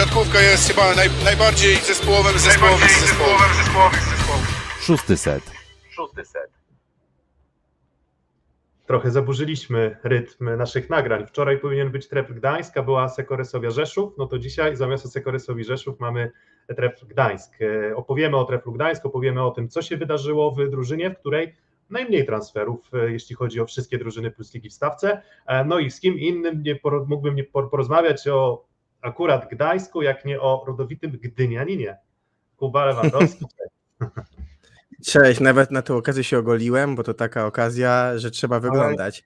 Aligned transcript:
siatkówka 0.00 0.40
jest 0.40 0.68
chyba 0.68 0.94
naj, 0.94 1.08
najbardziej 1.24 1.76
zespołowym 1.76 2.38
zespołowym 2.38 2.88
zespołowym. 2.88 3.48
Szósty 4.80 5.16
set. 5.16 5.42
Szósty 5.90 6.24
set. 6.24 6.50
Trochę 8.86 9.10
zaburzyliśmy 9.10 9.96
rytm 10.04 10.56
naszych 10.56 10.90
nagrań. 10.90 11.26
Wczoraj 11.26 11.58
powinien 11.58 11.90
być 11.90 12.08
Tref 12.08 12.32
Gdańsk, 12.32 12.76
a 12.76 12.82
była 12.82 13.08
Sekoresowia 13.08 13.70
Rzeszów, 13.70 14.12
no 14.18 14.26
to 14.26 14.38
dzisiaj 14.38 14.76
zamiast 14.76 15.12
Sekoresowi 15.12 15.64
Rzeszów 15.64 16.00
mamy 16.00 16.30
Tref 16.76 17.04
Gdańsk. 17.04 17.52
E, 17.90 17.96
Opowiemy 17.96 18.36
o 18.36 18.44
Treflu 18.44 18.72
Gdańsk, 18.72 19.06
opowiemy 19.06 19.42
o 19.44 19.50
tym, 19.50 19.68
co 19.68 19.82
się 19.82 19.96
wydarzyło 19.96 20.50
w 20.50 20.70
drużynie, 20.70 21.10
w 21.10 21.18
której 21.18 21.54
najmniej 21.90 22.26
transferów, 22.26 22.80
e, 22.94 23.10
jeśli 23.12 23.36
chodzi 23.36 23.60
o 23.60 23.66
wszystkie 23.66 23.98
drużyny 23.98 24.30
plus 24.30 24.54
ligi 24.54 24.68
w 24.68 24.72
stawce. 24.72 25.22
E, 25.46 25.64
No 25.64 25.78
i 25.78 25.90
z 25.90 26.00
kim 26.00 26.18
innym 26.18 26.62
nie 26.62 26.76
por- 26.76 27.08
mógłbym 27.08 27.34
nie 27.34 27.44
por- 27.44 27.70
porozmawiać 27.70 28.28
o 28.28 28.69
akurat 29.02 29.48
Gdańsku, 29.50 30.02
jak 30.02 30.24
nie 30.24 30.40
o 30.40 30.64
rodowitym 30.66 31.10
Gdynianinie. 31.10 31.98
Kuba 32.56 32.84
Lewandowski. 32.84 33.44
Cześć, 35.06 35.40
nawet 35.40 35.70
na 35.70 35.82
tę 35.82 35.94
okazję 35.94 36.24
się 36.24 36.38
ogoliłem, 36.38 36.96
bo 36.96 37.02
to 37.02 37.14
taka 37.14 37.46
okazja, 37.46 38.18
że 38.18 38.30
trzeba 38.30 38.60
wyglądać. 38.60 39.24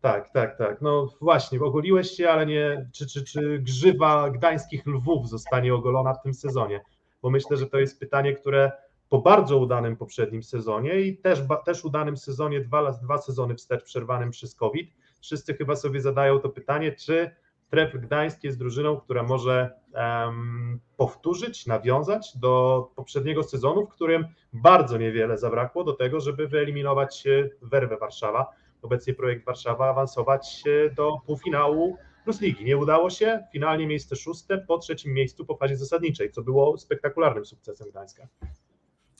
Tak, 0.00 0.32
tak, 0.32 0.58
tak. 0.58 0.80
No 0.80 1.08
właśnie, 1.20 1.60
ogoliłeś 1.60 2.10
się, 2.10 2.30
ale 2.30 2.46
nie. 2.46 2.88
Czy, 2.92 3.06
czy, 3.06 3.24
czy 3.24 3.58
grzywa 3.58 4.30
gdańskich 4.30 4.86
lwów 4.86 5.28
zostanie 5.28 5.74
ogolona 5.74 6.14
w 6.14 6.22
tym 6.22 6.34
sezonie? 6.34 6.80
Bo 7.22 7.30
myślę, 7.30 7.56
że 7.56 7.66
to 7.66 7.78
jest 7.78 8.00
pytanie, 8.00 8.32
które 8.32 8.72
po 9.08 9.18
bardzo 9.18 9.58
udanym 9.58 9.96
poprzednim 9.96 10.42
sezonie 10.42 11.00
i 11.00 11.16
też, 11.18 11.42
ba- 11.42 11.56
też 11.56 11.84
udanym 11.84 12.16
sezonie, 12.16 12.60
dwa, 12.60 12.92
dwa 12.92 13.18
sezony 13.18 13.54
wstecz 13.54 13.84
przerwanym 13.84 14.30
przez 14.30 14.54
COVID, 14.54 14.94
wszyscy 15.20 15.54
chyba 15.54 15.76
sobie 15.76 16.00
zadają 16.00 16.38
to 16.38 16.48
pytanie, 16.48 16.92
czy 16.92 17.30
Tref 17.70 17.92
Gdańsk 17.94 18.44
jest 18.44 18.58
drużyną, 18.58 18.96
która 18.96 19.22
może 19.22 19.70
em, 19.94 20.80
powtórzyć, 20.96 21.66
nawiązać 21.66 22.36
do 22.36 22.86
poprzedniego 22.96 23.42
sezonu, 23.42 23.86
w 23.86 23.88
którym 23.88 24.24
bardzo 24.52 24.98
niewiele 24.98 25.38
zabrakło 25.38 25.84
do 25.84 25.92
tego, 25.92 26.20
żeby 26.20 26.48
wyeliminować 26.48 27.26
e, 27.26 27.48
Werwę 27.62 27.96
Warszawa 27.96 28.46
obecnie 28.82 29.14
projekt 29.14 29.44
Warszawa 29.46 29.90
awansować 29.90 30.62
e, 30.66 30.94
do 30.94 31.18
półfinału 31.26 31.96
plus 32.24 32.40
ligi. 32.40 32.64
Nie 32.64 32.76
udało 32.76 33.10
się, 33.10 33.44
finalnie 33.52 33.86
miejsce 33.86 34.16
szóste 34.16 34.58
po 34.58 34.78
trzecim 34.78 35.12
miejscu 35.12 35.44
po 35.44 35.56
fazie 35.56 35.76
zasadniczej, 35.76 36.30
co 36.30 36.42
było 36.42 36.78
spektakularnym 36.78 37.44
sukcesem 37.44 37.90
Gdańska. 37.90 38.28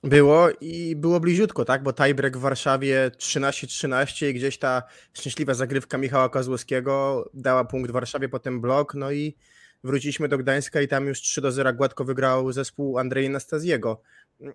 Było 0.04 0.48
i 0.60 0.96
było 0.96 1.20
bliziutko, 1.20 1.64
tak? 1.64 1.82
Bo 1.82 1.92
tiebreak 1.92 2.36
w 2.36 2.40
Warszawie 2.40 3.10
13-13 3.16 4.28
i 4.28 4.34
gdzieś 4.34 4.58
ta 4.58 4.82
szczęśliwa 5.12 5.54
zagrywka 5.54 5.98
Michała 5.98 6.28
Kozłowskiego 6.28 7.24
dała 7.34 7.64
punkt 7.64 7.90
Warszawie, 7.90 8.28
potem 8.28 8.60
blok, 8.60 8.94
no 8.94 9.12
i 9.12 9.36
wróciliśmy 9.84 10.28
do 10.28 10.38
Gdańska 10.38 10.80
i 10.80 10.88
tam 10.88 11.06
już 11.06 11.20
3 11.20 11.40
do 11.40 11.52
0 11.52 11.74
gładko 11.74 12.04
wygrał 12.04 12.52
zespół 12.52 12.98
Andrzeja 12.98 13.30
Nastaziego. 13.30 14.02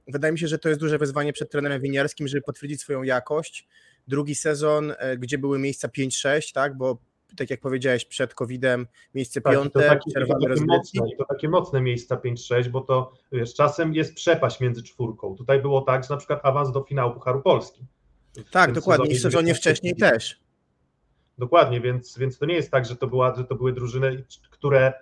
Wydaje 0.07 0.31
mi 0.31 0.39
się, 0.39 0.47
że 0.47 0.59
to 0.59 0.69
jest 0.69 0.81
duże 0.81 0.97
wyzwanie 0.97 1.33
przed 1.33 1.51
trenerem 1.51 1.81
winiarskim, 1.81 2.27
żeby 2.27 2.41
potwierdzić 2.41 2.81
swoją 2.81 3.03
jakość. 3.03 3.67
Drugi 4.07 4.35
sezon, 4.35 4.93
e, 4.97 5.17
gdzie 5.17 5.37
były 5.37 5.59
miejsca 5.59 5.87
5-6, 5.87 6.53
tak? 6.53 6.77
Bo 6.77 6.97
tak 7.35 7.49
jak 7.49 7.61
powiedziałeś, 7.61 8.05
przed 8.05 8.33
COVID-em 8.33 8.87
miejsce 9.15 9.41
Tak, 9.41 9.53
to 9.53 9.59
piąte, 9.59 9.79
takie, 9.79 10.11
to 10.11 10.19
takie 10.19 10.65
mocne, 10.65 11.01
to 11.17 11.25
takie 11.25 11.49
mocne 11.49 11.81
miejsca 11.81 12.15
5-6, 12.15 12.69
bo 12.69 12.81
to 12.81 13.13
wiesz, 13.31 13.53
czasem 13.53 13.93
jest 13.93 14.15
przepaść 14.15 14.59
między 14.59 14.83
czwórką. 14.83 15.35
Tutaj 15.35 15.61
było 15.61 15.81
tak, 15.81 16.03
że 16.03 16.09
na 16.09 16.17
przykład 16.17 16.39
awans 16.43 16.71
do 16.71 16.83
finału 16.83 17.13
Pucharu 17.13 17.41
Polski. 17.41 17.85
Tak, 18.51 18.71
dokładnie. 18.71 19.11
I 19.11 19.15
w 19.15 19.21
sezonie 19.21 19.53
19 19.53 19.61
wcześniej 19.61 19.95
też. 19.95 20.39
Dokładnie, 21.37 21.81
więc, 21.81 22.17
więc 22.17 22.37
to 22.37 22.45
nie 22.45 22.55
jest 22.55 22.71
tak, 22.71 22.85
że 22.85 22.95
to, 22.95 23.07
była, 23.07 23.35
że 23.35 23.43
to 23.43 23.55
były 23.55 23.73
drużyny, 23.73 24.25
które, 24.49 24.93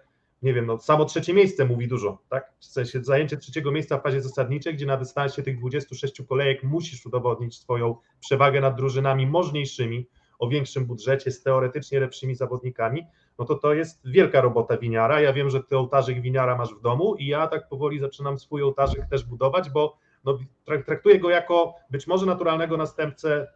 nie 0.41 0.53
wiem, 0.53 0.65
no 0.65 0.79
samo 0.79 1.05
trzecie 1.05 1.33
miejsce 1.33 1.65
mówi 1.65 1.87
dużo, 1.87 2.21
tak? 2.29 2.53
W 2.59 2.65
sensie 2.65 3.03
zajęcie 3.03 3.37
trzeciego 3.37 3.71
miejsca 3.71 3.97
w 3.97 4.03
fazie 4.03 4.21
zasadniczej, 4.21 4.73
gdzie 4.73 4.85
na 4.85 4.97
dystansie 4.97 5.43
tych 5.43 5.59
26 5.59 6.21
kolejek 6.29 6.63
musisz 6.63 7.05
udowodnić 7.05 7.57
swoją 7.57 7.95
przewagę 8.19 8.61
nad 8.61 8.75
drużynami 8.75 9.27
możniejszymi, 9.27 10.07
o 10.39 10.47
większym 10.47 10.85
budżecie, 10.85 11.31
z 11.31 11.43
teoretycznie 11.43 11.99
lepszymi 11.99 12.35
zawodnikami, 12.35 13.05
no 13.39 13.45
to 13.45 13.55
to 13.55 13.73
jest 13.73 14.01
wielka 14.05 14.41
robota 14.41 14.77
winiara. 14.77 15.21
Ja 15.21 15.33
wiem, 15.33 15.49
że 15.49 15.63
ty 15.63 15.77
ołtarzyk 15.77 16.21
winiara 16.21 16.57
masz 16.57 16.73
w 16.73 16.81
domu 16.81 17.15
i 17.15 17.27
ja 17.27 17.47
tak 17.47 17.69
powoli 17.69 17.99
zaczynam 17.99 18.39
swój 18.39 18.63
ołtarzyk 18.63 19.05
też 19.09 19.23
budować, 19.23 19.69
bo 19.69 19.97
no, 20.25 20.37
trak- 20.67 20.83
traktuję 20.85 21.19
go 21.19 21.29
jako 21.29 21.75
być 21.89 22.07
może 22.07 22.25
naturalnego 22.25 22.77
następcę 22.77 23.47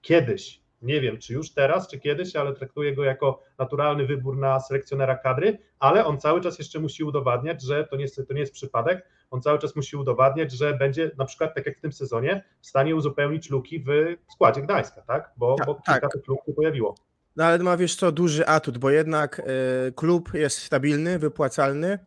kiedyś, 0.00 0.60
nie 0.82 1.00
wiem, 1.00 1.18
czy 1.18 1.32
już 1.32 1.50
teraz, 1.50 1.88
czy 1.88 2.00
kiedyś, 2.00 2.36
ale 2.36 2.54
traktuję 2.54 2.94
go 2.94 3.04
jako 3.04 3.42
naturalny 3.58 4.06
wybór 4.06 4.36
na 4.36 4.60
selekcjonera 4.60 5.16
kadry, 5.16 5.58
ale 5.78 6.04
on 6.04 6.20
cały 6.20 6.40
czas 6.40 6.58
jeszcze 6.58 6.80
musi 6.80 7.04
udowadniać, 7.04 7.62
że 7.62 7.84
to 7.84 7.96
nie 7.96 8.02
jest, 8.02 8.28
to 8.28 8.34
nie 8.34 8.40
jest 8.40 8.52
przypadek, 8.52 9.08
on 9.30 9.42
cały 9.42 9.58
czas 9.58 9.76
musi 9.76 9.96
udowadniać, 9.96 10.52
że 10.52 10.74
będzie 10.74 11.10
na 11.18 11.24
przykład, 11.24 11.54
tak 11.54 11.66
jak 11.66 11.78
w 11.78 11.80
tym 11.80 11.92
sezonie, 11.92 12.44
w 12.60 12.66
stanie 12.66 12.96
uzupełnić 12.96 13.50
luki 13.50 13.84
w 14.28 14.32
składzie 14.32 14.62
Gdańska, 14.62 15.02
tak? 15.02 15.30
Bo, 15.36 15.56
Tak, 15.58 15.66
bo 15.66 15.74
tak. 15.74 15.84
kilka 15.84 16.08
tych 16.08 16.26
luk 16.28 16.38
się 16.46 16.52
pojawiło. 16.52 16.94
No 17.36 17.44
ale 17.44 17.58
ma 17.58 17.76
wiesz 17.76 17.96
co, 17.96 18.12
duży 18.12 18.46
atut, 18.46 18.78
bo 18.78 18.90
jednak 18.90 19.38
y, 19.38 19.92
klub 19.92 20.34
jest 20.34 20.58
stabilny, 20.58 21.18
wypłacalny, 21.18 21.98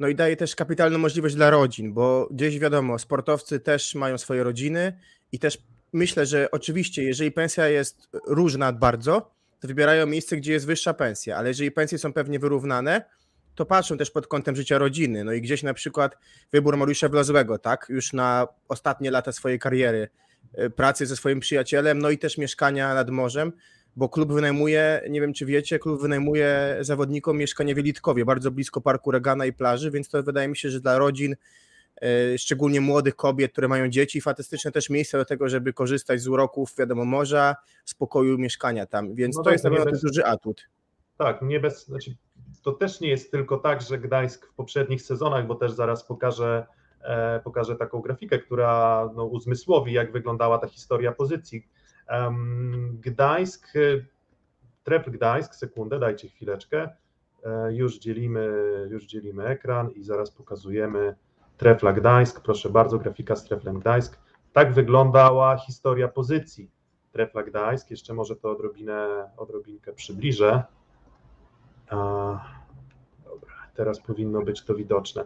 no 0.00 0.08
i 0.08 0.14
daje 0.14 0.36
też 0.36 0.56
kapitalną 0.56 0.98
możliwość 0.98 1.34
dla 1.34 1.50
rodzin, 1.50 1.92
bo 1.92 2.28
gdzieś 2.30 2.58
wiadomo, 2.58 2.98
sportowcy 2.98 3.60
też 3.60 3.94
mają 3.94 4.18
swoje 4.18 4.42
rodziny 4.42 4.98
i 5.32 5.38
też 5.38 5.58
myślę, 5.92 6.26
że 6.26 6.50
oczywiście, 6.50 7.02
jeżeli 7.02 7.32
pensja 7.32 7.68
jest 7.68 8.08
różna 8.26 8.72
bardzo, 8.72 9.30
to 9.60 9.68
wybierają 9.68 10.06
miejsce, 10.06 10.36
gdzie 10.36 10.52
jest 10.52 10.66
wyższa 10.66 10.94
pensja, 10.94 11.36
ale 11.36 11.48
jeżeli 11.48 11.70
pensje 11.70 11.98
są 11.98 12.12
pewnie 12.12 12.38
wyrównane, 12.38 13.04
to 13.54 13.66
patrzą 13.66 13.96
też 13.96 14.10
pod 14.10 14.26
kątem 14.26 14.56
życia 14.56 14.78
rodziny. 14.78 15.24
No 15.24 15.32
i 15.32 15.40
gdzieś 15.40 15.62
na 15.62 15.74
przykład 15.74 16.18
wybór 16.52 16.76
Mariusza 16.76 17.08
Wlazłego, 17.08 17.58
tak, 17.58 17.86
już 17.88 18.12
na 18.12 18.46
ostatnie 18.68 19.10
lata 19.10 19.32
swojej 19.32 19.58
kariery, 19.58 20.08
y, 20.58 20.70
pracy 20.70 21.06
ze 21.06 21.16
swoim 21.16 21.40
przyjacielem, 21.40 21.98
no 21.98 22.10
i 22.10 22.18
też 22.18 22.38
mieszkania 22.38 22.94
nad 22.94 23.10
morzem, 23.10 23.52
bo 23.96 24.08
klub 24.08 24.32
wynajmuje, 24.32 25.00
nie 25.10 25.20
wiem 25.20 25.32
czy 25.32 25.46
wiecie, 25.46 25.78
klub 25.78 26.02
wynajmuje 26.02 26.76
zawodnikom 26.80 27.38
mieszkanie 27.38 27.74
w 27.74 27.76
Jelitkowie, 27.76 28.24
bardzo 28.24 28.50
blisko 28.50 28.80
parku 28.80 29.10
Regana 29.10 29.46
i 29.46 29.52
plaży, 29.52 29.90
więc 29.90 30.08
to 30.08 30.22
wydaje 30.22 30.48
mi 30.48 30.56
się, 30.56 30.70
że 30.70 30.80
dla 30.80 30.98
rodzin, 30.98 31.36
e, 32.02 32.38
szczególnie 32.38 32.80
młodych 32.80 33.16
kobiet, 33.16 33.52
które 33.52 33.68
mają 33.68 33.88
dzieci, 33.88 34.20
fantastyczne 34.20 34.72
też 34.72 34.90
miejsce 34.90 35.18
do 35.18 35.24
tego, 35.24 35.48
żeby 35.48 35.72
korzystać 35.72 36.20
z 36.20 36.28
uroków, 36.28 36.74
wiadomo, 36.78 37.04
morza, 37.04 37.56
spokoju 37.84 38.38
mieszkania 38.38 38.86
tam, 38.86 39.14
więc 39.14 39.36
No 39.36 39.42
to 39.42 39.44
tak, 39.44 39.52
jest 39.52 39.64
na 39.64 39.70
pewno 39.70 39.90
bez- 39.90 40.02
duży 40.02 40.24
atut. 40.24 40.68
Tak, 41.18 41.42
nie 41.42 41.60
bez, 41.60 41.84
znaczy, 41.86 42.16
to 42.62 42.72
też 42.72 43.00
nie 43.00 43.08
jest 43.08 43.30
tylko 43.30 43.58
tak, 43.58 43.82
że 43.82 43.98
Gdańsk 43.98 44.46
w 44.46 44.54
poprzednich 44.54 45.02
sezonach, 45.02 45.46
bo 45.46 45.54
też 45.54 45.72
zaraz 45.72 46.04
pokażę, 46.04 46.66
e, 47.02 47.40
pokażę 47.40 47.76
taką 47.76 48.00
grafikę, 48.00 48.38
która 48.38 49.08
no, 49.14 49.24
uzmysłowi, 49.24 49.92
jak 49.92 50.12
wyglądała 50.12 50.58
ta 50.58 50.68
historia 50.68 51.12
pozycji. 51.12 51.68
Gdańsk, 52.92 53.76
e, 53.76 53.80
Trep 54.84 55.10
Gdańsk, 55.10 55.54
sekundę, 55.54 55.98
dajcie 55.98 56.28
chwileczkę. 56.28 56.88
E, 57.44 57.72
Już 57.74 57.98
dzielimy, 57.98 58.48
już 58.90 59.06
dzielimy 59.06 59.44
ekran 59.46 59.90
i 59.90 60.02
zaraz 60.02 60.30
pokazujemy 60.30 61.14
Trefla 61.56 61.92
Gdańsk. 61.92 62.40
Proszę 62.40 62.70
bardzo, 62.70 62.98
grafika 62.98 63.36
z 63.36 63.44
Treflem 63.44 63.80
Gdańsk. 63.80 64.18
Tak 64.52 64.72
wyglądała 64.72 65.56
historia 65.58 66.08
pozycji 66.08 66.70
Trefla 67.12 67.42
Gdańsk. 67.42 67.90
Jeszcze 67.90 68.14
może 68.14 68.36
to 68.36 68.50
odrobinę, 68.50 69.30
odrobinkę 69.36 69.92
przybliżę. 69.92 70.62
Dobra, 71.90 73.54
teraz 73.74 74.00
powinno 74.00 74.42
być 74.42 74.62
to 74.62 74.74
widoczne. 74.74 75.24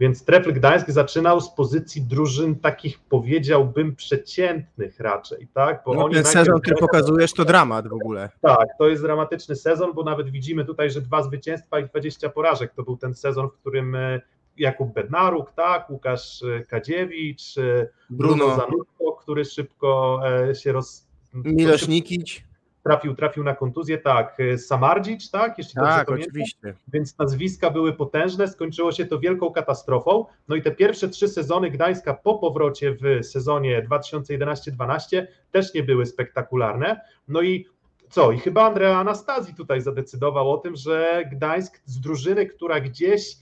Więc 0.00 0.24
Trefl 0.24 0.52
Gdańsk 0.52 0.90
zaczynał 0.90 1.40
z 1.40 1.50
pozycji 1.50 2.02
drużyn 2.02 2.56
takich, 2.56 2.98
powiedziałbym, 3.08 3.96
przeciętnych 3.96 5.00
raczej, 5.00 5.48
tak? 5.54 5.82
Bo 5.86 5.94
No, 5.94 6.08
ten 6.08 6.24
sezon, 6.24 6.60
który 6.60 6.76
pokazujesz, 6.76 7.32
to 7.32 7.44
dramat 7.44 7.88
w 7.88 7.92
ogóle. 7.92 8.28
tak, 8.40 8.68
to 8.78 8.88
jest 8.88 9.02
dramatyczny 9.02 9.56
sezon, 9.56 9.92
bo 9.94 10.04
nawet 10.04 10.30
widzimy 10.30 10.64
tutaj, 10.64 10.90
że 10.90 11.00
dwa 11.00 11.22
zwycięstwa 11.22 11.80
i 11.80 11.86
20 11.86 12.28
porażek. 12.28 12.72
To 12.74 12.82
był 12.82 12.96
ten 12.96 13.14
sezon, 13.14 13.48
w 13.48 13.52
którym 13.52 13.94
e, 13.94 14.20
Jakub 14.56 14.94
Bednaruk, 14.94 15.52
tak, 15.52 15.90
Łukasz 15.90 16.42
e, 16.42 16.64
Kadziewicz, 16.64 17.58
e, 17.58 17.88
Bruno, 18.10 18.36
Bruno, 18.36 18.56
Zanutko, 18.56 19.12
który 19.12 19.44
szybko 19.44 20.20
się 20.54 20.72
roz... 20.72 21.08
Milosz 21.34 21.88
Nikić, 21.88 22.44
trafił, 22.88 23.14
trafił 23.14 23.44
na 23.44 23.54
kontuzję, 23.54 23.98
tak, 23.98 24.40
e, 24.40 24.58
Samardzic, 24.58 25.30
tak, 25.30 25.58
jeśli 25.58 25.74
dobrze 25.74 25.92
tak, 25.92 26.06
pamiętam 26.06 26.30
oczywiście. 26.30 26.74
więc 26.92 27.18
nazwiska 27.18 27.70
były 27.70 27.92
potężne, 27.92 28.48
skończyło 28.48 28.92
się 28.92 29.06
to 29.06 29.18
wielką 29.18 29.50
katastrofą. 29.50 30.26
No 30.48 30.56
i 30.56 30.62
te 30.62 30.70
pierwsze 30.70 31.08
trzy 31.08 31.28
sezony 31.28 31.70
Gdańska 31.70 32.14
po 32.14 32.38
powrocie 32.38 32.96
w 33.00 33.26
sezonie 33.26 33.82
2011-12 33.82 35.26
też 35.52 35.74
nie 35.74 35.82
były 35.82 36.06
spektakularne. 36.06 37.00
No 37.28 37.42
i 37.42 37.66
co? 38.10 38.32
I 38.32 38.38
chyba 38.38 38.66
Andrea 38.66 38.98
Anastazji 38.98 39.54
tutaj 39.54 39.80
zadecydował 39.80 40.50
o 40.52 40.58
tym, 40.58 40.76
że 40.76 41.24
Gdańsk 41.32 41.80
z 41.84 42.00
drużyny, 42.00 42.46
która 42.46 42.80
gdzieś 42.80 43.36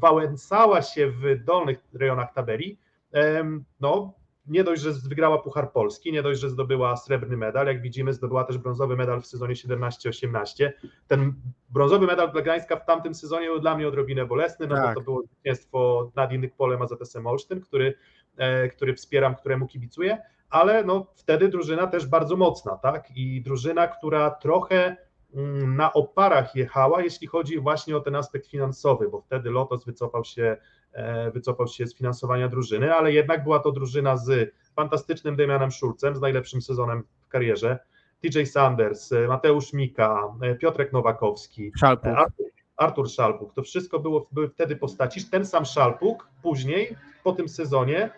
wałęsała 0.00 0.82
się 0.82 1.10
w 1.10 1.44
dolnych 1.44 1.78
rejonach 1.94 2.32
tabeli, 2.34 2.78
no 3.80 4.12
nie 4.48 4.64
dość, 4.64 4.82
że 4.82 4.92
wygrała 4.92 5.38
Puchar 5.38 5.72
Polski, 5.72 6.12
nie 6.12 6.22
dość, 6.22 6.40
że 6.40 6.50
zdobyła 6.50 6.96
srebrny 6.96 7.36
medal, 7.36 7.66
jak 7.66 7.82
widzimy, 7.82 8.12
zdobyła 8.12 8.44
też 8.44 8.58
brązowy 8.58 8.96
medal 8.96 9.22
w 9.22 9.26
sezonie 9.26 9.54
17-18. 9.54 10.70
Ten 11.06 11.34
brązowy 11.68 12.06
medal 12.06 12.32
dla 12.32 12.42
Gdańska 12.42 12.76
w 12.76 12.86
tamtym 12.86 13.14
sezonie 13.14 13.46
był 13.46 13.60
dla 13.60 13.76
mnie 13.76 13.88
odrobinę 13.88 14.26
bolesny, 14.26 14.66
no 14.66 14.74
Tak. 14.74 14.94
bo 14.94 15.00
to 15.00 15.04
było 15.04 15.22
zwycięstwo 15.22 16.10
nad 16.16 16.32
innych 16.32 16.54
polem 16.54 16.82
AZS 16.82 17.16
Olsztyn, 17.24 17.60
który, 17.60 17.94
e, 18.36 18.68
który 18.68 18.94
wspieram, 18.94 19.34
któremu 19.34 19.66
kibicuję, 19.66 20.18
ale 20.50 20.84
no 20.84 21.06
wtedy 21.16 21.48
drużyna 21.48 21.86
też 21.86 22.06
bardzo 22.06 22.36
mocna, 22.36 22.76
tak? 22.76 23.10
I 23.16 23.42
drużyna, 23.42 23.88
która 23.88 24.30
trochę 24.30 24.96
mm, 25.34 25.76
na 25.76 25.92
oparach 25.92 26.56
jechała, 26.56 27.02
jeśli 27.02 27.26
chodzi 27.26 27.60
właśnie 27.60 27.96
o 27.96 28.00
ten 28.00 28.14
aspekt 28.14 28.46
finansowy, 28.46 29.08
bo 29.08 29.20
wtedy 29.20 29.50
Lotos 29.50 29.84
wycofał 29.84 30.24
się, 30.24 30.56
wycofał 31.34 31.66
się 31.68 31.86
z 31.86 31.94
finansowania 31.94 32.48
drużyny, 32.48 32.94
ale 32.94 33.12
jednak 33.12 33.44
była 33.44 33.58
to 33.58 33.72
drużyna 33.72 34.16
z 34.16 34.54
fantastycznym 34.76 35.36
Damianem 35.36 35.70
Szulcem, 35.70 36.16
z 36.16 36.20
najlepszym 36.20 36.62
sezonem 36.62 37.02
w 37.26 37.28
karierze, 37.28 37.78
TJ 38.20 38.46
Sanders, 38.46 39.12
e, 39.12 39.28
Mateusz 39.28 39.72
Mika, 39.72 40.34
e, 40.42 40.54
Piotrek 40.54 40.92
Nowakowski, 40.92 41.72
Szalpuk. 41.80 42.06
e, 42.06 42.16
Artur, 42.16 42.46
Artur 42.76 43.10
Szalpuk. 43.10 43.54
To 43.54 43.62
wszystko 43.62 43.98
było, 43.98 44.28
były 44.32 44.48
wtedy 44.48 44.76
postaci. 44.76 45.24
Ten 45.30 45.46
sam 45.46 45.64
Szalpuk 45.64 46.28
później, 46.42 46.96
po 47.24 47.32
tym 47.32 47.48
sezonie, 47.48 48.10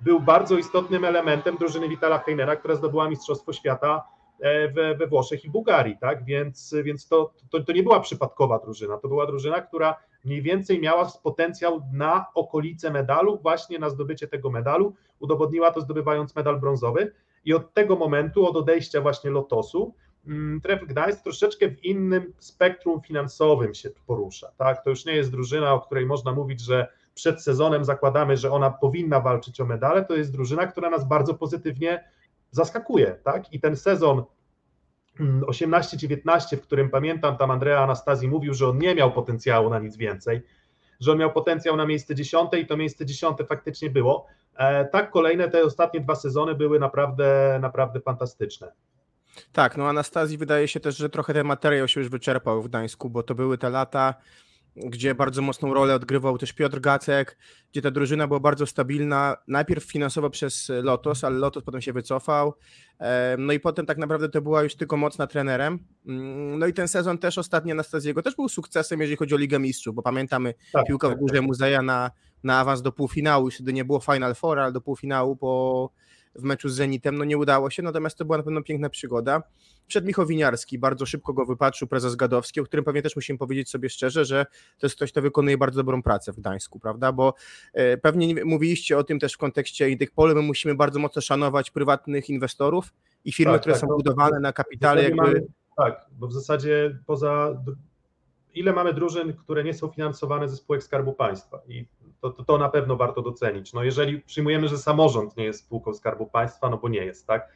był 0.00 0.20
bardzo 0.20 0.58
istotnym 0.58 1.04
elementem 1.04 1.56
drużyny 1.56 1.88
Vitala 1.88 2.18
Heinera, 2.18 2.56
która 2.56 2.74
zdobyła 2.74 3.10
Mistrzostwo 3.10 3.52
Świata 3.52 4.04
e, 4.40 4.68
we, 4.68 4.94
we 4.94 5.06
Włoszech 5.06 5.44
i 5.44 5.50
Bułgarii, 5.50 5.96
tak? 6.00 6.24
Więc, 6.24 6.74
więc 6.84 7.08
to, 7.08 7.32
to, 7.50 7.60
to 7.60 7.72
nie 7.72 7.82
była 7.82 8.00
przypadkowa 8.00 8.58
drużyna, 8.58 8.98
to 8.98 9.08
była 9.08 9.26
drużyna, 9.26 9.60
która 9.60 9.96
mniej 10.24 10.42
więcej 10.42 10.80
miała 10.80 11.12
potencjał 11.22 11.82
na 11.92 12.26
okolice 12.34 12.90
medalu, 12.90 13.38
właśnie 13.42 13.78
na 13.78 13.90
zdobycie 13.90 14.28
tego 14.28 14.50
medalu, 14.50 14.94
udowodniła 15.20 15.70
to 15.70 15.80
zdobywając 15.80 16.36
medal 16.36 16.60
brązowy 16.60 17.12
i 17.44 17.54
od 17.54 17.74
tego 17.74 17.96
momentu, 17.96 18.46
od 18.46 18.56
odejścia 18.56 19.00
właśnie 19.00 19.30
Lotosu, 19.30 19.94
mm, 20.26 20.60
Tref 20.60 20.86
Gdańsk 20.86 21.22
troszeczkę 21.22 21.68
w 21.68 21.84
innym 21.84 22.32
spektrum 22.38 23.00
finansowym 23.00 23.74
się 23.74 23.90
porusza, 24.06 24.52
tak? 24.56 24.84
To 24.84 24.90
już 24.90 25.04
nie 25.04 25.12
jest 25.12 25.30
drużyna, 25.30 25.74
o 25.74 25.80
której 25.80 26.06
można 26.06 26.32
mówić, 26.32 26.60
że 26.60 26.88
przed 27.14 27.42
sezonem 27.42 27.84
zakładamy, 27.84 28.36
że 28.36 28.50
ona 28.50 28.70
powinna 28.70 29.20
walczyć 29.20 29.60
o 29.60 29.64
medale, 29.64 30.04
to 30.04 30.16
jest 30.16 30.32
drużyna, 30.32 30.66
która 30.66 30.90
nas 30.90 31.08
bardzo 31.08 31.34
pozytywnie 31.34 32.04
zaskakuje, 32.50 33.16
tak? 33.24 33.52
I 33.52 33.60
ten 33.60 33.76
sezon 33.76 34.24
18-19, 35.20 36.56
w 36.56 36.60
którym 36.60 36.90
pamiętam, 36.90 37.36
tam 37.36 37.50
Andrea 37.50 37.82
Anastazji 37.82 38.28
mówił, 38.28 38.54
że 38.54 38.68
on 38.68 38.78
nie 38.78 38.94
miał 38.94 39.12
potencjału 39.12 39.70
na 39.70 39.78
nic 39.78 39.96
więcej, 39.96 40.42
że 41.00 41.12
on 41.12 41.18
miał 41.18 41.32
potencjał 41.32 41.76
na 41.76 41.86
miejsce 41.86 42.14
dziesiąte 42.14 42.60
i 42.60 42.66
to 42.66 42.76
miejsce 42.76 43.06
dziesiąte 43.06 43.44
faktycznie 43.44 43.90
było. 43.90 44.26
E, 44.56 44.84
tak, 44.84 45.10
kolejne 45.10 45.50
te 45.50 45.62
ostatnie 45.62 46.00
dwa 46.00 46.14
sezony 46.14 46.54
były 46.54 46.78
naprawdę, 46.78 47.58
naprawdę 47.60 48.00
fantastyczne. 48.00 48.72
Tak, 49.52 49.76
no 49.76 49.88
Anastazji 49.88 50.38
wydaje 50.38 50.68
się 50.68 50.80
też, 50.80 50.96
że 50.96 51.08
trochę 51.08 51.34
ten 51.34 51.46
materiał 51.46 51.88
się 51.88 52.00
już 52.00 52.08
wyczerpał 52.08 52.62
w 52.62 52.68
Gdańsku, 52.68 53.10
bo 53.10 53.22
to 53.22 53.34
były 53.34 53.58
te 53.58 53.70
lata, 53.70 54.14
gdzie 54.84 55.14
bardzo 55.14 55.42
mocną 55.42 55.74
rolę 55.74 55.94
odgrywał 55.94 56.38
też 56.38 56.52
Piotr 56.52 56.80
Gacek, 56.80 57.38
gdzie 57.72 57.82
ta 57.82 57.90
drużyna 57.90 58.26
była 58.26 58.40
bardzo 58.40 58.66
stabilna, 58.66 59.36
najpierw 59.48 59.84
finansowo 59.84 60.30
przez 60.30 60.72
Lotos, 60.82 61.24
ale 61.24 61.38
Lotos 61.38 61.64
potem 61.64 61.80
się 61.80 61.92
wycofał, 61.92 62.54
no 63.38 63.52
i 63.52 63.60
potem 63.60 63.86
tak 63.86 63.98
naprawdę 63.98 64.28
to 64.28 64.42
była 64.42 64.62
już 64.62 64.74
tylko 64.74 64.96
mocna 64.96 65.26
trenerem, 65.26 65.78
Mm, 66.08 66.58
no 66.58 66.66
i 66.66 66.72
ten 66.72 66.88
sezon 66.88 67.18
też 67.18 67.38
ostatni 67.38 67.72
Anastazjego 67.72 68.22
też 68.22 68.36
był 68.36 68.48
sukcesem, 68.48 69.00
jeżeli 69.00 69.16
chodzi 69.16 69.34
o 69.34 69.38
Ligę 69.38 69.58
Mistrzów, 69.58 69.94
bo 69.94 70.02
pamiętamy 70.02 70.54
Tak, 70.72 70.86
piłka 70.86 71.08
w 71.08 71.10
tak, 71.10 71.20
górze 71.20 71.40
Muzeja 71.40 71.82
na, 71.82 72.10
na 72.44 72.60
awans 72.60 72.82
do 72.82 72.92
półfinału, 72.92 73.44
już 73.44 73.54
wtedy 73.54 73.72
nie 73.72 73.84
było 73.84 74.00
Final 74.00 74.34
Four, 74.34 74.58
ale 74.58 74.72
do 74.72 74.80
półfinału 74.80 75.36
po, 75.36 75.90
w 76.38 76.42
meczu 76.42 76.68
z 76.68 76.74
Zenitem, 76.74 77.18
no 77.18 77.24
nie 77.24 77.38
udało 77.38 77.70
się, 77.70 77.82
natomiast 77.82 78.18
to 78.18 78.24
była 78.24 78.38
na 78.38 78.44
pewno 78.44 78.62
piękna 78.62 78.90
przygoda. 78.90 79.42
Przed 79.86 80.04
Michał 80.04 80.26
Winiarski, 80.26 80.78
bardzo 80.78 81.06
szybko 81.06 81.32
go 81.32 81.46
wypatrzył 81.46 81.88
prezes 81.88 82.16
Gadowski, 82.16 82.60
o 82.60 82.64
którym 82.64 82.84
pewnie 82.84 83.02
też 83.02 83.16
musimy 83.16 83.38
powiedzieć 83.38 83.70
sobie 83.70 83.88
szczerze, 83.90 84.24
że 84.24 84.46
to 84.78 84.86
jest 84.86 84.96
ktoś, 84.96 85.12
kto 85.12 85.22
wykonuje 85.22 85.58
bardzo 85.58 85.76
dobrą 85.80 86.02
pracę 86.02 86.32
w 86.32 86.36
Gdańsku, 86.36 86.80
prawda, 86.80 87.12
bo 87.12 87.34
e, 87.72 87.96
pewnie 87.96 88.26
nie- 88.34 88.44
mówiliście 88.44 88.98
o 88.98 89.04
tym 89.04 89.18
też 89.18 89.32
w 89.32 89.38
kontekście 89.38 89.96
tych 89.96 90.10
poli, 90.10 90.34
my 90.34 90.42
musimy 90.42 90.74
bardzo 90.74 90.98
mocno 90.98 91.22
szanować 91.22 91.70
prywatnych 91.70 92.30
inwestorów 92.30 92.92
i 93.24 93.32
firmy, 93.32 93.52
Tak, 93.52 93.60
które 93.60 93.74
tak, 93.74 93.80
są 93.80 93.86
budowane 93.86 94.40
na 94.40 94.52
kapitale 94.52 95.02
jakby... 95.02 95.16
mamy- 95.16 95.46
tak, 95.76 96.06
bo 96.12 96.26
w 96.28 96.32
zasadzie 96.32 96.98
poza. 97.06 97.62
Ile 98.58 98.72
mamy 98.72 98.94
drużyn, 98.94 99.32
które 99.32 99.64
nie 99.64 99.74
są 99.74 99.88
finansowane 99.88 100.48
ze 100.48 100.56
spółek 100.56 100.82
Skarbu 100.82 101.12
Państwa? 101.12 101.60
I 101.68 101.86
to, 102.20 102.30
to, 102.30 102.44
to 102.44 102.58
na 102.58 102.68
pewno 102.68 102.96
warto 102.96 103.22
docenić. 103.22 103.72
No 103.72 103.84
jeżeli 103.84 104.20
przyjmujemy, 104.20 104.68
że 104.68 104.78
samorząd 104.78 105.36
nie 105.36 105.44
jest 105.44 105.60
spółką 105.60 105.94
Skarbu 105.94 106.26
Państwa, 106.26 106.70
no 106.70 106.78
bo 106.78 106.88
nie 106.88 107.04
jest, 107.04 107.26
tak? 107.26 107.48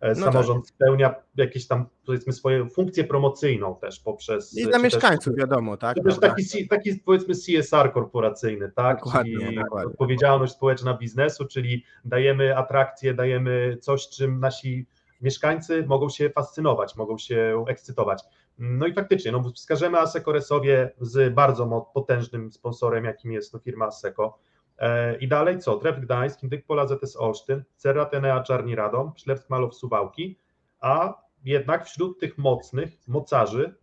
E, 0.00 0.08
No 0.08 0.24
Samorząd 0.24 0.68
spełnia 0.68 1.14
jakieś 1.36 1.66
tam, 1.66 1.86
powiedzmy, 2.06 2.32
swoją 2.32 2.68
funkcję 2.68 3.04
promocyjną 3.04 3.76
też 3.76 4.00
poprzez. 4.00 4.54
I 4.58 4.62
czy 4.62 4.68
dla 4.68 4.72
też- 4.72 4.82
mieszkańców, 4.82 5.36
wiadomo, 5.36 5.76
tak? 5.76 5.96
To 5.96 6.02
też 6.02 6.18
taki, 6.18 6.68
taki 6.68 6.94
powiedzmy 6.94 7.34
CSR 7.34 7.92
korporacyjny, 7.92 8.72
tak? 8.76 9.04
Dokładnie, 9.04 9.38
czyli 9.38 9.56
dokładnie. 9.56 9.90
odpowiedzialność 9.90 10.52
społeczna 10.52 10.94
biznesu, 10.94 11.46
czyli 11.46 11.84
dajemy 12.04 12.56
atrakcje, 12.56 13.14
dajemy 13.14 13.76
coś, 13.80 14.08
czym 14.08 14.40
nasi 14.40 14.86
mieszkańcy 15.20 15.86
mogą 15.86 16.08
się 16.08 16.30
fascynować, 16.30 16.96
mogą 16.96 17.18
się 17.18 17.64
ekscytować. 17.68 18.22
No 18.60 18.86
i 18.86 18.94
faktycznie, 18.94 19.32
no 19.32 19.42
wskażemy 19.54 19.98
Asseco 19.98 20.32
Resowie 20.32 20.90
z 21.00 21.34
bardzo 21.34 21.90
potężnym 21.94 22.52
sponsorem, 22.52 23.04
jakim 23.04 23.32
jest 23.32 23.52
to 23.52 23.58
firma 23.58 23.86
Asseco. 23.86 24.38
E, 24.78 25.16
I 25.18 25.28
dalej 25.28 25.58
co? 25.58 25.76
Tref 25.76 26.00
Gdańsk, 26.00 26.42
Indyk 26.42 26.66
Pola 26.66 26.86
ZS 26.86 27.16
Olsztyn, 27.16 27.62
Cerra 27.76 28.04
Tenea 28.04 28.42
Czarni 28.42 28.74
Radom, 28.74 29.12
Ślepsk 29.16 29.50
Malow 29.50 29.74
Suwałki, 29.74 30.38
a 30.80 31.22
jednak 31.44 31.84
wśród 31.86 32.20
tych 32.20 32.38
mocnych 32.38 32.90
mocarzy 33.08 33.74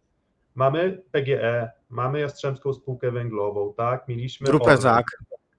mamy 0.55 1.01
PGE, 1.11 1.71
mamy 1.89 2.19
Jastrzębską 2.19 2.73
Spółkę 2.73 3.11
Węglową, 3.11 3.73
tak? 3.73 4.07
Mieliśmy 4.07 4.47
Grupę 4.47 4.65
Orlen, 4.65 4.81
ZAK. 4.81 5.05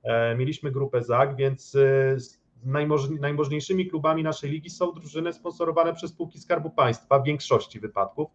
e, 0.02 0.34
mieliśmy 0.34 0.70
grupę 0.70 1.02
ZAK, 1.02 1.36
więc 1.36 1.70
z 2.16 2.38
najmożni- 2.66 3.20
najmożniejszymi 3.20 3.86
klubami 3.90 4.22
naszej 4.22 4.50
ligi 4.50 4.70
są 4.70 4.92
drużyny 4.92 5.32
sponsorowane 5.32 5.94
przez 5.94 6.10
spółki 6.10 6.38
Skarbu 6.40 6.70
Państwa 6.70 7.18
w 7.18 7.24
większości 7.24 7.80
wypadków. 7.80 8.28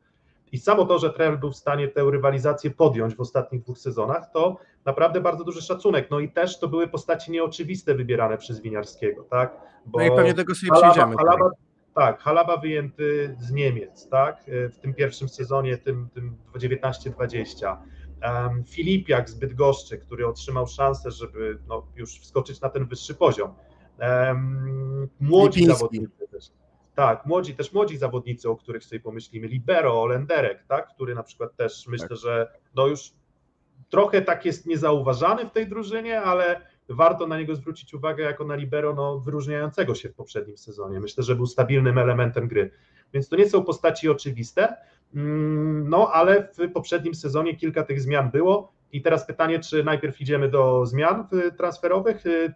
I 0.53 0.57
samo 0.57 0.85
to, 0.85 0.99
że 0.99 1.09
Trel 1.09 1.37
był 1.37 1.51
w 1.51 1.55
stanie 1.55 1.87
tę 1.87 2.11
rywalizację 2.11 2.71
podjąć 2.71 3.15
w 3.15 3.19
ostatnich 3.19 3.61
dwóch 3.61 3.77
sezonach, 3.77 4.31
to 4.33 4.57
naprawdę 4.85 5.21
bardzo 5.21 5.43
duży 5.43 5.61
szacunek. 5.61 6.07
No 6.11 6.19
i 6.19 6.31
też 6.31 6.59
to 6.59 6.67
były 6.67 6.87
postaci 6.87 7.31
nieoczywiste 7.31 7.95
wybierane 7.95 8.37
przez 8.37 8.61
Winiarskiego, 8.61 9.23
tak? 9.23 9.57
Bo 9.85 9.99
No 9.99 10.05
i 10.05 10.11
pewnie 10.15 10.33
tego 10.33 10.55
sobie 10.55 10.71
Halaba, 10.71 10.91
przejdziemy. 10.91 11.15
Halaba, 11.15 11.49
tak, 11.95 12.19
Halaba 12.19 12.57
wyjęty 12.57 13.35
z 13.39 13.51
Niemiec, 13.51 14.09
tak, 14.09 14.43
e, 14.47 14.69
w 14.69 14.79
tym 14.79 14.93
pierwszym 14.93 15.29
sezonie, 15.29 15.77
tym, 15.77 16.09
tym 16.13 16.35
19-20. 16.55 17.77
Um, 18.23 18.63
Filipiak 18.63 19.29
z 19.29 19.33
Bydgoszczy, 19.33 19.97
który 19.97 20.27
otrzymał 20.27 20.67
szansę, 20.67 21.11
żeby 21.11 21.59
no, 21.67 21.87
już 21.95 22.19
wskoczyć 22.19 22.61
na 22.61 22.69
ten 22.69 22.85
wyższy 22.85 23.15
poziom. 23.15 23.53
Um, 23.99 25.09
młodzi 25.19 25.59
Lipiński. 25.59 25.79
zawodnicy. 25.79 26.22
Tak, 26.95 27.25
młodzi, 27.25 27.55
też 27.55 27.73
młodzi 27.73 27.97
zawodnicy, 27.97 28.49
o 28.49 28.55
których 28.55 28.83
sobie 28.83 28.99
pomyślimy. 28.99 29.47
Libero, 29.47 30.01
Olenderek, 30.01 30.63
tak, 30.67 30.87
który 30.87 31.15
na 31.15 31.23
przykład 31.23 31.55
też 31.55 31.87
myślę, 31.87 32.15
że 32.15 32.51
no 32.75 32.87
już 32.87 33.11
trochę 33.89 34.21
tak 34.21 34.45
jest 34.45 34.65
niezauważany 34.65 35.45
w 35.45 35.51
tej 35.51 35.67
drużynie, 35.67 36.21
ale 36.21 36.61
warto 36.89 37.27
na 37.27 37.37
niego 37.37 37.55
zwrócić 37.55 37.93
uwagę 37.93 38.23
jako 38.23 38.45
na 38.45 38.55
libero 38.55 38.93
no, 38.93 39.19
wyróżniającego 39.19 39.95
się 39.95 40.09
w 40.09 40.15
poprzednim 40.15 40.57
sezonie. 40.57 40.99
Myślę, 40.99 41.23
że 41.23 41.35
był 41.35 41.45
stabilnym 41.45 41.97
elementem 41.97 42.47
gry. 42.47 42.71
Więc 43.13 43.29
to 43.29 43.35
nie 43.35 43.49
są 43.49 43.63
postaci 43.63 44.09
oczywiste, 44.09 44.75
mm, 45.15 45.89
no 45.89 46.11
ale 46.11 46.47
w 46.57 46.71
poprzednim 46.71 47.15
sezonie 47.15 47.55
kilka 47.55 47.83
tych 47.83 48.01
zmian 48.01 48.31
było. 48.31 48.73
I 48.91 49.01
teraz 49.01 49.25
pytanie, 49.25 49.59
czy 49.59 49.83
najpierw 49.83 50.21
idziemy 50.21 50.49
do 50.49 50.85
zmian 50.85 51.27
y, 51.33 51.51
transferowych, 51.51 52.25
y, 52.25 52.53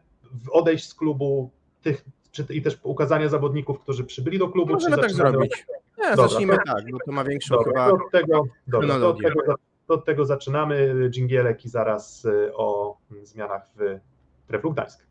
odejść 0.51 0.89
z 0.89 0.95
klubu 0.95 1.51
tych, 1.81 2.05
czy, 2.45 2.53
i 2.53 2.61
też 2.61 2.79
ukazania 2.83 3.29
zawodników, 3.29 3.79
którzy 3.79 4.03
przybyli 4.03 4.39
do 4.39 4.49
klubu. 4.49 4.73
Możemy 4.73 4.95
czy 4.95 5.01
tak 5.01 5.11
zaczynamy- 5.11 5.31
zrobić. 5.31 5.65
Nie, 5.97 6.09
Dobra, 6.09 6.27
zacznijmy 6.27 6.57
to- 6.57 6.63
tak, 6.65 6.91
bo 6.91 6.97
to 7.05 7.11
ma 7.11 7.23
większą 7.23 7.55
Dobra, 7.55 7.71
chyba... 7.71 7.87
to 7.97 8.05
od 8.05 8.11
tego, 8.11 8.43
dobra, 8.67 8.99
to 8.99 9.09
od 9.09 9.21
tego, 9.21 9.41
to 9.87 9.93
od 9.93 10.05
tego 10.05 10.25
zaczynamy. 10.25 10.93
Dżingielek 11.09 11.65
i 11.65 11.69
zaraz 11.69 12.25
y, 12.25 12.51
o 12.55 12.97
zmianach 13.23 13.67
w 13.75 13.99
Treflu 14.47 14.71
Gdańsk. 14.71 15.05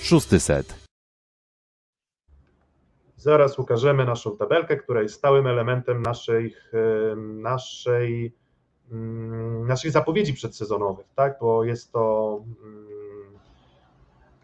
Szósty 0.00 0.40
set. 0.40 0.74
Zaraz 3.16 3.58
ukażemy 3.58 4.04
naszą 4.04 4.36
tabelkę, 4.36 4.76
która 4.76 5.02
jest 5.02 5.14
stałym 5.14 5.46
elementem 5.46 6.02
naszej, 6.02 6.54
em, 7.12 7.42
naszej, 7.42 8.34
mm, 8.92 9.66
naszych 9.66 9.90
zapowiedzi 9.92 10.34
przedsezonowych, 10.34 11.06
tak? 11.16 11.38
bo 11.40 11.64
jest 11.64 11.92
to, 11.92 12.36
mm, 12.62 12.88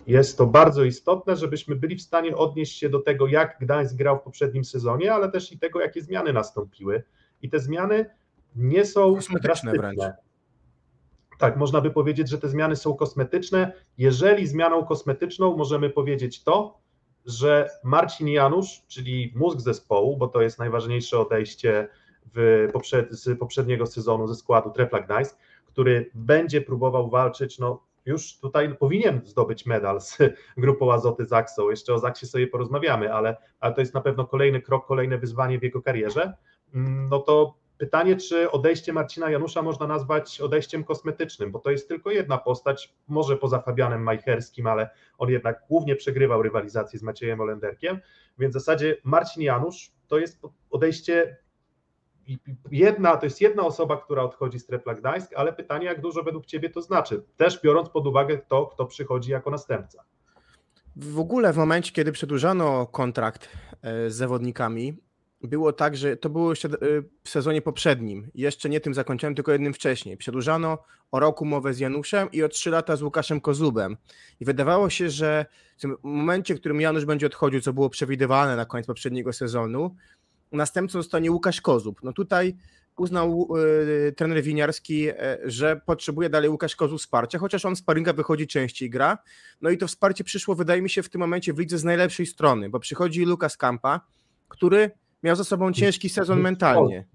jest 0.07 0.39
to 0.39 0.47
bardzo 0.47 0.85
istotne, 0.85 1.37
żebyśmy 1.37 1.77
byli 1.77 1.97
w 1.97 2.03
stanie 2.03 2.37
odnieść 2.37 2.79
się 2.79 2.89
do 2.89 3.01
tego, 3.01 3.27
jak 3.27 3.57
Gdańsk 3.61 3.97
grał 3.97 4.19
w 4.19 4.23
poprzednim 4.23 4.65
sezonie, 4.65 5.15
ale 5.15 5.31
też 5.31 5.53
i 5.53 5.59
tego, 5.59 5.81
jakie 5.81 6.03
zmiany 6.03 6.33
nastąpiły. 6.33 7.03
I 7.43 7.51
te 7.51 7.61
zmiany 7.61 8.07
nie 8.57 8.85
są 8.85 9.15
Kosmetyczne 9.15 9.73
wręcz. 9.73 10.01
Tak, 11.39 11.57
można 11.57 11.81
by 11.81 11.91
powiedzieć, 11.91 12.29
że 12.29 12.39
te 12.39 12.49
zmiany 12.49 12.77
są 12.77 12.95
kosmetyczne. 12.95 13.73
Jeżeli 13.99 14.47
zmianą 14.47 14.85
kosmetyczną 14.85 15.57
możemy 15.57 15.91
powiedzieć 15.91 16.45
to, 16.45 16.79
że 17.27 17.71
Marcin 17.85 18.29
Janusz, 18.29 18.83
czyli 18.89 19.33
mózg 19.37 19.61
zespołu, 19.61 20.17
bo 20.17 20.29
to 20.29 20.43
jest 20.43 20.59
najważniejsze 20.59 21.19
odejście 21.19 21.89
w 22.35 22.69
poprzed, 22.73 23.13
z 23.13 23.39
poprzedniego 23.39 23.87
sezonu 23.87 24.27
ze 24.27 24.35
składu 24.35 24.71
Trefla 24.71 25.01
Gdańsk, 25.01 25.37
który 25.67 26.11
będzie 26.15 26.61
próbował 26.61 27.11
walczyć, 27.11 27.59
no 27.59 27.83
już 28.07 28.39
tutaj 28.39 28.77
powinien 28.77 29.21
zdobyć 29.25 29.67
medal 29.67 30.01
z 30.01 30.19
grupą 30.57 30.93
Azoty 30.93 31.25
Zaksą. 31.25 31.71
Jeszcze 31.71 31.95
o 31.95 31.99
Zaksie 31.99 32.27
sobie 32.27 32.47
porozmawiamy, 32.47 33.15
ale, 33.15 33.37
ale 33.61 33.75
to 33.75 33.81
jest 33.81 33.95
na 33.95 34.01
pewno 34.01 34.27
kolejny 34.27 34.61
krok, 34.61 34.87
kolejne 34.87 35.19
wyzwanie 35.19 35.59
w 35.59 35.63
jego 35.63 35.83
karierze. 35.83 36.33
Mm, 36.75 37.09
no 37.09 37.19
to 37.19 37.55
pytanie, 37.79 38.17
czy 38.17 38.51
odejście 38.51 38.93
Marcina 38.93 39.31
Janusza 39.31 39.63
można 39.63 39.87
nazwać 39.87 40.41
odejściem 40.41 40.85
kosmetycznym, 40.85 41.53
bo 41.53 41.59
to 41.59 41.71
jest 41.71 41.89
tylko 41.89 42.11
jedna 42.11 42.39
postać, 42.39 42.95
może 43.09 43.37
poza 43.37 43.61
Fabianem 43.61 44.03
Majcherskim, 44.03 44.67
ale 44.67 44.91
on 45.19 45.31
jednak 45.31 45.63
głównie 45.69 45.97
przegrywał 45.97 46.43
rywalizację 46.43 46.99
z 46.99 47.03
Maciejem 47.03 47.41
Olenderkiem, 47.41 48.01
więc 48.39 48.53
w 48.53 48.59
zasadzie 48.59 48.97
Marcin 49.05 49.43
Janusz 49.43 49.93
to 50.07 50.19
jest 50.19 50.43
odejście 50.71 51.37
jedna, 52.71 53.17
to 53.17 53.27
jest 53.27 53.41
jedna 53.41 53.63
osoba, 53.63 53.97
która 53.97 54.23
odchodzi 54.23 54.61
z 54.61 54.67
Trepla 54.67 54.95
Gdańsk, 54.95 55.33
ale 55.37 55.53
pytanie, 55.53 55.87
jak 55.87 56.01
dużo 56.01 56.23
według 56.23 56.47
Ciebie 56.47 56.71
to 56.71 56.83
znaczy, 56.83 57.23
też 57.37 57.63
biorąc 57.63 57.89
pod 57.89 58.07
uwagę 58.07 58.39
to, 58.49 58.67
kto 58.67 58.87
przychodzi 58.87 59.31
jako 59.31 59.51
następca. 59.51 60.05
W 60.97 61.19
ogóle 61.19 61.53
w 61.53 61.57
momencie, 61.57 61.93
kiedy 61.93 62.13
przedłużano 62.13 62.87
kontrakt 62.87 63.49
e, 63.83 64.11
z 64.11 64.15
zawodnikami, 64.15 64.97
było 65.43 65.73
tak, 65.73 65.97
że 65.97 66.17
to 66.17 66.31
było 66.31 66.51
jeszcze 66.51 66.69
e, 66.69 66.73
w 67.25 67.29
sezonie 67.29 67.63
poprzednim, 67.63 68.31
jeszcze 68.35 68.69
nie 68.69 68.81
tym 68.81 68.95
zakończonym, 68.95 69.35
tylko 69.35 69.53
jednym 69.53 69.75
wcześniej. 69.75 70.17
Przedłużano 70.17 70.79
o 71.11 71.21
rok 71.21 71.43
umowę 71.43 71.75
z 71.75 71.79
Januszem 71.79 72.29
i 72.33 72.43
o 72.43 72.49
trzy 72.49 72.71
lata 72.71 72.97
z 72.97 73.03
Łukaszem 73.03 73.41
Kozubem. 73.41 73.97
I 74.41 74.45
wydawało 74.45 74.91
się, 74.91 75.11
że 75.11 75.47
w 75.77 75.81
tym 75.81 75.97
momencie, 76.03 76.55
w 76.55 76.61
którym 76.61 76.81
Janusz 76.81 77.05
będzie 77.05 77.27
odchodził, 77.27 77.61
co 77.61 77.73
było 77.73 77.91
przewidywane 77.91 78.57
na 78.57 78.65
koniec 78.65 78.87
poprzedniego 78.87 79.33
sezonu, 79.33 79.97
następcą 80.53 80.99
zostanie 80.99 81.31
Łukasz 81.31 81.61
Kozub. 81.61 82.01
No 82.03 82.13
tutaj 82.13 82.57
uznał 82.97 83.49
y, 84.09 84.13
trener 84.13 84.43
Winiarski, 84.43 85.11
y, 85.11 85.15
że 85.45 85.81
potrzebuje 85.87 86.31
dalej 86.31 86.51
Łukasz 86.51 86.77
Kozub 86.77 86.99
wsparcia, 86.99 87.39
chociaż 87.39 87.65
on 87.65 87.77
z 87.77 87.83
paringa 87.83 88.13
wychodzi 88.13 88.47
częściej 88.47 88.91
gra. 88.91 89.19
No 89.61 89.71
i 89.71 89.79
to 89.79 89.87
wsparcie 89.87 90.25
przyszło, 90.25 90.55
wydaje 90.55 90.83
mi 90.83 90.91
się, 90.91 91.03
w 91.03 91.09
tym 91.09 91.21
momencie 91.21 91.53
w 91.53 91.59
lidze 91.59 91.79
z 91.79 91.85
najlepszej 91.85 92.27
strony, 92.27 92.69
bo 92.71 92.81
przychodzi 92.81 93.25
Lukas 93.25 93.57
Kampa, 93.57 94.01
który 94.49 94.91
miał 95.23 95.37
za 95.37 95.45
sobą 95.45 95.73
ciężki 95.73 96.09
sezon 96.09 96.41
mentalnie. 96.41 97.07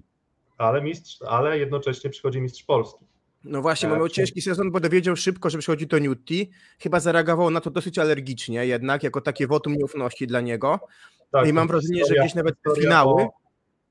Ale 0.57 0.81
mistrz, 0.81 1.21
ale 1.21 1.59
jednocześnie 1.59 2.09
przychodzi 2.09 2.41
mistrz 2.41 2.63
Polski. 2.63 3.10
No 3.43 3.61
właśnie, 3.61 3.89
bo 3.89 3.95
miał 3.95 4.09
ciężki 4.09 4.41
sezon, 4.41 4.71
bo 4.71 4.79
dowiedział 4.79 5.15
szybko, 5.15 5.49
że 5.49 5.57
przychodzi 5.57 5.87
to 5.87 5.99
Newty. 5.99 6.47
Chyba 6.79 6.99
zareagował 6.99 7.49
na 7.51 7.61
to 7.61 7.71
dosyć 7.71 7.99
alergicznie 7.99 8.65
jednak, 8.65 9.03
jako 9.03 9.21
takie 9.21 9.47
wotum 9.47 9.73
nieufności 9.73 10.27
dla 10.27 10.41
niego. 10.41 10.79
Tak, 11.31 11.47
I 11.47 11.53
mam 11.53 11.67
wrażenie, 11.67 11.99
historia, 11.99 12.21
że 12.21 12.25
gdzieś 12.25 12.35
nawet 12.35 12.55
finały. 12.77 13.23
O, 13.23 13.29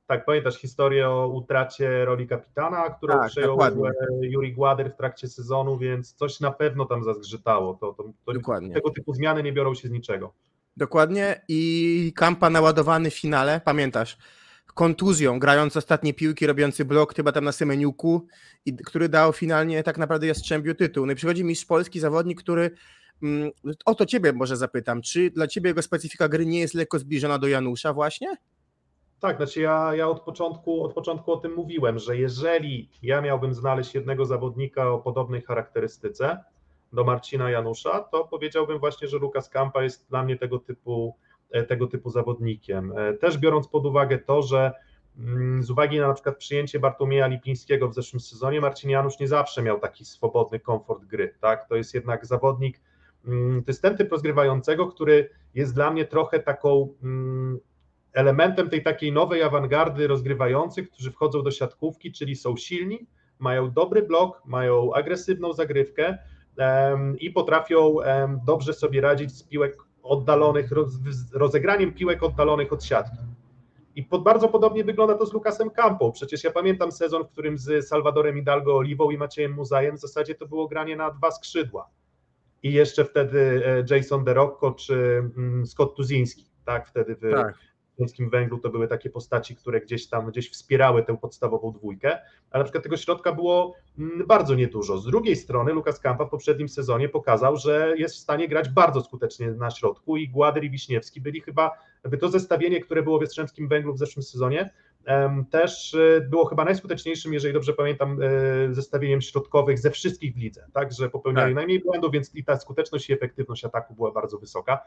tak, 0.06 0.24
pamiętasz 0.24 0.56
historię 0.56 1.08
o 1.08 1.28
utracie 1.28 2.04
roli 2.04 2.28
kapitana, 2.28 2.90
którą 2.90 3.14
tak, 3.14 3.30
przejął 3.30 3.50
dokładnie. 3.50 3.90
Juri 4.20 4.52
Gładyr 4.52 4.90
w 4.92 4.96
trakcie 4.96 5.28
sezonu, 5.28 5.78
więc 5.78 6.14
coś 6.14 6.40
na 6.40 6.50
pewno 6.50 6.84
tam 6.84 7.04
zazgrzytało. 7.04 7.74
To, 7.74 7.92
to, 7.92 8.04
to 8.26 8.32
dokładnie. 8.32 8.74
Tego 8.74 8.90
typu 8.90 9.14
zmiany 9.14 9.42
nie 9.42 9.52
biorą 9.52 9.74
się 9.74 9.88
z 9.88 9.90
niczego. 9.90 10.32
Dokładnie 10.76 11.42
i 11.48 12.12
Kampa 12.16 12.50
naładowany 12.50 13.10
w 13.10 13.14
finale, 13.14 13.60
pamiętasz, 13.64 14.18
kontuzją, 14.74 15.38
grając 15.38 15.76
ostatnie 15.76 16.14
piłki, 16.14 16.46
robiący 16.46 16.84
blok 16.84 17.14
chyba 17.14 17.32
tam 17.32 17.44
na 17.44 17.52
Semeniuku, 17.52 18.26
i, 18.66 18.76
który 18.76 19.08
dał 19.08 19.32
finalnie 19.32 19.82
tak 19.82 19.98
naprawdę 19.98 20.26
Jastrzębiu 20.26 20.74
tytuł. 20.74 21.06
No 21.06 21.12
i 21.12 21.16
przychodzi 21.16 21.44
mistrz 21.44 21.66
Polski, 21.66 22.00
zawodnik, 22.00 22.42
który 22.42 22.70
Mm, 23.22 23.50
o 23.86 23.94
to 23.94 24.06
ciebie 24.06 24.32
może 24.32 24.56
zapytam, 24.56 25.02
czy 25.02 25.30
dla 25.30 25.46
ciebie 25.46 25.70
jego 25.70 25.82
specyfika 25.82 26.28
gry 26.28 26.46
nie 26.46 26.60
jest 26.60 26.74
lekko 26.74 26.98
zbliżona 26.98 27.38
do 27.38 27.48
Janusza 27.48 27.92
właśnie? 27.92 28.36
Tak, 29.20 29.36
znaczy 29.36 29.60
ja, 29.60 29.94
ja 29.94 30.08
od, 30.08 30.20
początku, 30.20 30.84
od 30.84 30.94
początku 30.94 31.32
o 31.32 31.36
tym 31.36 31.54
mówiłem, 31.54 31.98
że 31.98 32.16
jeżeli 32.16 32.90
ja 33.02 33.20
miałbym 33.20 33.54
znaleźć 33.54 33.94
jednego 33.94 34.24
zawodnika 34.24 34.90
o 34.90 34.98
podobnej 34.98 35.42
charakterystyce 35.42 36.44
do 36.92 37.04
Marcina 37.04 37.50
Janusza, 37.50 38.00
to 38.00 38.24
powiedziałbym 38.24 38.78
właśnie, 38.78 39.08
że 39.08 39.18
Lukas 39.18 39.48
Kampa 39.48 39.82
jest 39.82 40.08
dla 40.08 40.22
mnie 40.22 40.38
tego 40.38 40.58
typu, 40.58 41.16
tego 41.68 41.86
typu 41.86 42.10
zawodnikiem. 42.10 42.92
E, 42.96 43.12
też 43.12 43.38
biorąc 43.38 43.68
pod 43.68 43.86
uwagę 43.86 44.18
to, 44.18 44.42
że 44.42 44.72
mm, 45.18 45.62
z 45.62 45.70
uwagi 45.70 45.98
na 45.98 46.08
na 46.08 46.14
przykład 46.14 46.36
przyjęcie 46.36 46.80
Bartłomieja 46.80 47.26
Lipińskiego 47.26 47.88
w 47.88 47.94
zeszłym 47.94 48.20
sezonie, 48.20 48.60
Marcin 48.60 48.90
Janusz 48.90 49.18
nie 49.18 49.28
zawsze 49.28 49.62
miał 49.62 49.80
taki 49.80 50.04
swobodny 50.04 50.60
komfort 50.60 51.04
gry. 51.04 51.34
Tak? 51.40 51.68
To 51.68 51.76
jest 51.76 51.94
jednak 51.94 52.26
zawodnik, 52.26 52.80
Mm, 53.24 53.64
to 53.64 53.70
jest 53.70 53.82
ten 53.82 53.96
typ 53.96 54.12
rozgrywającego, 54.12 54.86
który 54.86 55.30
jest 55.54 55.74
dla 55.74 55.90
mnie 55.90 56.04
trochę 56.04 56.40
taką 56.40 56.94
mm, 57.02 57.58
elementem 58.12 58.70
tej 58.70 58.82
takiej 58.82 59.12
nowej 59.12 59.42
awangardy 59.42 60.06
rozgrywających, 60.06 60.90
którzy 60.90 61.10
wchodzą 61.10 61.42
do 61.42 61.50
siatkówki, 61.50 62.12
czyli 62.12 62.36
są 62.36 62.56
silni, 62.56 63.06
mają 63.38 63.70
dobry 63.70 64.02
blok, 64.02 64.42
mają 64.46 64.94
agresywną 64.94 65.52
zagrywkę 65.52 66.18
i 67.18 67.30
potrafią 67.30 67.96
dobrze 68.46 68.72
sobie 68.72 69.00
radzić 69.00 69.32
z 69.32 69.42
piłek 69.42 69.76
oddalonych, 70.02 70.72
roz, 70.72 70.92
rozegraniem 71.32 71.92
piłek 71.92 72.22
oddalonych 72.22 72.72
od 72.72 72.84
siatki. 72.84 73.18
I 73.96 74.02
pod, 74.02 74.22
bardzo 74.22 74.48
podobnie 74.48 74.84
wygląda 74.84 75.14
to 75.14 75.26
z 75.26 75.32
Lukasem 75.32 75.70
Campą. 75.70 76.12
Przecież 76.12 76.44
ja 76.44 76.50
pamiętam 76.50 76.92
sezon, 76.92 77.24
w 77.24 77.28
którym 77.28 77.58
z 77.58 77.88
Salvadorem 77.88 78.36
Hidalgo 78.36 78.76
Oliwą 78.76 79.10
i 79.10 79.18
Maciejem 79.18 79.52
Muzajem 79.52 79.96
w 79.96 80.00
zasadzie 80.00 80.34
to 80.34 80.46
było 80.46 80.68
granie 80.68 80.96
na 80.96 81.10
dwa 81.10 81.30
skrzydła 81.30 81.90
i 82.62 82.72
jeszcze 82.72 83.04
wtedy 83.04 83.62
e, 83.90 83.96
Jason 83.96 84.24
DeRocco 84.24 84.72
czy 84.72 84.94
mm, 85.36 85.66
Scott 85.66 85.96
Tuziński, 85.96 86.50
tak, 86.64 86.88
wtedy 86.88 87.16
w 87.16 87.30
tak. 87.30 87.54
Polskim 88.00 88.30
Węglu 88.30 88.58
to 88.58 88.70
były 88.70 88.88
takie 88.88 89.10
postaci, 89.10 89.56
które 89.56 89.80
gdzieś 89.80 90.06
tam 90.06 90.30
gdzieś 90.30 90.50
wspierały 90.50 91.02
tę 91.02 91.16
podstawową 91.16 91.72
dwójkę, 91.72 92.18
ale 92.50 92.60
na 92.60 92.64
przykład 92.64 92.84
tego 92.84 92.96
środka 92.96 93.32
było 93.32 93.74
mm, 93.98 94.26
bardzo 94.26 94.54
niedużo. 94.54 94.98
Z 94.98 95.04
drugiej 95.04 95.36
strony 95.36 95.72
Lukas 95.72 96.00
Kampa 96.00 96.24
w 96.24 96.30
poprzednim 96.30 96.68
sezonie 96.68 97.08
pokazał, 97.08 97.56
że 97.56 97.94
jest 97.96 98.14
w 98.14 98.18
stanie 98.18 98.48
grać 98.48 98.68
bardzo 98.68 99.00
skutecznie 99.00 99.50
na 99.50 99.70
środku 99.70 100.16
i 100.16 100.28
Gładyr 100.28 100.64
i 100.64 100.70
Wiśniewski 100.70 101.20
byli 101.20 101.40
chyba, 101.40 101.70
to 102.20 102.28
zestawienie, 102.28 102.80
które 102.80 103.02
było 103.02 103.18
w 103.18 103.22
Jastrzębskim 103.22 103.68
Węglu 103.68 103.94
w 103.94 103.98
zeszłym 103.98 104.22
sezonie, 104.22 104.70
też 105.50 105.94
e, 105.94 106.20
było 106.20 106.46
chyba 106.46 106.64
najskuteczniejszym, 106.64 107.32
jeżeli 107.32 107.54
dobrze 107.54 107.72
pamiętam, 107.72 108.18
e, 108.22 108.74
zestawieniem 108.74 109.20
środkowych 109.20 109.78
ze 109.78 109.90
wszystkich 109.90 110.34
w 110.34 110.38
lidze, 110.38 110.66
tak, 110.72 110.92
że 110.92 111.10
popełniali 111.10 111.50
tak. 111.50 111.54
najmniej 111.54 111.80
błędów, 111.80 112.12
więc 112.12 112.34
i 112.34 112.44
ta 112.44 112.56
skuteczność 112.56 113.10
i 113.10 113.12
efektywność 113.12 113.64
ataku 113.64 113.94
była 113.94 114.12
bardzo 114.12 114.38
wysoka. 114.38 114.80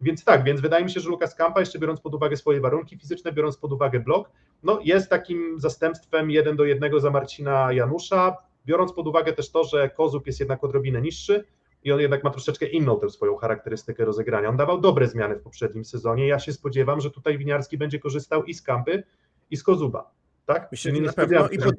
Więc 0.00 0.24
tak, 0.24 0.44
więc 0.44 0.60
wydaje 0.60 0.84
mi 0.84 0.90
się, 0.90 1.00
że 1.00 1.08
Lukas 1.08 1.34
Kampa, 1.34 1.60
jeszcze 1.60 1.78
biorąc 1.78 2.00
pod 2.00 2.14
uwagę 2.14 2.36
swoje 2.36 2.60
warunki 2.60 2.98
fizyczne, 2.98 3.32
biorąc 3.32 3.56
pod 3.56 3.72
uwagę 3.72 4.00
blok, 4.00 4.30
no 4.62 4.80
jest 4.84 5.10
takim 5.10 5.60
zastępstwem 5.60 6.30
jeden 6.30 6.56
do 6.56 6.64
jednego 6.64 7.00
za 7.00 7.10
Marcina 7.10 7.72
Janusza, 7.72 8.36
biorąc 8.66 8.92
pod 8.92 9.06
uwagę 9.06 9.32
też 9.32 9.50
to, 9.50 9.64
że 9.64 9.90
Kozub 9.90 10.26
jest 10.26 10.40
jednak 10.40 10.64
odrobinę 10.64 11.02
niższy, 11.02 11.44
i 11.84 11.92
on 11.92 12.00
jednak 12.00 12.24
ma 12.24 12.30
troszeczkę 12.30 12.66
inną 12.66 13.00
tę 13.00 13.10
swoją 13.10 13.36
charakterystykę 13.36 14.04
rozegrania. 14.04 14.48
On 14.48 14.56
dawał 14.56 14.80
dobre 14.80 15.08
zmiany 15.08 15.36
w 15.36 15.42
poprzednim 15.42 15.84
sezonie. 15.84 16.26
Ja 16.26 16.38
się 16.38 16.52
spodziewam, 16.52 17.00
że 17.00 17.10
tutaj 17.10 17.38
Winiarski 17.38 17.78
będzie 17.78 17.98
korzystał 17.98 18.44
i 18.44 18.54
z 18.54 18.62
Kampy, 18.62 19.02
i 19.50 19.56
z 19.56 19.62
Kozuba. 19.62 20.10
Tak? 20.46 20.68
Myślę, 20.72 20.94
że 20.94 21.00
nie 21.00 21.12
pewno 21.12 21.48
i 21.48 21.58
pod... 21.58 21.74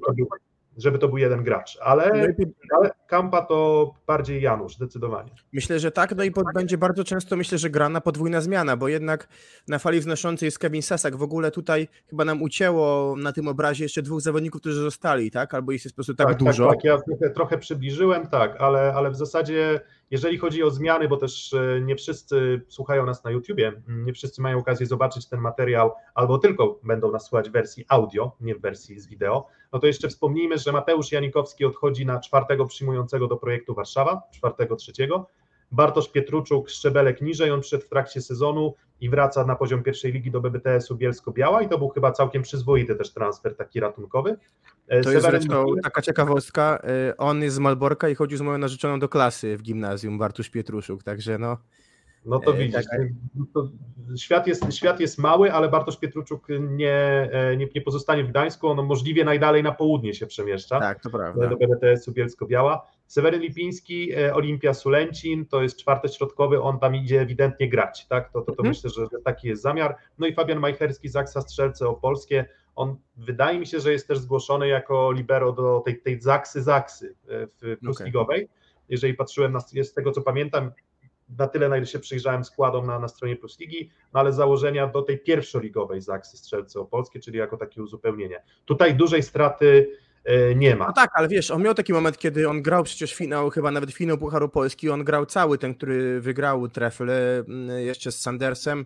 żeby 0.77 0.99
to 0.99 1.07
był 1.07 1.17
jeden 1.17 1.43
gracz, 1.43 1.77
ale, 1.81 2.27
no 2.39 2.77
ale 2.77 2.91
Kampa 3.07 3.41
to 3.41 3.91
bardziej 4.07 4.41
Janusz, 4.41 4.75
zdecydowanie. 4.75 5.31
Myślę, 5.53 5.79
że 5.79 5.91
tak, 5.91 6.15
no 6.15 6.23
i 6.23 6.31
pod, 6.31 6.45
będzie 6.53 6.77
bardzo 6.77 7.03
często, 7.03 7.35
myślę, 7.35 7.57
że 7.57 7.69
gra 7.69 7.89
na 7.89 8.01
podwójna 8.01 8.41
zmiana, 8.41 8.77
bo 8.77 8.87
jednak 8.87 9.27
na 9.67 9.79
fali 9.79 9.99
wznoszącej 9.99 10.47
jest 10.47 10.59
Kevin 10.59 10.81
Sasak, 10.81 11.15
w 11.15 11.23
ogóle 11.23 11.51
tutaj 11.51 11.87
chyba 12.09 12.25
nam 12.25 12.41
ucięło 12.41 13.15
na 13.17 13.31
tym 13.33 13.47
obrazie 13.47 13.85
jeszcze 13.85 14.01
dwóch 14.01 14.21
zawodników, 14.21 14.61
którzy 14.61 14.81
zostali, 14.81 15.31
tak? 15.31 15.53
Albo 15.53 15.71
jest 15.71 15.87
po 15.89 15.95
prostu 15.95 16.15
tak, 16.15 16.27
tak, 16.27 16.37
tak 16.37 16.47
dużo. 16.47 16.67
Tak, 16.67 16.75
tak, 16.75 16.83
ja 16.83 16.97
trochę, 16.97 17.29
trochę 17.29 17.57
przybliżyłem, 17.57 18.27
tak, 18.27 18.61
ale, 18.61 18.93
ale 18.93 19.11
w 19.11 19.15
zasadzie 19.15 19.81
jeżeli 20.11 20.37
chodzi 20.37 20.63
o 20.63 20.71
zmiany, 20.71 21.07
bo 21.07 21.17
też 21.17 21.53
e, 21.53 21.81
nie 21.81 21.95
wszyscy 21.95 22.61
słuchają 22.67 23.05
nas 23.05 23.23
na 23.23 23.31
YouTubie, 23.31 23.81
nie 23.87 24.13
wszyscy 24.13 24.41
mają 24.41 24.57
okazję 24.57 24.85
zobaczyć 24.85 25.27
ten 25.29 25.39
materiał, 25.39 25.91
albo 26.15 26.37
tylko 26.37 26.79
będą 26.83 27.11
nas 27.11 27.25
słuchać 27.25 27.49
w 27.49 27.51
wersji 27.51 27.85
audio, 27.89 28.35
nie 28.41 28.55
w 28.55 28.61
wersji 28.61 28.99
z 28.99 29.07
wideo, 29.07 29.47
no 29.73 29.79
to 29.79 29.87
jeszcze 29.87 30.09
wspomnijmy, 30.09 30.57
że 30.57 30.71
Mateusz 30.71 31.11
Janikowski 31.11 31.65
odchodzi 31.65 32.05
na 32.05 32.19
czwartego 32.19 32.65
przyjmującego 32.65 33.27
do 33.27 33.37
projektu 33.37 33.73
Warszawa, 33.73 34.21
czwartego 34.31 34.75
trzeciego, 34.75 35.29
Bartosz 35.71 36.11
Pietruczuk 36.11 36.69
szczebelek 36.69 37.21
niżej, 37.21 37.51
on 37.51 37.61
przyszedł 37.61 37.83
w 37.83 37.89
trakcie 37.89 38.21
sezonu 38.21 38.75
i 39.01 39.09
wraca 39.09 39.45
na 39.45 39.55
poziom 39.55 39.83
pierwszej 39.83 40.11
ligi 40.11 40.31
do 40.31 40.41
BBTS-u 40.41 40.95
Bielsko-Biała 40.95 41.61
i 41.61 41.69
to 41.69 41.77
był 41.77 41.89
chyba 41.89 42.11
całkiem 42.11 42.41
przyzwoity 42.41 42.95
też 42.95 43.13
transfer 43.13 43.55
taki 43.55 43.79
ratunkowy. 43.79 44.37
E, 44.87 45.01
to 45.01 45.11
jest 45.11 45.25
zresztą 45.25 45.65
taka 45.83 46.01
ciekawostka, 46.01 46.79
e, 46.83 47.17
on 47.17 47.41
jest 47.41 47.55
z 47.55 47.59
Malborka 47.59 48.09
i 48.09 48.15
chodził 48.15 48.37
z 48.37 48.41
moją 48.41 48.57
narzeczoną 48.57 48.99
do 48.99 49.09
klasy 49.09 49.57
w 49.57 49.61
gimnazjum, 49.61 50.17
Bartusz 50.17 50.49
Pietruszuk, 50.49 51.03
także 51.03 51.37
no 51.37 51.57
No 52.25 52.39
to 52.39 52.53
E, 52.53 52.57
widzisz, 52.57 52.85
tak, 52.85 52.99
to 53.53 53.69
świat, 54.17 54.47
jest, 54.47 54.73
świat 54.73 54.99
jest 54.99 55.17
mały, 55.17 55.53
ale 55.53 55.69
Bartosz 55.69 55.97
Pietruczuk 55.97 56.47
nie, 56.59 57.29
e, 57.31 57.57
nie, 57.57 57.67
nie 57.75 57.81
pozostanie 57.81 58.23
w 58.23 58.29
Gdańsku, 58.29 58.67
on 58.67 58.85
możliwie 58.85 59.25
najdalej 59.25 59.63
na 59.63 59.71
południe 59.71 60.13
się 60.13 60.27
przemieszcza. 60.27 60.79
Tak, 60.79 61.01
to 61.01 61.09
prawda. 61.09 61.47
do 61.47 61.57
BDTS-u 61.57 62.11
Bielsko-Biała. 62.11 62.87
Seweryn 63.07 63.41
Lipiński, 63.41 64.13
e, 64.13 64.35
Olimpia 64.35 64.73
Sulęcin, 64.73 65.45
to 65.45 65.61
jest 65.61 65.77
czwarty 65.77 66.09
środkowy, 66.09 66.61
on 66.61 66.79
tam 66.79 66.95
idzie 66.95 67.21
ewidentnie 67.21 67.69
grać, 67.69 68.07
tak? 68.07 68.31
To, 68.31 68.41
to, 68.41 68.45
to 68.45 68.51
Mhm. 68.51 68.67
myślę, 68.69 68.89
że 68.89 69.07
taki 69.23 69.47
jest 69.47 69.61
zamiar. 69.61 69.95
No 70.17 70.27
i 70.27 70.33
Fabian 70.33 70.59
Majcherski, 70.59 71.09
Zaksa 71.09 71.41
Strzelce 71.41 71.87
Opolskie, 71.87 72.45
on 72.75 72.95
wydaje 73.17 73.59
mi 73.59 73.67
się, 73.67 73.79
że 73.79 73.91
jest 73.91 74.07
też 74.07 74.19
zgłoszony 74.19 74.67
jako 74.67 75.11
libero 75.11 75.51
do 75.51 75.81
tej, 75.85 76.01
tej 76.01 76.21
Zaksy 76.21 76.61
Zaksy 76.61 77.15
w 77.27 77.77
plus 77.79 77.99
ligowej. 77.99 78.49
Jeżeli 78.89 79.13
patrzyłem 79.13 79.51
na, 79.51 79.59
z 79.59 79.93
tego 79.93 80.11
co 80.11 80.21
pamiętam, 80.21 80.71
na 81.37 81.47
tyle, 81.47 81.69
na 81.69 81.77
ile 81.77 81.85
się 81.85 81.99
przyjrzałem 81.99 82.43
składom 82.43 82.87
na, 82.87 82.99
na 82.99 83.07
stronie 83.07 83.35
Plus 83.35 83.59
Ligi, 83.59 83.89
no 84.13 84.19
ale 84.19 84.33
założenia 84.33 84.87
do 84.87 85.01
tej 85.01 85.19
pierwszoligowej 85.19 86.01
Zaksy 86.01 86.37
Strzelce 86.37 86.79
Opolskie, 86.79 87.19
czyli 87.19 87.37
jako 87.37 87.57
takie 87.57 87.83
uzupełnienie. 87.83 88.43
Tutaj 88.65 88.95
dużej 88.95 89.23
straty 89.23 89.89
e, 90.23 90.55
nie 90.55 90.75
ma. 90.75 90.87
No 90.87 90.93
tak, 90.93 91.09
ale 91.13 91.27
wiesz, 91.27 91.51
on 91.51 91.63
miał 91.63 91.73
taki 91.73 91.93
moment, 91.93 92.17
kiedy 92.17 92.49
on 92.49 92.61
grał 92.61 92.83
przecież 92.83 93.13
finał, 93.13 93.49
chyba 93.49 93.71
nawet 93.71 93.91
finał 93.91 94.17
Pucharu 94.17 94.49
Polski, 94.49 94.89
on 94.89 95.03
grał 95.03 95.25
cały 95.25 95.57
ten, 95.57 95.73
który 95.75 96.21
wygrał 96.21 96.67
trefl 96.67 97.09
mm, 97.09 97.85
jeszcze 97.85 98.11
z 98.11 98.21
Sandersem, 98.21 98.85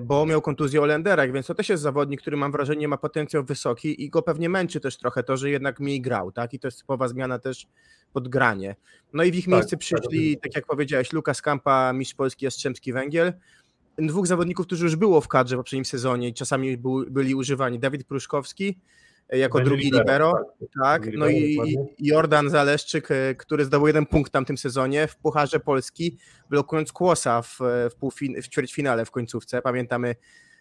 bo 0.00 0.26
miał 0.26 0.42
kontuzję 0.42 0.82
o 0.82 0.86
Lenderach, 0.86 1.32
więc 1.32 1.46
to 1.46 1.54
też 1.54 1.68
jest 1.68 1.82
zawodnik, 1.82 2.20
który 2.20 2.36
mam 2.36 2.52
wrażenie 2.52 2.88
ma 2.88 2.96
potencjał 2.96 3.44
wysoki 3.44 4.04
i 4.04 4.10
go 4.10 4.22
pewnie 4.22 4.48
męczy 4.48 4.80
też 4.80 4.96
trochę 4.96 5.22
to, 5.22 5.36
że 5.36 5.50
jednak 5.50 5.80
mniej 5.80 6.00
grał, 6.00 6.32
tak? 6.32 6.54
I 6.54 6.58
to 6.58 6.68
jest 6.68 6.78
typowa 6.78 7.08
zmiana 7.08 7.38
też 7.38 7.66
pod 8.12 8.28
granie. 8.28 8.76
No 9.12 9.22
i 9.22 9.32
w 9.32 9.34
ich 9.34 9.44
Tak, 9.44 9.52
miejsce 9.52 9.70
tak, 9.70 9.80
przyszli, 9.80 10.06
oczywiście. 10.06 10.40
tak 10.40 10.56
jak 10.56 10.66
powiedziałeś, 10.66 11.12
Lukas 11.12 11.42
Kampa, 11.42 11.92
mistrz 11.92 12.14
Polski 12.14 12.44
Jastrzębski 12.44 12.92
Węgiel, 12.92 13.32
dwóch 13.98 14.26
zawodników, 14.26 14.66
którzy 14.66 14.84
już 14.84 14.96
było 14.96 15.20
w 15.20 15.28
kadrze 15.28 15.56
w 15.56 15.58
poprzednim 15.58 15.84
sezonie 15.84 16.28
i 16.28 16.34
czasami 16.34 16.76
był, 16.76 17.04
byli 17.10 17.34
używani. 17.34 17.78
Dawid 17.78 18.04
Pruszkowski 18.04 18.68
e, 18.68 18.74
jako 19.32 19.58
Będzie 19.58 19.68
drugi 19.68 19.84
libero, 19.84 20.02
libero, 20.02 20.32
tak. 20.82 21.02
tak, 21.02 21.12
no 21.16 21.26
i, 21.28 21.36
i 21.52 21.56
dokładnie. 21.56 21.86
Jordan 21.98 22.50
Zaleszczyk, 22.50 23.10
e, 23.10 23.34
który 23.34 23.64
zdobył 23.64 23.86
jeden 23.86 24.06
punkt 24.06 24.28
w 24.28 24.32
tamtym 24.32 24.58
sezonie 24.58 25.06
w 25.06 25.16
Pucharze 25.16 25.60
Polski, 25.60 26.18
blokując 26.50 26.92
Kłosa 26.92 27.42
w, 27.42 27.58
w, 27.60 27.94
półfin- 28.00 28.42
w 28.42 28.48
ćwierćfinale 28.48 29.04
w 29.04 29.10
końcówce, 29.10 29.62
pamiętamy. 29.62 30.14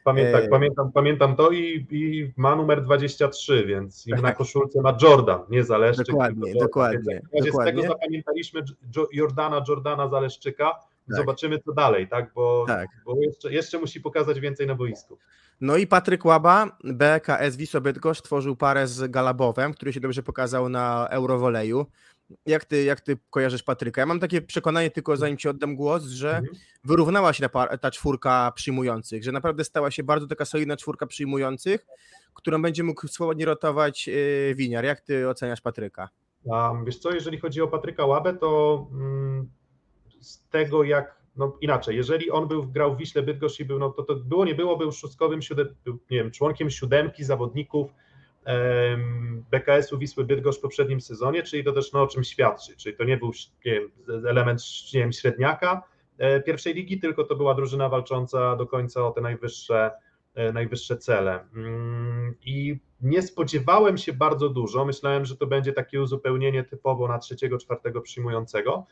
Pamię, 0.04 0.32
tak, 0.32 0.44
E, 0.44 0.48
pamiętam, 0.48 0.92
pamiętam 0.92 1.36
to 1.36 1.52
i, 1.52 1.86
i 1.92 2.34
ma 2.38 2.56
numer 2.56 2.84
23, 2.84 3.66
więc 3.66 4.08
i 4.08 4.12
Tak. 4.12 4.22
na 4.22 4.32
koszulce 4.32 4.82
ma 4.82 4.98
Jordan, 5.02 5.40
nie 5.50 5.64
Zaleszczyk. 5.64 6.08
Dokładnie, 6.08 6.50
Jordan. 6.50 6.68
dokładnie, 6.68 7.00
Więc 7.14 7.24
razie 7.34 7.44
Z 7.44 7.46
dokładnie. 7.46 7.82
tego 7.82 7.94
zapamiętaliśmy 7.94 8.62
Jo- 8.96 9.08
Jordana, 9.14 9.64
Jordana 9.68 10.10
Zaleszczyka. 10.10 10.72
Tak. 11.10 11.18
Zobaczymy 11.18 11.60
co 11.60 11.74
dalej, 11.74 12.08
tak? 12.08 12.34
Bo, 12.34 12.64
Tak. 12.68 12.88
bo 13.06 13.16
jeszcze, 13.22 13.54
jeszcze 13.54 13.80
musi 13.80 14.02
pokazać 14.02 14.40
więcej 14.40 14.68
na 14.68 14.76
boisku. 14.76 15.18
No 15.62 15.78
i 15.78 15.88
Patryk 15.88 16.26
Łaba, 16.26 16.78
BKS 16.84 17.56
Wisła 17.56 17.82
Bydgoszcz, 17.82 18.22
tworzył 18.22 18.56
parę 18.56 18.88
z 18.88 19.12
Galabowem, 19.12 19.74
który 19.74 19.94
się 19.94 20.00
dobrze 20.00 20.24
pokazał 20.24 20.70
na 20.70 21.08
Eurowoleju. 21.12 21.86
Jak 22.46 22.66
ty, 22.66 22.84
jak 22.84 23.02
ty 23.02 23.18
kojarzysz 23.30 23.64
Patryka? 23.64 24.02
Ja 24.02 24.06
mam 24.06 24.20
takie 24.20 24.42
przekonanie, 24.42 24.92
tylko 24.92 25.18
zanim 25.18 25.38
ci 25.38 25.50
oddam 25.50 25.76
głos, 25.76 26.04
że 26.04 26.30
Mhm. 26.38 26.56
wyrównała 26.84 27.34
się 27.34 27.50
ta, 27.82 27.92
czwórka 27.92 28.52
przyjmujących, 28.56 29.24
że 29.24 29.32
naprawdę 29.32 29.64
stała 29.64 29.92
się 29.92 30.04
bardzo 30.04 30.28
taka 30.28 30.46
solidna 30.46 30.78
czwórka 30.78 31.08
przyjmujących, 31.08 31.86
którą 32.34 32.62
będzie 32.62 32.84
mógł 32.84 33.08
swobodnie 33.08 33.46
rotować 33.46 34.08
yy, 34.08 34.56
Winiar. 34.56 34.86
Jak 34.86 35.02
ty 35.02 35.30
oceniasz 35.30 35.62
Patryka? 35.62 36.10
A 36.52 36.74
wiesz 36.86 36.98
co, 37.00 37.12
jeżeli 37.12 37.40
chodzi 37.40 37.62
o 37.62 37.68
Patryka 37.68 38.06
Łabę, 38.06 38.34
to 38.34 38.88
mm, 38.92 39.50
z 40.22 40.50
tego 40.50 40.84
jak, 40.84 41.18
no 41.36 41.58
inaczej, 41.62 41.96
jeżeli 41.96 42.32
on 42.32 42.48
był, 42.48 42.68
grał 42.68 42.96
w 42.96 42.98
Wiśle 42.98 43.24
Bydgoszcz 43.24 43.60
i 43.60 43.66
był, 43.66 43.80
no 43.80 43.90
to, 43.90 44.04
to 44.04 44.16
było, 44.16 44.46
nie 44.46 44.56
było, 44.56 44.78
był 44.78 44.92
szóstkowym, 44.92 45.42
siódem, 45.42 45.76
nie 45.86 46.18
wiem, 46.18 46.32
członkiem 46.32 46.70
siódemki 46.70 47.24
zawodników 47.24 47.92
em, 48.46 49.46
BKS-u 49.52 49.98
Wisły 49.98 50.26
Bydgoszcz 50.26 50.60
w 50.60 50.62
poprzednim 50.62 51.02
sezonie, 51.02 51.44
czyli 51.44 51.64
to 51.64 51.72
też 51.72 51.94
no, 51.94 52.02
o 52.02 52.08
czym 52.08 52.24
świadczy, 52.24 52.76
czyli 52.78 52.96
to 52.96 53.04
nie 53.04 53.18
był 53.18 53.32
nie 53.66 53.74
wiem, 53.74 53.92
element 54.28 54.62
nie 54.94 55.00
wiem, 55.00 55.14
średniaka 55.14 55.84
e, 56.18 56.42
pierwszej 56.42 56.74
ligi, 56.74 57.00
tylko 57.00 57.24
to 57.24 57.36
była 57.36 57.54
drużyna 57.54 57.90
walcząca 57.90 58.56
do 58.56 58.68
końca 58.68 59.08
o 59.08 59.12
te 59.12 59.22
najwyższe, 59.22 59.92
e, 60.36 60.54
najwyższe 60.54 60.98
cele. 60.98 61.46
Mm, 61.56 62.36
I 62.46 62.80
nie 63.02 63.22
spodziewałem 63.22 63.98
się 63.98 64.14
bardzo 64.14 64.50
dużo. 64.50 64.86
Myślałem, 64.86 65.26
że 65.26 65.38
to 65.38 65.48
będzie 65.48 65.74
takie 65.74 66.02
uzupełnienie 66.02 66.64
typowo 66.64 67.08
na 67.08 67.20
trzeciego, 67.20 67.58
czwartego 67.58 68.02
przyjmującego. 68.02 68.86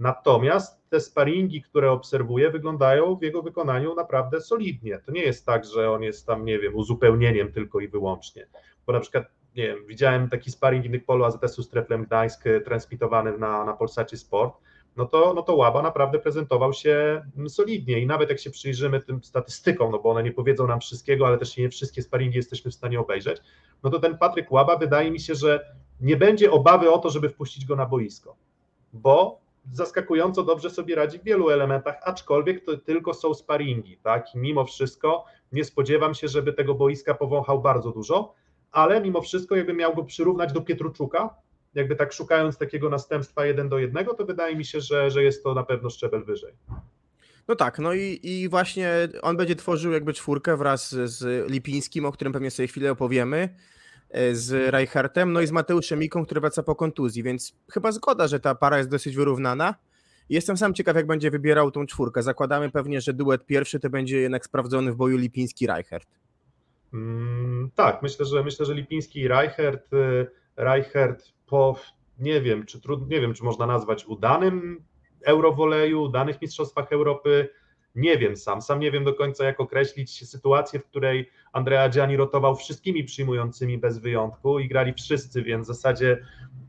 Natomiast 0.00 0.88
te 0.88 1.00
sparingi, 1.00 1.62
które 1.62 1.90
obserwuję, 1.90 2.50
wyglądają 2.50 3.16
w 3.16 3.22
jego 3.22 3.42
wykonaniu 3.42 3.94
naprawdę 3.94 4.40
solidnie. 4.40 4.98
To 4.98 5.12
nie 5.12 5.22
jest 5.22 5.46
tak, 5.46 5.64
że 5.64 5.90
on 5.90 6.02
jest 6.02 6.26
tam, 6.26 6.44
nie 6.44 6.58
wiem, 6.58 6.76
uzupełnieniem 6.76 7.52
tylko 7.52 7.80
i 7.80 7.88
wyłącznie. 7.88 8.46
Bo 8.86 8.92
na 8.92 9.00
przykład, 9.00 9.24
nie 9.56 9.66
wiem, 9.66 9.86
widziałem 9.86 10.28
taki 10.28 10.50
sparring 10.50 10.84
innych 10.84 11.04
polu 11.04 11.24
AZS-u 11.24 11.62
z 11.62 11.68
Treflem 11.68 12.04
Gdańsk 12.04 12.46
e, 12.46 12.60
transmitowany 12.60 13.38
na, 13.38 13.64
na 13.64 13.72
Polsacie 13.72 14.16
Sport. 14.16 14.54
No 14.96 15.06
to, 15.06 15.34
no 15.34 15.42
to 15.42 15.54
Łaba 15.54 15.82
naprawdę 15.82 16.18
prezentował 16.18 16.72
się 16.72 17.22
mm, 17.36 17.50
solidnie 17.50 17.98
i 17.98 18.06
nawet 18.06 18.28
jak 18.30 18.38
się 18.38 18.50
przyjrzymy 18.50 19.00
tym 19.00 19.22
statystykom, 19.22 19.92
no 19.92 19.98
bo 19.98 20.10
one 20.10 20.22
nie 20.22 20.32
powiedzą 20.32 20.66
nam 20.66 20.80
wszystkiego, 20.80 21.26
ale 21.26 21.38
też 21.38 21.56
nie 21.56 21.68
wszystkie 21.68 22.02
sparingi 22.02 22.36
jesteśmy 22.36 22.70
w 22.70 22.74
stanie 22.74 23.00
obejrzeć, 23.00 23.40
no 23.82 23.90
to 23.90 23.98
ten 23.98 24.18
Patryk 24.18 24.52
Łaba 24.52 24.76
wydaje 24.76 25.10
mi 25.10 25.20
się, 25.20 25.34
że 25.34 25.74
nie 26.00 26.16
będzie 26.16 26.50
obawy 26.50 26.90
o 26.90 26.98
to, 26.98 27.10
żeby 27.10 27.28
wpuścić 27.28 27.66
go 27.66 27.76
na 27.76 27.86
boisko, 27.86 28.36
bo 28.92 29.40
zaskakująco 29.72 30.42
dobrze 30.42 30.70
sobie 30.70 30.94
radzi 30.94 31.18
w 31.18 31.24
wielu 31.24 31.50
elementach, 31.50 31.96
aczkolwiek 32.02 32.64
to 32.64 32.76
tylko 32.76 33.14
są 33.14 33.34
sparingi, 33.34 33.96
tak? 33.96 34.26
Mimo 34.34 34.64
wszystko 34.64 35.24
nie 35.52 35.64
spodziewam 35.64 36.14
się, 36.14 36.28
żeby 36.28 36.52
tego 36.52 36.74
boiska 36.74 37.14
powąchał 37.14 37.62
bardzo 37.62 37.90
dużo, 37.90 38.34
ale 38.72 39.00
mimo 39.00 39.20
wszystko, 39.22 39.56
jakbym 39.56 39.76
miał 39.76 39.94
go 39.94 40.04
przyrównać 40.04 40.52
do 40.52 40.60
Pietruczuka, 40.60 41.34
jakby 41.74 41.96
tak 41.96 42.12
szukając 42.12 42.58
takiego 42.58 42.88
następstwa 42.90 43.46
jeden 43.46 43.68
do 43.68 43.78
jednego, 43.78 44.14
to 44.14 44.24
wydaje 44.24 44.56
mi 44.56 44.64
się, 44.64 44.80
że, 44.80 45.10
że 45.10 45.22
jest 45.22 45.42
to 45.44 45.54
na 45.54 45.62
pewno 45.62 45.90
szczebel 45.90 46.24
wyżej. 46.24 46.52
No 47.48 47.56
tak, 47.56 47.78
no 47.78 47.94
i, 47.94 48.20
i 48.22 48.48
właśnie 48.48 48.92
on 49.22 49.36
będzie 49.36 49.56
tworzył 49.56 49.92
jakby 49.92 50.12
czwórkę 50.12 50.56
wraz 50.56 50.90
z- 50.90 51.50
Lipińskim, 51.50 52.04
o 52.04 52.12
którym 52.12 52.32
pewnie 52.32 52.50
sobie 52.50 52.66
chwilę 52.68 52.90
opowiemy, 52.92 53.48
z 54.32 54.72
Reichertem, 54.72 55.32
no 55.32 55.40
i 55.40 55.46
z 55.46 55.52
Mateuszem 55.52 55.98
Miką, 55.98 56.24
który 56.24 56.40
wraca 56.40 56.62
po 56.62 56.74
kontuzji, 56.74 57.22
więc 57.22 57.52
chyba 57.72 57.92
zgoda, 57.92 58.28
że 58.28 58.40
ta 58.40 58.54
para 58.54 58.78
jest 58.78 58.90
dosyć 58.90 59.16
wyrównana. 59.16 59.74
Jestem 60.28 60.56
sam 60.56 60.74
ciekaw, 60.74 60.96
jak 60.96 61.06
będzie 61.06 61.30
wybierał 61.30 61.70
tą 61.70 61.86
czwórkę. 61.86 62.22
Zakładamy 62.22 62.70
pewnie, 62.70 63.00
że 63.00 63.12
duet 63.12 63.46
pierwszy 63.46 63.80
to 63.80 63.90
będzie 63.90 64.20
jednak 64.20 64.44
sprawdzony 64.44 64.92
w 64.92 64.96
boju 64.96 65.18
Lipiński-Reichert. 65.18 66.06
Mm, 66.94 67.70
tak, 67.74 68.02
myślę, 68.02 68.26
że 68.26 68.44
myślę, 68.44 68.66
że 68.66 68.74
Lipiński 68.74 69.20
i 69.20 69.28
Reichert, 69.28 69.92
y, 69.92 70.26
Reichert 70.56 71.24
po 71.46 71.76
nie 72.18 72.40
wiem, 72.40 72.66
czy 72.66 72.80
trudno, 72.80 73.06
nie 73.06 73.20
wiem, 73.20 73.34
czy 73.34 73.44
można 73.44 73.66
nazwać 73.66 74.06
udanym 74.06 74.84
Eurowoleju, 75.24 76.02
udanych 76.02 76.42
Mistrzostwach 76.42 76.92
Europy. 76.92 77.48
Nie 77.94 78.18
wiem 78.18 78.36
sam, 78.36 78.62
sam 78.62 78.80
nie 78.80 78.90
wiem 78.90 79.04
do 79.04 79.14
końca, 79.14 79.44
jak 79.44 79.60
określić 79.60 80.28
sytuację, 80.28 80.80
w 80.80 80.86
której 80.86 81.30
Andrea 81.52 81.88
Gianni 81.88 82.16
rotował 82.16 82.56
wszystkimi 82.56 83.04
przyjmującymi 83.04 83.78
bez 83.78 83.98
wyjątku 83.98 84.58
i 84.58 84.68
grali 84.68 84.92
wszyscy, 84.92 85.42
więc 85.42 85.64
w 85.64 85.68
zasadzie 85.68 86.18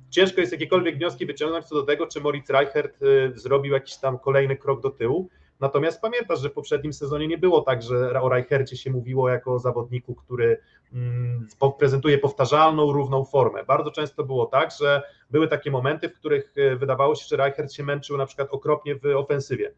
ciężko 0.10 0.42
jest 0.42 0.54
jakiekolwiek 0.54 0.98
wnioski 0.98 1.26
wyciągnąć 1.26 1.66
co 1.66 1.76
do 1.76 1.84
tego, 1.84 2.08
czy 2.08 2.22
Moritz 2.22 2.50
Reichert 2.50 3.02
y, 3.02 3.32
zrobił 3.36 3.74
jakiś 3.74 3.98
tam 3.98 4.20
kolejny 4.20 4.58
krok 4.58 4.82
do 4.82 4.90
tyłu. 4.90 5.30
Natomiast 5.60 6.02
pamiętasz, 6.02 6.42
że 6.42 6.50
w 6.50 6.54
poprzednim 6.54 6.94
sezonie 6.94 7.28
nie 7.28 7.38
było 7.38 7.62
tak, 7.62 7.82
że 7.82 8.22
o 8.22 8.30
Reichercie 8.30 8.78
się 8.78 8.92
mówiło 8.92 9.30
jako 9.30 9.54
o 9.54 9.60
zawodniku, 9.60 10.16
który 10.16 10.62
mm, 10.94 11.48
prezentuje 11.80 12.18
powtarzalną, 12.18 12.92
równą 12.92 13.26
formę. 13.26 13.64
Bardzo 13.64 13.92
często 13.92 14.24
było 14.24 14.46
tak, 14.46 14.70
że 14.80 15.02
były 15.30 15.48
takie 15.48 15.72
momenty, 15.72 16.10
w 16.10 16.14
których 16.14 16.54
e, 16.58 16.76
wydawało 16.76 17.16
się, 17.16 17.26
że 17.30 17.38
Reichert 17.38 17.74
się 17.74 17.84
męczył 17.84 18.18
na 18.18 18.26
przykład 18.26 18.48
okropnie 18.52 18.96
w 18.96 19.06
ofensywie. 19.06 19.74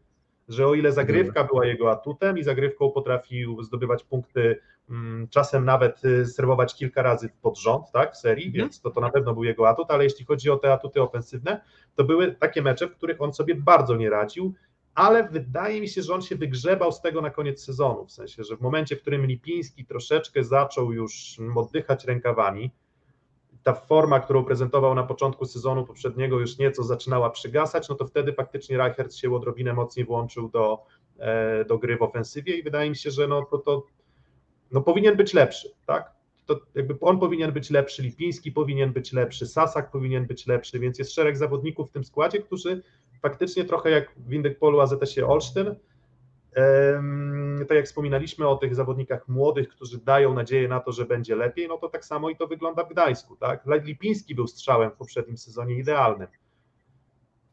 Że 0.48 0.66
o 0.66 0.74
ile 0.74 0.92
zagrywka 0.92 1.44
była 1.44 1.66
jego 1.66 1.90
atutem 1.90 2.38
i 2.38 2.42
zagrywką 2.42 2.90
potrafił 2.90 3.62
zdobywać 3.62 4.04
punkty, 4.04 4.60
mm, 4.90 5.28
czasem 5.28 5.64
nawet 5.64 6.04
y, 6.04 6.26
serwować 6.26 6.74
kilka 6.74 7.02
razy 7.02 7.28
pod 7.42 7.58
rząd, 7.58 7.90
tak, 7.92 8.12
w 8.12 8.16
serii, 8.16 8.46
Mhm. 8.46 8.64
więc 8.64 8.80
to, 8.80 8.90
to 8.90 9.00
na 9.00 9.10
pewno 9.10 9.34
był 9.34 9.44
jego 9.44 9.68
atut, 9.68 9.90
ale 9.90 10.04
jeśli 10.04 10.24
chodzi 10.24 10.50
o 10.50 10.56
te 10.56 10.72
atuty 10.72 11.02
ofensywne, 11.02 11.60
to 11.94 12.04
były 12.04 12.32
takie 12.34 12.62
mecze, 12.62 12.88
w 12.88 12.96
których 12.96 13.20
on 13.22 13.32
sobie 13.32 13.54
bardzo 13.54 13.96
nie 13.96 14.10
radził, 14.10 14.54
ale 14.94 15.28
wydaje 15.28 15.80
mi 15.80 15.88
się, 15.88 16.02
że 16.02 16.14
on 16.14 16.22
się 16.22 16.36
wygrzebał 16.36 16.92
z 16.92 17.00
tego 17.00 17.20
na 17.20 17.30
koniec 17.30 17.64
sezonu, 17.64 18.06
w 18.06 18.12
sensie, 18.12 18.44
że 18.44 18.56
w 18.56 18.60
momencie, 18.60 18.96
w 18.96 19.00
którym 19.00 19.26
Lipiński 19.26 19.84
troszeczkę 19.86 20.44
zaczął 20.44 20.92
już 20.92 21.36
oddychać 21.56 22.04
rękawami, 22.04 22.70
ta 23.64 23.74
forma, 23.74 24.20
którą 24.20 24.44
prezentował 24.44 24.94
na 24.94 25.02
początku 25.02 25.44
sezonu 25.44 25.86
poprzedniego 25.86 26.40
już 26.40 26.58
nieco 26.58 26.82
zaczynała 26.82 27.30
przygasać, 27.30 27.88
no 27.88 27.94
to 27.94 28.06
wtedy 28.06 28.32
faktycznie 28.32 28.78
Reichert 28.78 29.14
się 29.14 29.34
odrobinę 29.34 29.72
mocniej 29.72 30.06
włączył 30.06 30.48
do, 30.48 30.84
e, 31.18 31.64
do 31.64 31.78
gry 31.78 31.96
w 31.96 32.02
ofensywie 32.02 32.56
i 32.56 32.62
wydaje 32.62 32.90
mi 32.90 32.96
się, 32.96 33.10
że 33.10 33.28
no 33.28 33.44
to, 33.50 33.58
to 33.58 33.86
no 34.70 34.80
powinien 34.80 35.16
być 35.16 35.34
lepszy, 35.34 35.74
tak? 35.86 36.12
To 36.46 36.60
jakby 36.74 36.96
on 37.00 37.20
powinien 37.20 37.52
być 37.52 37.70
lepszy, 37.70 38.02
Lipiński 38.02 38.52
powinien 38.52 38.92
być 38.92 39.12
lepszy, 39.12 39.46
Sasak 39.46 39.90
powinien 39.90 40.26
być 40.26 40.46
lepszy, 40.46 40.78
więc 40.78 40.98
jest 40.98 41.12
szereg 41.12 41.36
zawodników 41.36 41.88
w 41.88 41.92
tym 41.92 42.04
składzie, 42.04 42.38
którzy 42.38 42.82
faktycznie 43.22 43.64
trochę 43.64 43.90
jak 43.90 44.12
w 44.16 44.32
Indykpolu 44.32 44.80
AZS-ie 44.80 45.26
Olsztyn, 45.26 45.74
tak 47.68 47.76
jak 47.76 47.86
wspominaliśmy 47.86 48.48
o 48.48 48.56
tych 48.56 48.74
zawodnikach 48.74 49.28
młodych, 49.28 49.68
którzy 49.68 49.98
dają 49.98 50.34
nadzieję 50.34 50.68
na 50.68 50.80
to, 50.80 50.92
że 50.92 51.04
będzie 51.04 51.36
lepiej, 51.36 51.68
no 51.68 51.78
to 51.78 51.88
tak 51.88 52.04
samo 52.04 52.30
i 52.30 52.36
to 52.36 52.46
wygląda 52.46 52.84
w 52.84 52.88
Gdańsku. 52.88 53.36
Tak? 53.36 53.64
Lipiński 53.84 54.34
był 54.34 54.46
strzałem 54.46 54.90
w 54.90 54.94
poprzednim 54.94 55.36
sezonie 55.36 55.74
idealnym. 55.74 56.28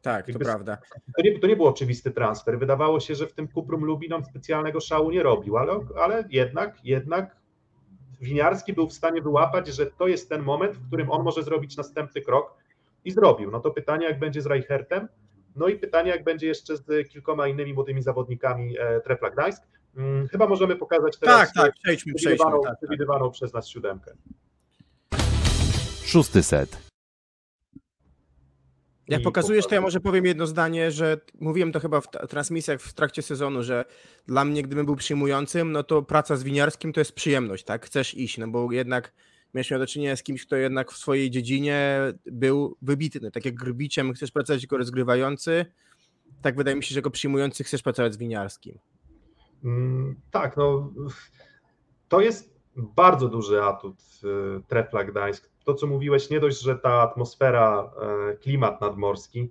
Tak, 0.02 0.32
to 0.32 0.38
prawda. 0.38 0.78
To 1.16 1.22
nie, 1.22 1.38
to 1.38 1.46
nie 1.46 1.56
był 1.56 1.66
oczywisty 1.66 2.10
transfer. 2.10 2.58
Wydawało 2.58 3.00
się, 3.00 3.14
że 3.14 3.26
w 3.26 3.32
tym 3.32 3.48
Kuprum 3.48 3.84
Lubin 3.84 4.12
on 4.12 4.24
specjalnego 4.24 4.80
szału 4.80 5.10
nie 5.10 5.22
robił, 5.22 5.56
ale, 5.56 5.80
ale 6.00 6.24
jednak, 6.30 6.84
jednak 6.84 7.36
Winiarski 8.20 8.72
był 8.72 8.88
w 8.88 8.92
stanie 8.92 9.22
wyłapać, 9.22 9.68
że 9.68 9.86
to 9.86 10.08
jest 10.08 10.28
ten 10.28 10.42
moment, 10.42 10.76
w 10.76 10.86
którym 10.86 11.10
on 11.10 11.22
może 11.22 11.42
zrobić 11.42 11.76
następny 11.76 12.20
krok 12.20 12.54
i 13.04 13.10
zrobił. 13.10 13.50
No 13.50 13.60
to 13.60 13.70
pytanie, 13.70 14.06
jak 14.06 14.18
będzie 14.18 14.42
z 14.42 14.46
Reichertem, 14.46 15.08
no 15.56 15.68
i 15.68 15.78
pytanie, 15.78 16.10
jak 16.10 16.24
będzie 16.24 16.46
jeszcze 16.46 16.76
z 16.76 17.08
kilkoma 17.08 17.48
innymi 17.48 17.74
młodymi 17.74 18.02
zawodnikami 18.02 18.78
e, 18.78 19.00
Trefla 19.00 19.30
Gdańsk. 19.30 19.62
Hmm, 19.94 20.28
chyba 20.28 20.46
możemy 20.46 20.76
pokazać 20.76 21.18
teraz 21.18 21.52
tak, 21.52 21.64
tak, 21.64 21.74
przejdźmy, 21.82 22.14
przejdźmy, 22.14 22.52
tak, 22.64 22.76
przewidywaną 22.78 23.24
tak. 23.24 23.32
przez 23.32 23.52
nas 23.52 23.68
siódemkę. 23.68 24.12
Szósty 26.04 26.42
set. 26.42 26.92
Jak 29.08 29.22
pokazujesz, 29.22 29.66
to 29.66 29.74
ja 29.74 29.80
może 29.80 30.00
powiem 30.00 30.26
jedno 30.26 30.46
zdanie, 30.46 30.90
że 30.90 31.20
mówiłem 31.40 31.72
to 31.72 31.80
chyba 31.80 32.00
w 32.00 32.08
transmisjach 32.28 32.80
w 32.80 32.94
trakcie 32.94 33.22
sezonu, 33.22 33.62
że 33.62 33.84
dla 34.26 34.44
mnie, 34.44 34.62
gdybym 34.62 34.86
był 34.86 34.96
przyjmującym, 34.96 35.72
no 35.72 35.82
to 35.82 36.02
praca 36.02 36.36
z 36.36 36.42
winiarskim 36.42 36.92
to 36.92 37.00
jest 37.00 37.12
przyjemność, 37.12 37.64
tak? 37.64 37.86
Chcesz 37.86 38.14
iść, 38.14 38.38
no 38.38 38.48
bo 38.48 38.72
jednak 38.72 39.12
mieliśmy 39.54 39.78
do 39.78 39.86
czynienia 39.86 40.16
z 40.16 40.22
kimś, 40.22 40.46
kto 40.46 40.56
jednak 40.56 40.92
w 40.92 40.96
swojej 40.96 41.30
dziedzinie 41.30 41.98
był 42.26 42.76
wybitny. 42.82 43.30
Tak 43.30 43.44
jak 43.44 43.54
Grbiciem 43.54 44.12
chcesz 44.12 44.30
pracować 44.30 44.62
jako 44.62 44.76
rozgrywający, 44.76 45.66
tak 46.42 46.56
wydaje 46.56 46.76
mi 46.76 46.82
się, 46.82 46.94
że 46.94 46.98
jako 46.98 47.10
przyjmujący 47.10 47.64
chcesz 47.64 47.82
pracować 47.82 48.14
z 48.14 48.16
winiarskim. 48.16 48.78
Mm, 49.64 50.20
tak, 50.30 50.56
no 50.56 50.92
to 52.08 52.20
jest 52.20 52.52
bardzo 52.76 53.28
duży 53.28 53.62
atut 53.62 53.96
Trefla 54.68 55.04
Gdańsk. 55.04 55.50
To, 55.64 55.74
co 55.74 55.86
mówiłeś, 55.86 56.30
nie 56.30 56.40
dość, 56.40 56.60
że 56.60 56.78
ta 56.78 57.02
atmosfera, 57.02 57.90
e, 58.30 58.36
klimat 58.36 58.80
nadmorski, 58.80 59.50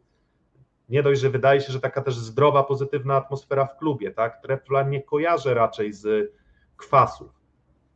nie 0.89 1.03
dość, 1.03 1.21
że 1.21 1.29
wydaje 1.29 1.61
się, 1.61 1.73
że 1.73 1.79
taka 1.79 2.01
też 2.01 2.15
zdrowa, 2.15 2.63
pozytywna 2.63 3.15
atmosfera 3.15 3.65
w 3.65 3.77
klubie, 3.77 4.11
tak? 4.11 4.41
Trefla 4.41 4.83
nie 4.83 5.01
kojarzę 5.01 5.53
raczej 5.53 5.93
z 5.93 6.33
kwasów. 6.77 7.40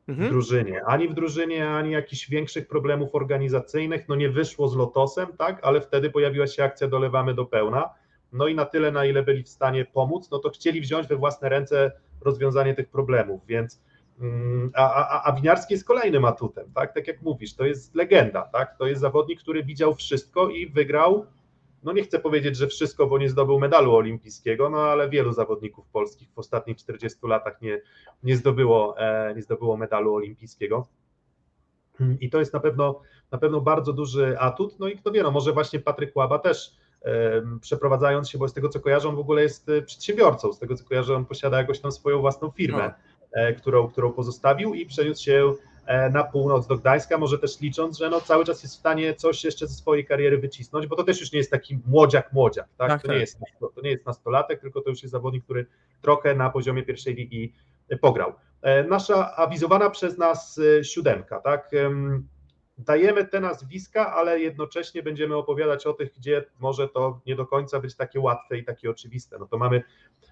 W 0.08 0.30
drużynie, 0.30 0.86
ani 0.86 1.08
w 1.08 1.14
drużynie, 1.14 1.70
ani 1.70 1.92
jakichś 1.92 2.30
większych 2.30 2.68
problemów 2.68 3.16
organizacyjnych, 3.16 4.08
no 4.08 4.16
nie 4.16 4.30
wyszło 4.30 4.68
z 4.68 4.76
Lotosem, 4.76 5.28
tak? 5.38 5.60
Ale 5.64 5.82
wtedy 5.82 6.10
pojawiła 6.10 6.48
się 6.48 6.64
akcja 6.64 6.88
dolewamy 6.88 7.34
do 7.34 7.46
pełna, 7.46 7.90
no 8.34 8.48
i 8.48 8.56
na 8.56 8.66
tyle, 8.66 8.92
na 8.92 9.06
ile 9.06 9.24
byli 9.24 9.44
w 9.44 9.50
stanie 9.50 9.86
pomóc, 9.86 10.32
no 10.32 10.40
to 10.40 10.50
chcieli 10.50 10.82
wziąć 10.82 11.08
we 11.08 11.16
własne 11.16 11.50
ręce 11.50 11.92
rozwiązanie 12.22 12.74
tych 12.74 12.90
problemów, 12.90 13.42
więc 13.48 13.82
mm, 14.22 14.72
a, 14.76 14.94
a, 14.94 15.30
a 15.30 15.36
Winiarski 15.36 15.74
jest 15.74 15.86
kolejnym 15.86 16.26
atutem, 16.26 16.72
tak? 16.76 16.94
Tak 16.94 17.08
jak 17.08 17.22
mówisz, 17.22 17.54
to 17.54 17.66
jest 17.66 17.96
legenda, 17.96 18.42
tak? 18.42 18.78
To 18.78 18.88
jest 18.88 19.02
zawodnik, 19.02 19.40
który 19.40 19.64
widział 19.64 19.96
wszystko 19.96 20.50
i 20.50 20.68
wygrał, 20.68 21.26
no 21.86 21.94
nie 21.94 22.04
chcę 22.04 22.20
powiedzieć, 22.20 22.58
że 22.58 22.68
wszystko, 22.68 23.08
bo 23.08 23.18
nie 23.18 23.30
zdobył 23.30 23.60
medalu 23.60 23.96
olimpijskiego, 23.96 24.70
no 24.70 24.78
ale 24.78 25.10
wielu 25.10 25.32
zawodników 25.32 25.88
polskich 25.88 26.30
w 26.32 26.40
ostatnich 26.40 26.78
40 26.78 27.20
latach 27.24 27.62
nie, 27.62 27.82
nie, 28.24 28.38
zdobyło, 28.38 29.00
e, 29.00 29.36
nie 29.36 29.42
zdobyło 29.42 29.78
medalu 29.78 30.16
olimpijskiego. 30.16 30.88
I 32.20 32.30
to 32.30 32.40
jest 32.40 32.54
na 32.54 32.60
pewno, 32.60 33.02
na 33.32 33.38
pewno 33.38 33.62
bardzo 33.62 33.94
duży 33.94 34.40
atut. 34.40 34.80
No 34.80 34.88
i 34.88 34.98
kto 34.98 35.12
wie, 35.12 35.24
no 35.24 35.32
może 35.32 35.54
właśnie 35.54 35.80
Patryk 35.80 36.16
Łaba 36.16 36.40
też 36.40 36.76
przeprowadzając 37.62 38.30
się, 38.30 38.38
bo 38.38 38.48
z 38.48 38.54
tego 38.54 38.70
co 38.70 38.80
kojarzę, 38.80 39.10
on 39.10 39.16
w 39.16 39.20
ogóle 39.20 39.42
jest 39.42 39.70
e, 39.70 39.82
przedsiębiorcą, 39.82 40.54
z 40.54 40.60
tego 40.60 40.76
co 40.76 40.86
kojarzę, 40.86 41.16
on 41.16 41.26
posiada 41.26 41.58
jakąś 41.58 41.80
tam 41.80 41.92
swoją 41.92 42.22
własną 42.22 42.52
firmę, 42.52 42.94
no. 43.36 43.42
E, 43.42 43.54
którą, 43.54 43.88
którą 43.88 44.12
pozostawił 44.12 44.74
i 44.74 44.86
przeniósł 44.86 45.24
się 45.24 45.34
e, 45.44 45.54
na 46.12 46.24
północ 46.24 46.68
do 46.68 46.78
Gdańska, 46.78 47.18
może 47.18 47.40
też 47.40 47.60
licząc, 47.60 47.98
że 47.98 48.10
no 48.10 48.22
cały 48.22 48.46
czas 48.46 48.64
jest 48.64 48.76
w 48.76 48.80
stanie 48.80 49.14
coś 49.14 49.44
jeszcze 49.44 49.68
ze 49.68 49.74
swojej 49.74 50.06
kariery 50.06 50.38
wycisnąć, 50.38 50.88
bo 50.88 50.96
to 50.96 51.04
też 51.04 51.20
już 51.20 51.32
nie 51.32 51.38
jest 51.38 51.52
taki 51.52 51.80
młodziak 51.88 52.34
młodziak, 52.34 52.68
tak? 52.78 52.90
tak 52.90 53.02
to, 53.02 53.08
tak. 53.08 53.16
Nie 53.16 53.22
jest, 53.22 53.40
to 53.76 53.82
nie 53.84 53.92
jest 53.92 54.06
nastolatek, 54.06 54.62
tylko 54.62 54.82
to 54.82 54.90
już 54.90 55.04
jest 55.04 55.12
zawodnik, 55.12 55.44
który 55.44 55.66
trochę 56.02 56.36
na 56.36 56.50
poziomie 56.50 56.84
pierwszej 56.84 57.16
ligi 57.16 57.54
pograł. 58.02 58.34
Nasza 58.88 59.36
awizowana 59.36 59.90
przez 59.90 60.18
nas 60.18 60.60
siódemka, 60.84 61.40
tak? 61.40 61.72
dajemy 62.78 63.26
te 63.26 63.40
nazwiska, 63.40 64.14
ale 64.14 64.40
jednocześnie 64.40 65.04
będziemy 65.04 65.36
opowiadać 65.36 65.86
o 65.86 65.94
tych, 65.94 66.14
gdzie 66.18 66.46
może 66.60 66.90
to 66.90 67.22
nie 67.26 67.36
do 67.36 67.46
końca 67.46 67.80
być 67.80 67.96
takie 67.96 68.20
łatwe 68.20 68.58
i 68.58 68.64
takie 68.64 68.90
oczywiste. 68.90 69.38
No 69.40 69.48
to 69.48 69.58
mamy 69.58 69.84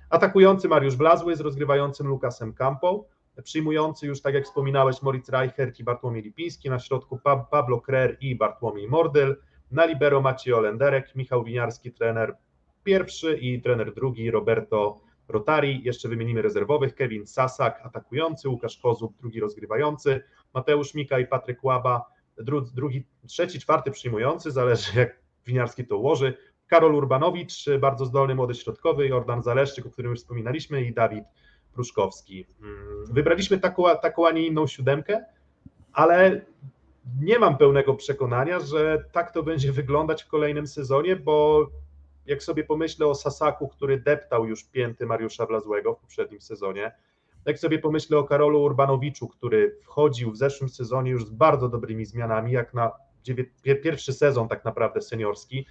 atakujący 0.09 0.67
Mariusz 0.67 0.95
Blazły 0.95 1.35
z 1.35 1.41
rozgrywającym 1.41 2.07
Lukasem 2.07 2.53
Campą, 2.53 3.03
przyjmujący 3.43 4.07
już, 4.07 4.21
tak 4.21 4.33
jak 4.33 4.45
wspominałeś, 4.45 5.01
Moritz 5.01 5.29
Reichert 5.29 5.79
i 5.79 5.83
Bartłomiej 5.83 6.23
Lipiński, 6.23 6.69
na 6.69 6.79
środku 6.79 7.19
Pablo 7.51 7.81
Krer 7.81 8.17
i 8.21 8.35
Bartłomiej 8.35 8.87
Mordyl, 8.87 9.35
na 9.71 9.85
libero 9.85 10.21
Maciej 10.21 10.53
Olenderek, 10.53 11.15
Michał 11.15 11.43
Winiarski, 11.43 11.91
trener 11.91 12.37
pierwszy 12.83 13.37
i 13.37 13.61
trener 13.61 13.93
drugi 13.93 14.31
Roberto 14.31 15.01
Rotari, 15.27 15.81
jeszcze 15.83 16.09
wymienimy 16.09 16.41
rezerwowych, 16.41 16.95
Kevin 16.95 17.27
Sasak, 17.27 17.81
atakujący, 17.83 18.49
Łukasz 18.49 18.77
Kozub, 18.77 19.17
drugi 19.19 19.39
rozgrywający, 19.39 20.23
Mateusz 20.53 20.93
Mika 20.93 21.19
i 21.19 21.27
Patryk 21.27 21.63
Łaba, 21.63 22.05
drugi, 22.73 23.05
trzeci, 23.27 23.59
czwarty 23.59 23.91
przyjmujący, 23.91 24.51
zależy 24.51 24.99
jak 24.99 25.19
Winiarski 25.45 25.87
to 25.87 25.97
ułoży. 25.97 26.37
Karol 26.67 26.95
Urbanowicz, 26.95 27.65
bardzo 27.79 28.05
zdolny 28.05 28.35
młody 28.35 28.55
środkowy, 28.55 29.07
Jordan 29.07 29.41
Zaleszczyk, 29.41 29.85
o 29.85 29.89
którym 29.89 30.11
już 30.11 30.19
wspominaliśmy 30.19 30.83
i 30.83 30.93
Dawid 30.93 31.23
Pruszkowski. 31.73 32.45
Mm, 32.61 33.05
wybraliśmy 33.05 33.59
taką, 33.59 33.83
taką, 34.01 34.27
a 34.27 34.31
nie 34.31 34.47
inną 34.47 34.67
siódemkę, 34.67 35.25
ale 35.93 36.41
nie 37.21 37.39
mam 37.39 37.57
pełnego 37.57 37.93
przekonania, 37.93 38.59
że 38.59 39.03
tak 39.11 39.31
to 39.31 39.43
będzie 39.43 39.71
wyglądać 39.71 40.23
w 40.23 40.27
kolejnym 40.27 40.67
sezonie, 40.67 41.15
bo 41.15 41.67
jak 42.25 42.43
sobie 42.43 42.63
pomyślę 42.63 43.07
o 43.07 43.15
Sasaku, 43.15 43.67
który 43.67 44.01
deptał 44.01 44.45
już 44.45 44.63
pięty 44.63 45.05
Mariusza 45.05 45.45
Blazłego 45.45 45.93
w 45.93 45.99
poprzednim 45.99 46.41
sezonie, 46.41 46.91
jak 47.45 47.59
sobie 47.59 47.79
pomyślę 47.79 48.17
o 48.17 48.23
Karolu 48.23 48.63
Urbanowiczu, 48.63 49.27
który 49.27 49.77
wchodził 49.81 50.31
w 50.31 50.37
zeszłym 50.37 50.69
sezonie 50.69 51.11
już 51.11 51.25
z 51.25 51.29
bardzo 51.29 51.69
dobrymi 51.69 52.05
zmianami, 52.05 52.51
jak 52.51 52.73
na 52.73 52.91
pierwszy 53.63 54.13
sezon 54.13 54.47
tak 54.47 54.65
naprawdę 54.65 55.01
seniorski, 55.01 55.65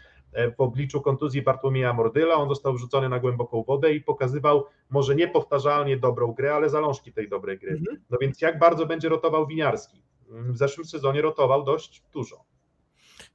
w 0.56 0.60
obliczu 0.60 1.00
kontuzji 1.00 1.42
Bartłomieja 1.42 1.92
Mordyla, 1.92 2.34
on 2.34 2.48
został 2.48 2.74
wrzucony 2.74 3.08
na 3.08 3.18
głęboką 3.18 3.62
wodę 3.62 3.94
i 3.94 4.00
pokazywał 4.00 4.64
może 4.90 5.14
niepowtarzalnie 5.14 5.96
dobrą 5.96 6.32
grę, 6.32 6.54
ale 6.54 6.70
zalążki 6.70 7.12
tej 7.12 7.28
dobrej 7.28 7.58
gry. 7.58 7.70
Mhm. 7.70 8.00
No 8.10 8.18
więc 8.20 8.40
jak 8.40 8.58
bardzo 8.58 8.86
będzie 8.86 9.08
rotował 9.08 9.46
Winiarski? 9.46 10.02
W 10.28 10.56
zeszłym 10.56 10.86
sezonie 10.86 11.22
rotował 11.22 11.64
dość 11.64 12.02
dużo. 12.12 12.44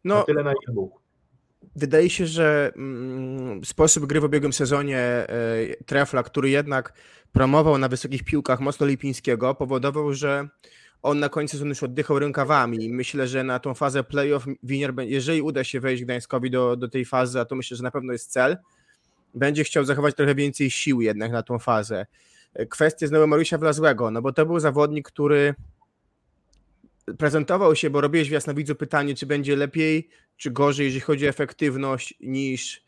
No, 0.03 0.15
na 0.15 0.23
tyle 0.23 0.43
na 0.43 0.51
ile 0.51 0.73
mógł. 0.73 0.99
Wydaje 1.75 2.09
się, 2.09 2.25
że 2.25 2.71
mm, 2.75 3.65
sposób 3.65 4.05
gry 4.05 4.19
w 4.19 4.23
ubiegłym 4.23 4.53
sezonie 4.53 4.99
e, 4.99 5.27
Trefla, 5.85 6.23
który 6.23 6.49
jednak 6.49 6.93
promował 7.31 7.77
na 7.77 7.87
wysokich 7.87 8.23
piłkach 8.23 8.59
mocno 8.59 8.87
Lipińskiego, 8.87 9.55
powodował, 9.55 10.13
że 10.13 10.47
on 11.03 11.19
na 11.19 11.29
końcu 11.29 11.51
sezonu 11.51 11.69
już 11.69 11.83
oddychał 11.83 12.19
rękawami 12.19 12.89
myślę, 12.89 13.27
że 13.27 13.43
na 13.43 13.59
tą 13.59 13.73
fazę 13.73 14.03
playoff 14.03 14.45
Winier, 14.63 14.93
jeżeli 14.97 15.41
uda 15.41 15.63
się 15.63 15.79
wejść 15.79 16.03
Gdańskowi 16.03 16.51
do, 16.51 16.75
do 16.75 16.87
tej 16.87 17.05
fazy, 17.05 17.39
a 17.39 17.45
to 17.45 17.55
myślę, 17.55 17.77
że 17.77 17.83
na 17.83 17.91
pewno 17.91 18.13
jest 18.13 18.31
cel, 18.31 18.57
będzie 19.33 19.63
chciał 19.63 19.85
zachować 19.85 20.15
trochę 20.15 20.35
więcej 20.35 20.71
sił 20.71 21.01
jednak 21.01 21.31
na 21.31 21.43
tą 21.43 21.59
fazę. 21.59 22.05
Kwestia 22.69 23.07
znowu 23.07 23.27
Mariusza 23.27 23.57
Wlazłego, 23.57 24.11
no 24.11 24.21
bo 24.21 24.33
to 24.33 24.45
był 24.45 24.59
zawodnik, 24.59 25.07
który 25.07 25.55
prezentował 27.17 27.75
się, 27.75 27.89
bo 27.89 28.01
robiłeś 28.01 28.29
w 28.29 28.31
Jasnowidzu 28.31 28.75
pytanie, 28.75 29.15
czy 29.15 29.25
będzie 29.25 29.55
lepiej, 29.55 30.09
czy 30.37 30.51
gorzej, 30.51 30.85
jeżeli 30.85 31.01
chodzi 31.01 31.25
o 31.25 31.29
efektywność 31.29 32.13
niż 32.19 32.83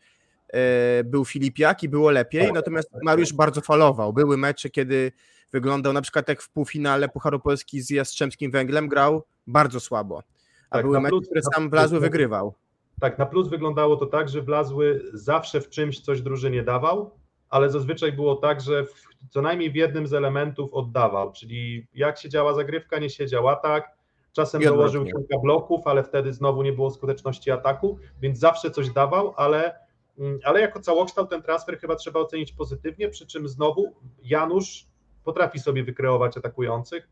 e, 0.52 1.04
był 1.04 1.24
Filipiak 1.24 1.82
i 1.82 1.88
było 1.88 2.10
lepiej, 2.10 2.44
tak, 2.44 2.54
natomiast 2.54 2.90
tak, 2.90 3.02
Mariusz 3.02 3.28
tak. 3.28 3.36
bardzo 3.36 3.60
falował. 3.60 4.12
Były 4.12 4.36
mecze, 4.36 4.70
kiedy 4.70 5.12
wyglądał 5.52 5.92
na 5.92 6.02
przykład 6.02 6.28
jak 6.28 6.42
w 6.42 6.50
półfinale 6.50 7.08
Pucharu 7.08 7.40
Polski 7.40 7.80
z 7.80 7.90
Jastrzębskim 7.90 8.50
Węglem, 8.50 8.88
grał 8.88 9.24
bardzo 9.46 9.80
słabo, 9.80 10.22
a 10.70 10.76
tak, 10.76 10.84
były 10.84 11.00
mecze, 11.00 11.10
plus, 11.10 11.26
które 11.26 11.42
sam 11.54 11.70
Blazły 11.70 12.00
wygrywał. 12.00 12.54
Tak, 13.00 13.18
na 13.18 13.26
plus 13.26 13.48
wyglądało 13.48 13.96
to 13.96 14.06
tak, 14.06 14.28
że 14.28 14.42
Blazły 14.42 15.02
zawsze 15.12 15.60
w 15.60 15.68
czymś 15.68 16.00
coś 16.00 16.22
drużynie 16.22 16.62
dawał, 16.62 17.10
ale 17.48 17.70
zazwyczaj 17.70 18.12
było 18.12 18.36
tak, 18.36 18.60
że 18.60 18.84
w, 18.84 19.04
co 19.30 19.42
najmniej 19.42 19.70
w 19.70 19.74
jednym 19.74 20.06
z 20.06 20.14
elementów 20.14 20.74
oddawał, 20.74 21.32
czyli 21.32 21.86
jak 21.94 22.18
się 22.18 22.28
działa 22.28 22.54
zagrywka, 22.54 22.98
nie 22.98 23.10
się 23.10 23.26
działa 23.26 23.56
tak, 23.56 24.00
Czasem 24.32 24.62
dołożył 24.62 25.04
kilka 25.04 25.38
bloków, 25.42 25.86
ale 25.86 26.04
wtedy 26.04 26.32
znowu 26.32 26.62
nie 26.62 26.72
było 26.72 26.90
skuteczności 26.90 27.50
ataku, 27.50 27.98
więc 28.20 28.38
zawsze 28.38 28.70
coś 28.70 28.90
dawał, 28.90 29.34
ale, 29.36 29.74
mm, 30.18 30.38
ale 30.44 30.60
jako 30.60 30.80
całokształt 30.80 31.30
ten 31.30 31.42
transfer 31.42 31.78
chyba 31.78 31.96
trzeba 31.96 32.20
ocenić 32.20 32.52
pozytywnie, 32.52 33.08
przy 33.08 33.26
czym 33.26 33.48
znowu 33.48 33.94
Janusz 34.22 34.86
potrafi 35.24 35.58
sobie 35.58 35.84
wykreować 35.84 36.36
atakujących, 36.36 37.08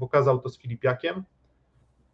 pokazał 0.00 0.38
to 0.38 0.48
z 0.48 0.58
Filipiakiem, 0.58 1.24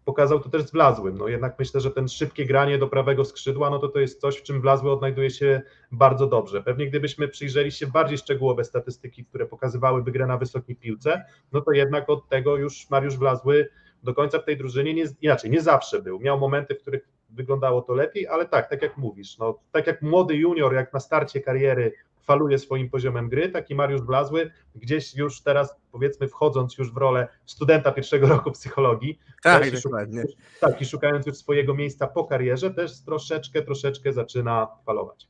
pokazał 0.05 0.41
to 0.41 0.49
też 0.49 0.63
z 0.63 0.73
Wlazłym. 0.73 1.19
No 1.19 1.29
jednak 1.29 1.59
myślę, 1.59 1.81
że 1.81 1.91
ten 1.91 2.09
szybkie 2.09 2.47
granie 2.47 2.79
do 2.79 2.89
prawego 2.89 3.25
skrzydła, 3.25 3.71
no 3.71 3.79
to 3.79 3.89
to 3.89 3.99
jest 3.99 4.21
coś, 4.21 4.37
w 4.37 4.43
czym 4.43 4.61
Wlazły 4.61 4.93
odnajduje 4.93 5.31
się 5.31 5.63
bardzo 5.93 6.27
dobrze. 6.27 6.63
Pewnie 6.63 6.87
gdybyśmy 6.87 7.29
przyjrzeli 7.29 7.73
się 7.73 7.87
bardziej 7.87 8.19
szczegółowe 8.19 8.65
statystyki, 8.65 9.25
które 9.25 9.47
pokazywałyby 9.47 10.13
grę 10.13 10.27
na 10.27 10.37
wysokiej 10.37 10.77
piłce, 10.77 11.25
no 11.53 11.61
to 11.61 11.73
jednak 11.73 12.11
od 12.11 12.29
tego 12.29 12.57
już 12.57 12.91
Mariusz 12.91 13.17
Wlazły 13.17 13.69
do 14.03 14.15
końca 14.15 14.39
w 14.39 14.45
tej 14.45 14.57
drużynie 14.57 14.95
nie, 14.95 15.05
inaczej, 15.23 15.51
nie 15.51 15.61
zawsze 15.61 16.03
był. 16.03 16.21
Miał 16.21 16.41
momenty, 16.41 16.75
w 16.75 16.81
których 16.83 17.09
wyglądało 17.31 17.83
to 17.83 17.95
lepiej, 17.95 18.27
ale 18.27 18.47
tak, 18.47 18.71
tak 18.71 18.83
jak 18.83 18.97
mówisz, 18.97 19.39
no, 19.39 19.59
tak 19.73 19.87
jak 19.87 20.03
młody 20.03 20.37
junior, 20.37 20.75
jak 20.75 20.93
na 20.93 21.01
starcie 21.01 21.41
kariery 21.41 21.93
faluje 22.29 22.59
swoim 22.59 22.91
poziomem 22.91 23.29
gry, 23.29 23.49
taki 23.49 23.75
Mariusz 23.75 24.03
Blazły 24.03 24.51
gdzieś 24.75 25.15
już 25.15 25.43
teraz, 25.43 25.77
powiedzmy, 25.93 26.29
wchodząc 26.29 26.79
już 26.79 26.93
w 26.93 26.97
rolę 26.97 27.29
studenta 27.47 27.93
pierwszego 27.93 28.29
roku 28.37 28.51
psychologii, 28.51 29.19
Tak, 29.43 29.71
też 29.71 29.83
dokładnie. 29.83 30.23
tak, 30.61 30.81
i 30.83 30.87
szukając 30.87 31.27
już 31.27 31.37
swojego 31.37 31.75
miejsca 31.75 32.07
po 32.07 32.25
karierze, 32.25 32.71
też 32.71 33.01
troszeczkę, 33.01 33.63
troszeczkę 33.63 34.13
zaczyna 34.13 34.69
falować. 34.87 35.29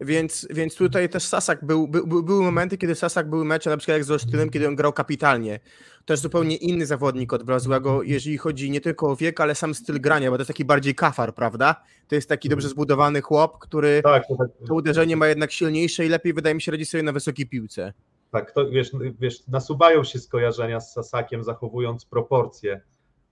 Więc, 0.00 0.46
więc 0.50 0.74
tutaj 0.74 1.08
też 1.08 1.22
Sasak 1.22 1.64
był, 1.64 1.88
był, 1.88 2.22
były 2.22 2.42
momenty, 2.42 2.78
kiedy 2.78 2.94
Sasak 2.94 3.30
były 3.30 3.44
mecze, 3.44 3.70
na 3.70 3.76
przykład 3.76 3.94
jak 3.94 4.04
z 4.04 4.10
Olsztynem, 4.10 4.50
kiedy 4.50 4.68
on 4.68 4.76
grał 4.76 4.92
kapitalnie. 4.92 5.60
To 6.04 6.12
jest 6.12 6.22
zupełnie 6.22 6.56
inny 6.56 6.86
zawodnik 6.86 7.32
od 7.32 7.42
Brazłego, 7.42 8.02
jeżeli 8.02 8.38
chodzi 8.38 8.70
nie 8.70 8.80
tylko 8.80 9.10
o 9.10 9.16
wiek, 9.16 9.40
ale 9.40 9.54
sam 9.54 9.74
styl 9.74 10.00
grania, 10.00 10.30
bo 10.30 10.36
to 10.36 10.40
jest 10.40 10.48
taki 10.48 10.64
bardziej 10.64 10.94
kafar, 10.94 11.34
prawda? 11.34 11.82
To 12.08 12.14
jest 12.14 12.28
taki 12.28 12.48
dobrze 12.48 12.68
zbudowany 12.68 13.20
chłop, 13.20 13.58
który 13.58 14.00
Tak, 14.02 14.28
to, 14.28 14.36
tak, 14.36 14.48
to 14.66 14.74
uderzenie 14.74 15.16
ma 15.16 15.26
jednak 15.26 15.52
silniejsze 15.52 16.06
i 16.06 16.08
lepiej, 16.08 16.32
wydaje 16.34 16.54
mi 16.54 16.62
się, 16.62 16.72
radzi 16.72 16.86
sobie 16.86 17.02
na 17.02 17.12
wysokiej 17.12 17.46
piłce. 17.46 17.92
tak 18.30 18.52
to, 18.52 18.70
wiesz, 18.70 18.90
wiesz, 19.20 19.46
nasuwają 19.46 20.04
się 20.04 20.18
skojarzenia 20.18 20.80
z 20.80 20.92
Sasakiem, 20.92 21.44
zachowując 21.44 22.04
proporcje. 22.04 22.80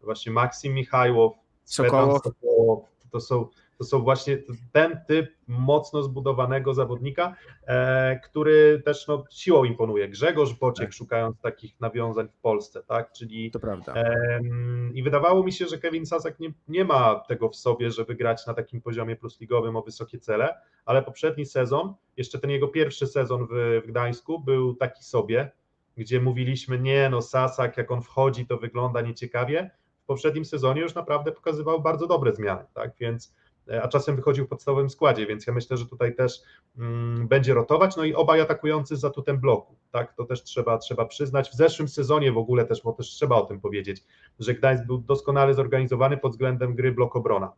Właśnie 0.03 0.33
Maksim 0.33 0.75
Michajłow, 0.75 1.33
Sokołow. 1.65 2.23
Sokołow, 2.23 2.85
to 3.11 3.21
są 3.21 3.49
to 3.79 3.85
są 3.85 4.03
właśnie 4.03 4.39
ten 4.73 5.01
typ 5.09 5.33
mocno 5.49 6.03
zbudowanego 6.03 6.75
zawodnika, 6.75 7.37
e, 7.67 8.21
który 8.25 8.83
też 8.85 9.09
no, 9.09 9.25
siłą 9.31 9.65
imponuje. 9.65 10.09
Grzegorz 10.09 10.55
Bociek 10.55 10.87
Tak. 10.87 10.93
szukając 10.95 11.41
takich 11.41 11.81
nawiązań 11.81 12.29
w 12.29 12.37
Polsce, 12.41 12.83
tak? 12.83 13.13
Czyli 13.13 13.51
To 13.51 13.61
prawda. 13.61 13.93
em, 13.93 14.91
i 14.95 15.03
wydawało 15.03 15.45
mi 15.45 15.53
się, 15.53 15.67
że 15.67 15.79
Kevin 15.79 16.07
Sasak 16.07 16.41
nie, 16.41 16.53
nie 16.69 16.85
ma 16.85 17.15
tego 17.29 17.49
w 17.49 17.57
sobie, 17.57 17.91
żeby 17.91 18.15
grać 18.15 18.47
na 18.47 18.55
takim 18.55 18.81
poziomie 18.81 19.17
plusligowym 19.17 19.77
o 19.77 19.83
wysokie 19.83 20.19
cele, 20.19 20.55
ale 20.85 21.03
poprzedni 21.03 21.47
sezon, 21.47 21.95
jeszcze 22.17 22.39
ten 22.39 22.51
jego 22.51 22.69
pierwszy 22.69 23.07
sezon 23.07 23.47
w, 23.47 23.83
w 23.85 23.87
Gdańsku 23.87 24.41
był 24.41 24.75
taki 24.75 25.05
sobie, 25.05 25.53
gdzie 25.97 26.21
mówiliśmy, 26.21 26.79
nie 26.79 27.09
no 27.11 27.23
Sasak, 27.23 27.77
jak 27.77 27.91
on 27.91 28.03
wchodzi, 28.03 28.47
to 28.47 28.57
wygląda 28.59 29.01
nieciekawie. 29.01 29.71
W 30.03 30.07
poprzednim 30.07 30.45
sezonie 30.45 30.81
już 30.81 30.95
naprawdę 30.95 31.33
pokazywał 31.33 31.83
bardzo 31.83 32.07
dobre 32.07 32.35
zmiany, 32.35 32.65
tak? 32.75 32.91
Więc 33.01 33.35
a 33.83 33.89
czasem 33.89 34.17
wychodził 34.17 34.47
w 34.47 34.49
podstawowym 34.49 34.91
składzie, 34.91 35.27
więc 35.27 35.47
ja 35.47 35.53
myślę, 35.53 35.77
że 35.77 35.87
tutaj 35.87 36.15
też 36.15 36.43
mm, 36.79 37.29
będzie 37.29 37.55
rotować, 37.55 37.97
no 37.97 38.05
i 38.05 38.15
obaj 38.15 38.41
atakujący 38.41 38.97
z 38.97 39.01
zatutem 39.01 39.41
bloku, 39.41 39.77
tak, 39.91 40.15
to 40.15 40.25
też 40.25 40.43
trzeba, 40.43 40.79
trzeba 40.79 41.07
przyznać. 41.07 41.51
W 41.51 41.55
zeszłym 41.55 41.89
sezonie 41.89 42.33
w 42.33 42.39
ogóle 42.39 42.65
też, 42.65 42.83
bo 42.83 42.93
też 42.93 43.07
trzeba 43.07 43.37
o 43.37 43.47
tym 43.47 43.61
powiedzieć, 43.61 44.05
że 44.39 44.55
Gdańsk 44.55 44.85
był 44.87 44.99
doskonale 44.99 45.55
zorganizowany 45.55 46.17
pod 46.17 46.33
względem 46.33 46.75
gry 46.75 46.93
blok 46.93 47.17
obrona. 47.17 47.53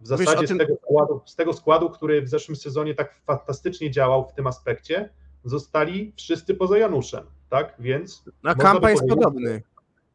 W 0.00 0.06
zasadzie 0.06 0.46
tym- 0.46 0.56
z, 0.56 0.60
tego 0.60 0.76
składu, 0.82 1.20
z 1.26 1.36
tego 1.36 1.52
składu, 1.52 1.90
który 1.90 2.22
w 2.22 2.28
zeszłym 2.28 2.56
sezonie 2.56 2.94
tak 2.94 3.20
fantastycznie 3.26 3.90
działał 3.90 4.28
w 4.28 4.32
tym 4.34 4.46
aspekcie, 4.46 5.10
zostali 5.44 6.12
wszyscy 6.16 6.54
poza 6.54 6.78
Januszem, 6.78 7.26
tak, 7.48 7.74
więc... 7.78 8.24
A 8.42 8.54
Kampa 8.54 8.90
jest 8.90 9.02
powiedzieć- 9.02 9.24
podobny. 9.24 9.62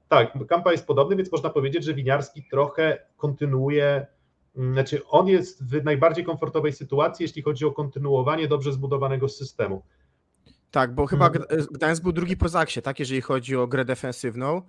tak, 0.10 0.48
Kampa 0.48 0.72
jest 0.72 0.88
podobny, 0.88 1.16
więc 1.16 1.32
można 1.32 1.50
powiedzieć, 1.50 1.84
że 1.84 1.94
Winiarski 1.94 2.44
trochę 2.52 3.06
kontynuuje, 3.18 4.08
znaczy 4.56 5.06
on 5.08 5.28
jest 5.28 5.64
w 5.70 5.84
najbardziej 5.84 6.26
komfortowej 6.26 6.74
sytuacji, 6.74 7.24
jeśli 7.24 7.42
chodzi 7.42 7.66
o 7.66 7.72
kontynuowanie 7.72 8.48
dobrze 8.48 8.74
zbudowanego 8.74 9.30
systemu. 9.30 9.84
Tak, 10.72 10.96
bo 10.96 11.06
chyba 11.08 11.28
Mhm. 11.28 11.46
Gd- 11.46 11.68
Gdańsk 11.74 12.04
był 12.04 12.12
drugi 12.12 12.38
po 12.38 12.50
Zaksie, 12.50 12.82
tak, 12.82 13.00
jeżeli 13.00 13.22
chodzi 13.22 13.56
o 13.56 13.68
grę 13.68 13.86
defensywną. 13.86 14.62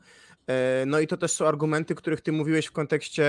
E, 0.47 0.85
No 0.87 1.01
i 1.01 1.07
to 1.07 1.17
też 1.17 1.33
są 1.33 1.47
argumenty, 1.47 1.95
których 1.95 2.21
ty 2.21 2.33
mówiłeś 2.33 2.67
w 2.67 2.73
kontekście 2.73 3.25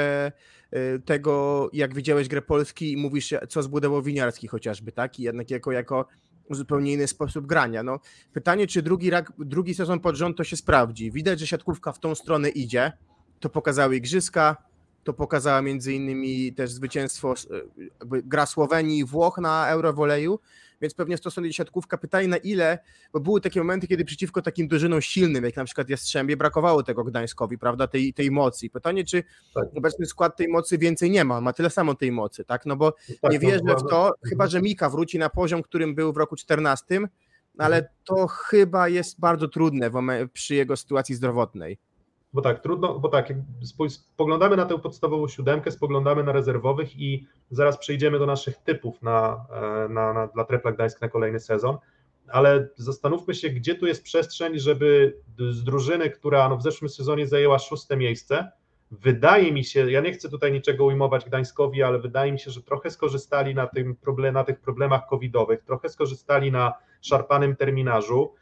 e, 0.71 0.99
tego, 0.99 1.69
jak 1.73 1.93
widziałeś 1.93 2.27
grę 2.27 2.41
Polski 2.41 2.91
i 2.91 2.97
mówisz, 2.97 3.33
co 3.49 3.63
zbudował 3.63 4.01
Winiarski 4.01 4.47
chociażby, 4.47 4.91
tak? 4.91 5.19
I 5.19 5.23
jednak 5.23 5.51
jako, 5.51 5.71
jako 5.71 6.05
zupełnie 6.49 6.93
inny 6.93 7.07
sposób 7.07 7.45
grania. 7.47 7.83
No, 7.83 7.99
pytanie, 8.33 8.67
czy 8.67 8.81
drugi, 8.81 9.09
rak, 9.09 9.33
drugi 9.39 9.73
sezon 9.73 9.99
pod 9.99 10.15
rząd 10.15 10.37
to 10.37 10.43
się 10.43 10.57
sprawdzi. 10.57 11.11
Widać, 11.11 11.39
że 11.39 11.47
siatkówka 11.47 11.91
w 11.91 11.99
tą 11.99 12.15
stronę 12.15 12.49
idzie. 12.49 12.91
To 13.39 13.49
pokazały 13.49 13.95
Igrzyska, 13.95 14.57
to 15.05 15.13
pokazała 15.13 15.61
między 15.61 15.93
innymi 15.93 16.53
też 16.53 16.71
zwycięstwo 16.71 17.33
e, 17.33 17.61
gra 18.23 18.45
Słowenii 18.45 18.99
i 18.99 19.05
Włoch 19.05 19.37
na 19.37 19.69
Eurowoleju, 19.69 20.39
więc 20.81 20.93
pewnie 20.93 21.17
w 21.17 21.19
stosunku 21.19 21.47
do 21.47 21.53
siatkówka 21.53 21.97
pytanie 21.97 22.27
na 22.27 22.37
ile, 22.37 22.79
bo 23.13 23.19
były 23.19 23.41
takie 23.41 23.59
momenty, 23.59 23.87
kiedy 23.87 24.05
przeciwko 24.05 24.41
takim 24.41 24.67
drużynom 24.67 25.01
silnym, 25.01 25.43
jak 25.43 25.55
na 25.55 25.65
przykład 25.65 25.89
Jastrzębie, 25.89 26.37
brakowało 26.37 26.83
tego 26.83 27.03
Gdańskowi, 27.03 27.57
prawda, 27.57 27.87
tej, 27.87 28.13
tej 28.13 28.31
mocy. 28.31 28.69
Pytanie, 28.69 29.03
czy 29.03 29.23
Tak. 29.53 29.63
obecny 29.75 30.05
skład 30.05 30.37
tej 30.37 30.47
mocy 30.47 30.77
więcej 30.77 31.11
nie 31.11 31.25
ma, 31.25 31.41
ma 31.41 31.53
tyle 31.53 31.69
samo 31.69 31.95
tej 31.95 32.11
mocy, 32.11 32.45
tak, 32.45 32.65
no 32.65 32.75
bo 32.75 32.91
Tak, 33.21 33.31
nie 33.31 33.39
no, 33.39 33.47
wierzę 33.49 33.75
w 33.85 33.89
to, 33.89 34.11
chyba 34.29 34.47
że 34.47 34.61
Mika 34.61 34.89
wróci 34.89 35.19
na 35.19 35.29
poziom, 35.29 35.63
którym 35.63 35.95
był 35.95 36.13
w 36.13 36.17
roku 36.17 36.35
14, 36.35 36.99
ale 37.57 37.89
to 38.03 38.27
chyba 38.27 38.89
jest 38.89 39.19
bardzo 39.19 39.47
trudne 39.47 39.91
przy 40.33 40.55
jego 40.55 40.77
sytuacji 40.77 41.15
zdrowotnej. 41.15 41.77
Bo 42.35 42.41
tak, 42.41 42.59
trudno, 42.59 42.99
bo 42.99 43.09
tak, 43.09 43.33
spoglądamy 43.89 44.57
na 44.57 44.65
tę 44.65 44.79
podstawową 44.79 45.27
siódemkę, 45.27 45.71
spoglądamy 45.71 46.23
na 46.23 46.31
rezerwowych 46.31 46.99
i 46.99 47.27
zaraz 47.51 47.77
przejdziemy 47.77 48.19
do 48.19 48.25
naszych 48.25 48.57
typów 48.57 49.01
na, 49.01 49.45
e, 49.51 49.89
na, 49.89 50.13
na, 50.13 50.27
dla 50.27 50.45
Trepla 50.45 50.71
Gdańsk 50.71 51.01
na 51.01 51.09
kolejny 51.09 51.39
sezon, 51.39 51.77
ale 52.27 52.67
zastanówmy 52.75 53.35
się, 53.35 53.49
gdzie 53.49 53.75
tu 53.75 53.87
jest 53.87 54.03
przestrzeń, 54.03 54.59
żeby 54.59 55.17
z 55.49 55.63
drużyny, 55.63 56.09
która 56.09 56.49
no, 56.49 56.57
w 56.57 56.63
zeszłym 56.63 56.89
sezonie 56.89 57.27
zajęła 57.27 57.59
szóste 57.59 57.97
miejsce, 57.97 58.51
wydaje 58.91 59.51
mi 59.51 59.63
się, 59.63 59.91
ja 59.91 60.01
nie 60.01 60.13
chcę 60.13 60.29
tutaj 60.29 60.51
niczego 60.51 60.85
ujmować 60.85 61.25
Gdańskowi, 61.25 61.83
ale 61.83 61.99
wydaje 61.99 62.31
mi 62.31 62.39
się, 62.39 62.51
że 62.51 62.61
trochę 62.61 62.91
skorzystali 62.91 63.55
na, 63.55 63.67
tym 63.67 63.95
problem, 63.95 64.33
na 64.33 64.43
tych 64.43 64.59
problemach 64.59 65.07
covidowych, 65.07 65.63
trochę 65.63 65.89
skorzystali 65.89 66.51
na 66.51 66.73
szarpanym 67.01 67.55
terminarzu, 67.55 68.33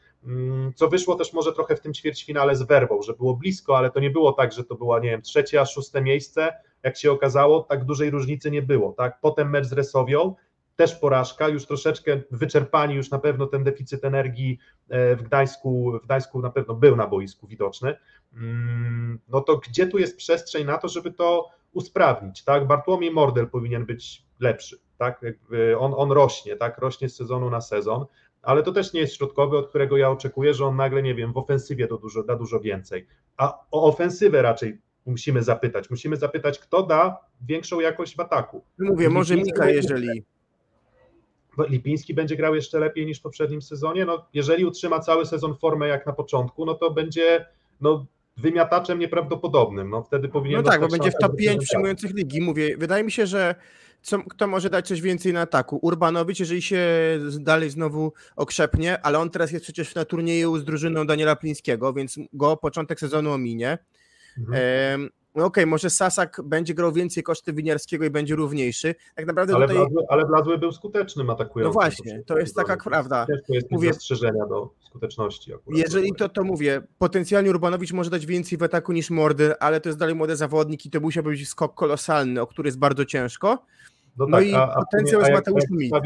co 0.76 0.88
wyszło 0.88 1.16
też 1.16 1.34
może 1.34 1.54
trochę 1.54 1.76
w 1.76 1.80
tym 1.80 1.94
ćwierćfinale 1.94 2.56
z 2.56 2.64
Werbą, 2.64 3.02
że 3.02 3.14
było 3.14 3.34
blisko, 3.36 3.78
ale 3.78 3.92
to 3.92 4.00
nie 4.00 4.10
było 4.10 4.34
tak, 4.34 4.54
że 4.54 4.64
to 4.64 4.76
była, 4.76 5.00
nie 5.00 5.10
wiem, 5.10 5.22
trzecie 5.22 5.62
a 5.62 5.66
szóste 5.66 6.02
miejsce, 6.02 6.54
jak 6.84 6.98
się 6.98 7.12
okazało, 7.12 7.60
tak 7.64 7.86
dużej 7.86 8.10
różnicy 8.10 8.52
nie 8.52 8.62
było, 8.62 8.94
tak, 8.98 9.18
potem 9.22 9.50
mecz 9.50 9.66
z 9.66 9.74
Resowią, 9.74 10.36
też 10.76 10.96
porażka, 10.96 11.48
już 11.48 11.66
troszeczkę 11.66 12.22
wyczerpani, 12.32 12.96
już 12.96 13.12
na 13.12 13.20
pewno 13.20 13.48
ten 13.48 13.64
deficyt 13.64 14.06
energii 14.06 14.60
e, 14.90 15.16
w 15.16 15.24
Gdańsku, 15.24 16.00
w 16.02 16.06
Gdańsku 16.06 16.42
na 16.42 16.50
pewno 16.50 16.74
był 16.74 16.96
na 16.96 17.08
boisku 17.08 17.48
widoczny, 17.48 17.96
Mm, 18.36 19.20
no 19.30 19.42
to 19.42 19.58
gdzie 19.58 19.88
tu 19.88 19.98
jest 19.98 20.18
przestrzeń 20.18 20.66
na 20.66 20.78
to, 20.78 20.88
żeby 20.88 21.12
to 21.12 21.50
usprawnić, 21.74 22.44
tak, 22.44 22.68
Bartłomiej 22.68 23.12
Mordel 23.12 23.50
powinien 23.50 23.86
być 23.86 24.26
lepszy, 24.40 24.80
tak, 24.98 25.26
on, 25.78 25.94
on 25.96 26.12
rośnie, 26.12 26.56
tak, 26.56 26.78
rośnie 26.78 27.10
z 27.10 27.16
sezonu 27.16 27.50
na 27.50 27.62
sezon, 27.62 28.06
ale 28.44 28.64
to 28.64 28.72
też 28.72 28.94
nie 28.94 29.00
jest 29.02 29.16
środkowy, 29.16 29.58
od 29.58 29.70
którego 29.70 29.98
ja 29.98 30.10
oczekuję, 30.10 30.54
że 30.54 30.66
on 30.66 30.76
nagle, 30.76 31.04
nie 31.04 31.16
wiem, 31.16 31.34
w 31.34 31.38
ofensywie 31.38 31.88
to 31.88 31.98
dużo, 31.98 32.24
da 32.24 32.36
dużo 32.36 32.60
więcej. 32.60 33.08
A 33.38 33.60
o 33.72 33.84
ofensywę 33.84 34.42
raczej 34.42 34.78
musimy 35.06 35.44
zapytać. 35.44 35.90
Musimy 35.90 36.16
zapytać, 36.18 36.60
kto 36.60 36.84
da 36.84 37.18
większą 37.48 37.80
jakość 37.80 38.16
w 38.16 38.20
ataku. 38.20 38.64
Mówię, 38.80 39.10
może 39.10 39.36
Lipiński 39.36 39.54
Mika, 39.54 39.66
będzie- 39.66 39.76
jeżeli... 39.76 40.24
Lipiński 41.70 42.14
będzie 42.14 42.36
grał 42.36 42.56
jeszcze 42.56 42.80
lepiej 42.80 43.06
niż 43.06 43.20
w 43.20 43.22
poprzednim 43.22 43.62
sezonie. 43.62 44.06
No, 44.06 44.26
jeżeli 44.34 44.66
utrzyma 44.66 45.00
cały 45.00 45.26
sezon 45.26 45.56
formę 45.56 45.88
jak 45.88 46.06
na 46.06 46.14
początku, 46.14 46.66
no 46.66 46.74
to 46.74 46.92
będzie 46.92 47.46
no, 47.82 48.06
wymiataczem 48.38 49.00
nieprawdopodobnym. 49.00 49.90
No, 49.90 50.04
wtedy 50.04 50.30
powinien 50.30 50.58
No 50.64 50.72
tak, 50.72 50.82
bo 50.82 50.88
będzie 50.88 51.12
w 51.12 51.14
top 51.14 51.22
do 51.22 51.28
5 51.28 51.40
reprezentacji. 51.40 51.68
przyjmujących 51.68 52.14
ligi. 52.14 52.42
Mówię, 52.42 52.78
wydaje 52.78 53.04
mi 53.04 53.12
się, 53.12 53.26
że 53.28 53.56
co, 54.04 54.24
kto 54.24 54.48
może 54.48 54.70
dać 54.70 54.88
coś 54.88 55.02
więcej 55.02 55.34
na 55.34 55.42
ataku? 55.42 55.80
Urbanowicz, 55.82 56.40
jeżeli 56.40 56.62
się 56.62 56.88
dalej 57.40 57.70
znowu 57.70 58.14
okrzepnie, 58.36 59.02
ale 59.02 59.20
on 59.20 59.30
teraz 59.30 59.52
jest 59.52 59.64
przecież 59.64 59.96
na 59.96 60.06
turnieju 60.06 60.58
z 60.58 60.66
drużyną 60.66 61.08
Daniela 61.08 61.36
Plińskiego, 61.36 61.94
więc 61.94 62.20
go 62.34 62.58
początek 62.58 63.00
sezonu 63.00 63.32
ominie. 63.32 63.78
Mhm. 64.38 65.10
No 65.36 65.46
okej, 65.46 65.66
może 65.66 65.90
Sasak 65.90 66.42
będzie 66.44 66.74
grał 66.74 66.92
więcej 66.92 67.24
koszty 67.24 67.54
Winiarskiego 67.54 68.06
i 68.06 68.10
będzie 68.10 68.36
równiejszy. 68.36 68.96
Tak 69.16 69.26
naprawdę 69.26 69.56
Ale, 69.56 69.68
tutaj... 69.68 69.82
Blazły, 69.82 70.04
ale 70.10 70.26
Blazły 70.26 70.58
był 70.58 70.72
skutecznym 70.72 71.30
atakującym. 71.30 71.70
No 71.70 71.74
właśnie, 71.74 72.24
to 72.26 72.38
jest 72.38 72.56
taka 72.56 72.78
prawda. 72.78 73.26
Ciężko 73.30 73.54
jest 73.54 73.72
Mówię- 73.72 73.94
zastrzeżenia 73.94 74.46
do 74.46 74.70
skuteczności. 74.80 75.54
Akurat. 75.54 75.80
Jeżeli 75.80 76.14
to, 76.14 76.30
to 76.30 76.44
mówię, 76.44 76.82
potencjalnie 76.98 77.50
Urbanowicz 77.50 77.94
może 77.94 78.10
dać 78.10 78.26
więcej 78.26 78.58
w 78.58 78.64
ataku 78.64 78.94
niż 78.94 79.10
Mordy, 79.10 79.60
ale 79.60 79.82
to 79.82 79.90
jest 79.90 80.00
dalej 80.00 80.16
młody 80.16 80.36
zawodnik 80.36 80.86
i 80.86 80.90
to 80.90 81.00
musiałby 81.00 81.30
być 81.30 81.50
skok 81.50 81.76
kolosalny, 81.76 82.42
o 82.42 82.48
który 82.48 82.68
jest 82.68 82.80
bardzo 82.80 83.06
ciężko. 83.06 83.66
No 84.18 84.40
i 84.40 84.54
potencjał 84.76 85.22
jest 85.22 85.32
jak- 85.32 85.40
Mateusz 85.40 85.64
Mite. 85.70 86.02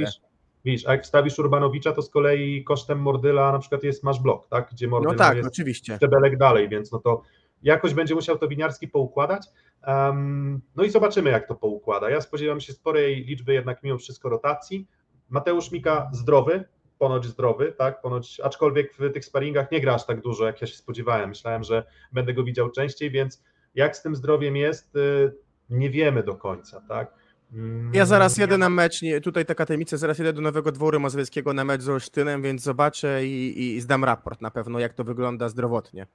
Widzisz, 0.66 0.88
a 0.88 0.92
jak 0.92 1.04
wstawisz 1.04 1.40
Urbanowicza, 1.40 1.92
to 1.92 2.02
z 2.02 2.10
kolei 2.10 2.64
kosztem 2.64 3.00
Mordyla 3.00 3.52
na 3.52 3.60
przykład 3.60 3.84
jest 3.84 4.04
masz 4.04 4.20
blok, 4.20 4.48
tak? 4.50 4.70
Gdzie 4.72 4.88
Mordyl 4.88 5.12
No 5.12 5.18
tak, 5.18 5.38
jest 5.38 5.50
oczywiście. 5.50 5.96
szczebelek 5.96 6.38
dalej, 6.38 6.70
więc 6.70 6.92
no 6.92 7.00
to 7.00 7.22
jakoś 7.64 7.94
będzie 7.94 8.16
musiał 8.16 8.38
to 8.38 8.48
Winiarski 8.48 8.88
poukładać. 8.88 9.48
Um, 9.88 10.62
no 10.76 10.84
i 10.84 10.90
zobaczymy, 10.90 11.30
jak 11.30 11.48
to 11.48 11.56
poukłada. 11.56 12.10
Ja 12.10 12.22
spodziewam 12.22 12.60
się 12.60 12.74
sporej 12.74 13.26
liczby 13.26 13.54
jednak 13.54 13.84
mimo 13.84 13.98
wszystko 13.98 14.30
rotacji. 14.30 14.88
Mateusz 15.30 15.72
Mika 15.72 16.10
zdrowy, 16.14 16.64
ponoć 17.00 17.26
zdrowy, 17.26 17.74
tak, 17.78 18.02
ponoć, 18.02 18.40
aczkolwiek 18.40 18.94
w 18.94 19.14
tych 19.14 19.26
sparingach 19.26 19.72
nie 19.72 19.82
gra 19.82 19.94
aż 19.94 20.06
tak 20.06 20.22
dużo, 20.22 20.46
jak 20.46 20.62
ja 20.62 20.68
się 20.68 20.78
spodziewałem. 20.78 21.30
Myślałem, 21.30 21.64
że 21.64 21.84
będę 22.12 22.34
go 22.34 22.44
widział 22.44 22.70
częściej, 22.70 23.12
więc 23.12 23.44
jak 23.76 23.98
z 23.98 24.02
tym 24.02 24.16
zdrowiem 24.16 24.56
jest, 24.56 24.96
y, 24.96 25.34
nie 25.70 25.90
wiemy 25.90 26.24
do 26.24 26.36
końca, 26.36 26.82
tak. 26.88 27.14
Mm, 27.54 27.92
Ja 27.94 28.06
zaraz 28.06 28.38
jedę 28.38 28.58
na 28.58 28.70
mecz, 28.70 29.02
nie, 29.02 29.22
tutaj 29.22 29.46
taka 29.46 29.66
tajemnica, 29.66 29.98
zaraz 29.98 30.18
jedę 30.20 30.34
do 30.34 30.42
Nowego 30.42 30.72
Dworu 30.72 31.00
Mazowieckiego 31.00 31.54
na 31.54 31.64
mecz 31.64 31.82
z 31.82 31.90
Olsztynem, 31.90 32.42
więc 32.42 32.62
zobaczę 32.62 33.26
i, 33.26 33.76
i 33.76 33.82
zdam 33.82 34.04
raport 34.04 34.42
na 34.42 34.52
pewno, 34.52 34.80
jak 34.80 34.94
to 34.94 35.04
wygląda 35.04 35.50
zdrowotnie. 35.50 36.08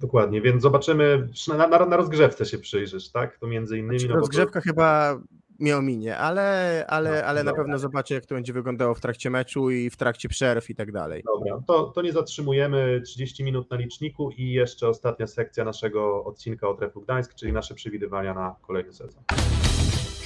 Dokładnie, 0.00 0.40
więc 0.40 0.62
zobaczymy, 0.62 1.28
na, 1.48 1.66
na, 1.68 1.86
na 1.86 1.96
rozgrzewce 1.96 2.44
się 2.46 2.58
przyjrzysz, 2.58 3.08
tak, 3.08 3.38
to 3.38 3.46
między 3.46 3.78
innymi. 3.78 3.98
Znaczy, 3.98 4.08
no 4.08 4.14
bo 4.14 4.20
to- 4.20 4.26
rozgrzewka 4.26 4.60
chyba 4.60 5.18
mnie 5.58 5.76
ominie, 5.76 6.16
ale, 6.18 6.84
ale, 6.88 7.10
No, 7.20 7.26
ale 7.26 7.44
na 7.44 7.52
pewno 7.54 7.78
zobaczę, 7.78 8.14
jak 8.14 8.26
to 8.26 8.34
będzie 8.34 8.52
wyglądało 8.52 8.94
w 8.94 9.00
trakcie 9.00 9.30
meczu 9.30 9.70
i 9.70 9.90
w 9.90 9.96
trakcie 9.96 10.28
przerw 10.28 10.70
i 10.70 10.74
tak 10.74 10.92
dalej. 10.92 11.22
Dobra, 11.34 11.62
to, 11.66 11.84
to 11.84 12.02
nie 12.02 12.12
zatrzymujemy 12.12 13.00
30 13.04 13.44
minut 13.44 13.70
na 13.70 13.76
liczniku 13.76 14.30
i 14.30 14.50
jeszcze 14.52 14.88
ostatnia 14.88 15.26
sekcja 15.26 15.64
naszego 15.64 16.24
odcinka 16.24 16.68
o 16.68 16.74
Trefu 16.74 17.00
Gdańsk, 17.00 17.34
czyli 17.34 17.52
nasze 17.52 17.74
przewidywania 17.74 18.34
na 18.34 18.54
kolejny 18.66 18.92
sezon. 18.92 19.22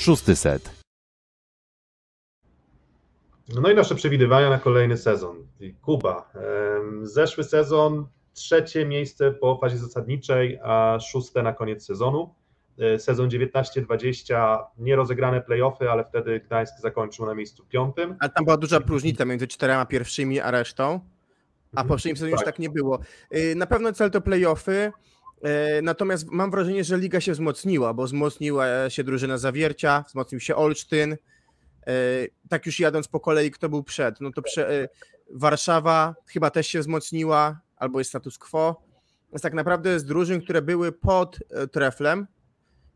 Szósty 0.00 0.36
set. 0.36 0.70
No 3.62 3.70
i 3.70 3.74
nasze 3.74 3.94
przewidywania 3.94 4.50
na 4.50 4.58
kolejny 4.58 4.96
sezon. 4.96 5.46
Kuba, 5.82 6.32
zeszły 7.02 7.44
sezon 7.44 8.06
trzecie 8.32 8.86
miejsce 8.86 9.30
po 9.32 9.58
fazie 9.60 9.78
zasadniczej, 9.78 10.58
a 10.62 10.98
szóste 11.00 11.42
na 11.42 11.52
koniec 11.52 11.84
sezonu. 11.86 12.34
E, 12.78 12.98
Sezon 12.98 13.28
19-20, 13.28 14.58
nierozegrane 14.78 15.40
playoffy, 15.40 15.90
ale 15.90 16.04
wtedy 16.04 16.40
Gdańsk 16.40 16.74
zakończył 16.80 17.26
na 17.26 17.34
miejscu 17.34 17.64
piątym. 17.66 18.16
Ale 18.20 18.30
tam 18.30 18.44
była 18.44 18.56
duża 18.56 18.78
różnica 18.78 19.24
między 19.24 19.46
czterema 19.48 19.86
pierwszymi 19.86 20.40
a 20.40 20.50
resztą, 20.50 20.84
a 20.84 20.90
Mhm. 21.70 21.88
po 21.88 21.94
poprzednim 21.94 22.16
sezonie 22.16 22.30
już 22.32 22.40
Tak. 22.40 22.46
tak 22.46 22.58
nie 22.58 22.70
było. 22.70 22.98
Y, 23.34 23.54
Na 23.56 23.66
pewno 23.66 23.92
cel 23.92 24.10
to 24.10 24.20
playoffy, 24.20 24.92
natomiast 25.83 26.26
mam 26.31 26.50
wrażenie, 26.50 26.85
że 26.85 26.98
liga 26.98 27.20
się 27.20 27.33
wzmocniła, 27.33 27.94
bo 27.94 28.05
wzmocniła 28.05 28.90
się 28.90 29.05
drużyna 29.05 29.38
Zawiercia, 29.38 30.05
wzmocnił 30.09 30.40
się 30.40 30.57
Olsztyn. 30.57 31.12
Y, 31.12 31.18
Tak 32.48 32.66
już 32.66 32.81
jadąc 32.81 33.09
po 33.09 33.20
kolei, 33.20 33.50
kto 33.50 33.68
był 33.68 33.83
przed, 33.83 34.20
no 34.20 34.31
to 34.33 34.42
prze, 34.42 34.88
Warszawa 35.33 36.14
chyba 36.26 36.50
też 36.50 36.66
się 36.66 36.81
wzmocniła, 36.81 37.61
albo 37.76 37.98
jest 37.98 38.11
status 38.11 38.38
quo. 38.38 38.83
Więc 39.33 39.42
tak 39.42 39.55
naprawdę 39.55 40.00
z 40.00 40.05
drużyn, 40.05 40.40
które 40.40 40.62
były 40.62 40.92
pod 40.92 41.38
treflem, 41.72 42.26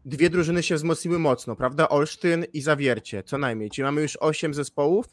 dwie 0.04 0.30
drużyny 0.30 0.62
się 0.62 0.74
wzmocniły 0.74 1.18
mocno, 1.18 1.56
prawda? 1.56 1.88
Olsztyn 1.88 2.44
i 2.52 2.60
Zawiercie, 2.60 3.22
co 3.22 3.38
najmniej. 3.38 3.70
Czyli 3.70 3.84
mamy 3.84 4.02
już 4.02 4.16
osiem 4.16 4.54
zespołów. 4.54 5.06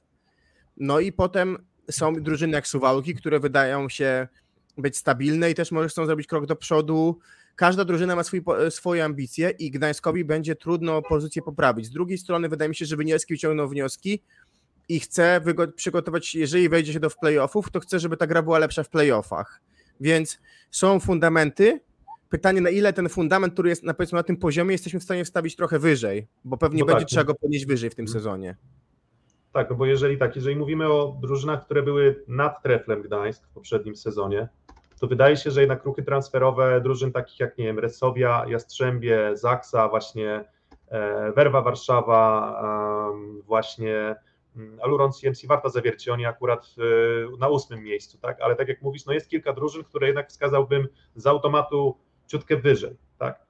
No 0.78 1.00
i 1.00 1.12
potem 1.12 1.58
są 1.91 2.13
drużyny 2.13 2.54
jak 2.54 2.67
Suwałki, 2.67 3.15
które 3.15 3.39
wydają 3.39 3.89
się 3.89 4.28
być 4.78 4.98
stabilne 4.98 5.52
i 5.52 5.56
też 5.56 5.72
może 5.72 5.90
chcą 5.90 6.06
zrobić 6.06 6.28
krok 6.28 6.46
do 6.46 6.56
przodu. 6.56 7.20
Każda 7.56 7.86
drużyna 7.86 8.16
ma 8.16 8.24
swój, 8.24 8.44
swoje 8.70 9.06
ambicje 9.06 9.50
i 9.50 9.72
Gdańskowi 9.72 10.26
będzie 10.26 10.56
trudno 10.56 11.02
pozycję 11.02 11.42
poprawić. 11.42 11.86
Z 11.86 11.90
drugiej 11.90 12.18
strony 12.18 12.50
wydaje 12.50 12.70
mi 12.70 12.76
się, 12.76 12.86
że 12.86 12.96
Wynielski 12.96 13.34
wyciągnął 13.34 13.70
wnioski 13.70 14.24
i 14.90 15.00
chce 15.00 15.42
przygotować, 15.76 16.36
jeżeli 16.36 16.70
wejdzie 16.70 16.94
się 16.94 17.00
do 17.00 17.10
playoffów, 17.10 17.72
to 17.72 17.80
chce, 17.80 18.00
żeby 18.00 18.18
ta 18.18 18.28
gra 18.28 18.42
była 18.42 18.60
lepsza 18.60 18.84
w 18.84 18.90
playoffach. 18.90 19.62
Więc 20.00 20.40
są 20.72 21.00
fundamenty. 21.00 21.80
Pytanie, 22.30 22.62
na 22.62 22.70
ile 22.70 22.94
ten 22.94 23.10
fundament, 23.10 23.54
który 23.54 23.70
jest 23.70 23.84
na, 23.84 23.94
powiedzmy, 23.94 24.16
na 24.16 24.24
tym 24.24 24.38
poziomie, 24.38 24.72
jesteśmy 24.72 25.00
w 25.00 25.04
stanie 25.04 25.26
wstawić 25.26 25.56
trochę 25.56 25.80
wyżej, 25.80 26.28
bo 26.46 26.58
pewnie 26.58 26.80
No 26.80 26.86
będzie 26.86 27.00
tak. 27.00 27.10
trzeba 27.10 27.24
go 27.24 27.36
podnieść 27.36 27.66
wyżej 27.66 27.90
w 27.90 27.96
tym 27.96 28.04
Mhm. 28.04 28.20
sezonie. 28.20 28.56
Tak, 29.54 29.70
no 29.70 29.76
bo 29.76 29.86
jeżeli 29.86 30.18
tak, 30.18 30.36
jeżeli 30.36 30.56
mówimy 30.56 30.88
o 30.88 31.18
drużynach, 31.22 31.66
które 31.66 31.84
były 31.84 32.24
nad 32.28 32.64
treflem 32.64 33.02
Gdańsk 33.02 33.44
w 33.48 33.50
poprzednim 33.50 33.96
sezonie, 33.96 34.48
to 35.02 35.08
wydaje 35.08 35.38
się, 35.38 35.52
że 35.52 35.60
jednak 35.62 35.86
ruchy 35.86 36.04
transferowe 36.04 36.82
drużyn 36.82 37.12
takich 37.12 37.40
jak, 37.40 37.58
nie 37.58 37.66
wiem, 37.66 37.80
Resowia, 37.80 38.46
Jastrzębie, 38.48 39.38
Zaksa, 39.38 39.90
właśnie 39.90 40.46
e, 40.88 41.32
Werwa 41.32 41.62
Warszawa, 41.62 43.14
właśnie 43.46 44.16
mm, 44.56 44.80
Aluron 44.84 45.12
CMC 45.12 45.48
Warta 45.48 45.70
Zawiercie, 45.70 46.14
oni 46.14 46.26
akurat 46.26 46.76
e, 46.78 47.38
na 47.38 47.48
ósmym 47.48 47.84
miejscu, 47.84 48.18
tak, 48.18 48.42
ale 48.42 48.56
tak 48.56 48.68
jak 48.68 48.82
mówisz, 48.82 49.06
no 49.06 49.14
jest 49.14 49.30
kilka 49.30 49.54
drużyn, 49.54 49.84
które 49.84 50.08
jednak 50.08 50.30
wskazałbym 50.30 50.88
z 51.16 51.28
automatu 51.28 51.98
ciutkę 52.28 52.58
wyżej, 52.58 52.98
tak. 53.18 53.46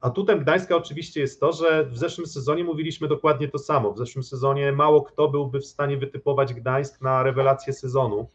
Atutem 0.00 0.38
Gdańska 0.40 0.76
oczywiście 0.76 1.20
jest 1.20 1.40
to, 1.40 1.52
że 1.52 1.84
w 1.84 1.98
zeszłym 1.98 2.26
sezonie 2.26 2.64
mówiliśmy 2.64 3.08
dokładnie 3.08 3.48
to 3.48 3.58
samo. 3.58 3.92
W 3.92 3.98
zeszłym 3.98 4.22
sezonie 4.22 4.72
mało 4.72 5.02
kto 5.02 5.28
byłby 5.28 5.60
w 5.60 5.66
stanie 5.66 5.96
wytypować 5.96 6.54
Gdańsk 6.54 7.00
na 7.00 7.22
rewelację 7.22 7.72
sezonu. 7.72 8.28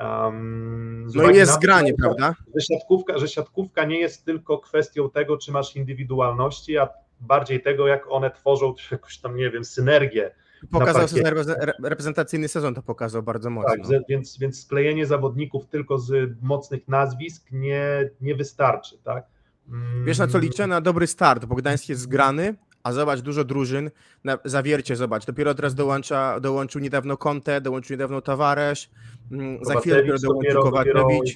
Um, 0.00 1.06
No 1.14 1.30
i 1.30 1.36
jest 1.36 1.52
to, 1.52 1.56
zgranie, 1.58 1.94
prawda? 1.94 2.34
Że 2.54 2.60
siatkówka, 2.74 3.18
że 3.18 3.28
siatkówka 3.28 3.84
nie 3.84 4.00
jest 4.00 4.24
tylko 4.24 4.58
kwestią 4.58 5.10
tego, 5.10 5.38
czy 5.38 5.52
masz 5.52 5.76
indywidualności, 5.76 6.78
a 6.78 6.88
bardziej 7.20 7.62
tego, 7.62 7.86
jak 7.86 8.10
one 8.10 8.30
tworzą 8.30 8.74
jakąś 8.90 9.18
tam, 9.18 9.36
nie 9.36 9.50
wiem, 9.50 9.64
synergię. 9.64 10.30
Pokazał 10.70 11.08
sezon 11.08 11.24
repreze- 11.24 11.56
re- 11.60 11.72
reprezentacyjny 11.84 12.48
sezon, 12.48 12.74
to 12.74 12.82
pokazał 12.82 13.22
bardzo 13.22 13.50
mocno. 13.50 13.70
Tak, 13.70 14.04
więc, 14.08 14.38
więc 14.38 14.62
sklejenie 14.62 15.06
zawodników 15.06 15.66
tylko 15.66 15.98
z 15.98 16.36
mocnych 16.42 16.88
nazwisk 16.88 17.46
nie, 17.52 18.10
nie 18.20 18.34
wystarczy. 18.34 18.98
Tak? 19.04 19.24
Mm, 19.68 20.04
Wiesz 20.04 20.18
na 20.18 20.26
co 20.26 20.38
liczę? 20.38 20.66
Na 20.66 20.80
dobry 20.80 21.06
start, 21.06 21.44
bo 21.44 21.54
Gdańsk 21.54 21.88
jest 21.88 22.00
zgrany, 22.02 22.54
a 22.82 22.92
zobacz, 22.92 23.20
dużo 23.20 23.44
drużyn, 23.44 23.90
na 24.24 24.38
zawiercie 24.44 24.96
zobacz, 24.96 25.26
dopiero 25.26 25.54
teraz 25.54 25.74
dołącza, 25.74 26.40
dołączył 26.40 26.80
niedawno 26.80 27.16
Conte, 27.16 27.60
dołączył 27.60 27.94
niedawno 27.94 28.20
Tavares, 28.20 28.88
mm, 29.32 29.64
za 29.64 29.80
chwilę 29.80 29.96
dopiero 29.96 30.18
dołączył 30.18 30.62
Kowaczewicz. 30.62 31.34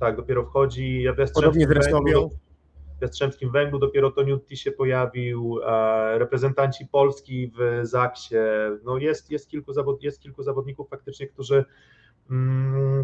Tak, 0.00 0.16
dopiero 0.16 0.44
wchodzi. 0.44 1.02
Ja 1.02 1.12
Podobnie 1.34 1.66
z 1.66 1.70
Resnowią. 1.70 2.20
Węglu, 2.20 2.38
w 2.98 3.02
Jastrzębskim 3.02 3.50
Węglu 3.50 3.78
dopiero 3.78 4.10
to 4.10 4.22
Newty 4.22 4.56
się 4.56 4.72
pojawił, 4.72 5.60
e, 5.66 6.18
reprezentanci 6.18 6.86
Polski 6.86 7.52
w 7.58 7.86
Zaksie. 7.86 8.34
No 8.84 8.98
jest, 8.98 9.30
jest, 9.30 9.48
kilku 9.48 9.72
zawod, 9.72 10.02
jest 10.02 10.20
kilku 10.20 10.42
zawodników 10.42 10.88
faktycznie, 10.88 11.26
którzy, 11.26 11.64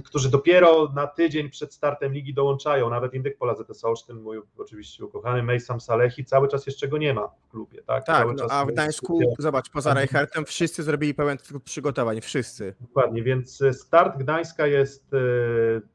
którzy 0.04 0.30
dopiero 0.30 0.92
na 0.94 1.06
tydzień 1.06 1.50
przed 1.50 1.74
startem 1.74 2.12
ligi 2.12 2.34
dołączają. 2.34 2.90
Nawet 2.90 3.14
Indyk 3.14 3.38
Pola 3.38 3.54
ZS 3.54 3.84
Olsztyn, 3.84 4.16
mój 4.20 4.40
oczywiście 4.58 5.04
ukochany 5.04 5.42
Mejsam 5.42 5.80
Salehi, 5.80 6.24
cały 6.24 6.48
czas 6.48 6.66
jeszcze 6.66 6.88
go 6.88 6.98
nie 6.98 7.14
ma 7.14 7.28
w 7.28 7.48
klubie. 7.50 7.82
Tak, 7.82 8.04
Tak, 8.04 8.26
no, 8.36 8.44
a 8.50 8.64
w 8.64 8.66
jest 8.68 8.74
Gdańsku, 8.76 9.06
klubie. 9.06 9.26
zobacz, 9.38 9.70
poza 9.70 9.94
Reichertem 9.94 10.44
wszyscy 10.44 10.82
zrobili 10.82 11.14
pełen 11.14 11.38
przygotowań, 11.64 12.20
wszyscy. 12.20 12.74
Dokładnie, 12.80 13.22
więc 13.22 13.62
e, 13.62 13.72
start 13.72 14.18
Gdańska 14.18 14.66
jest, 14.66 15.14
e, 15.14 15.18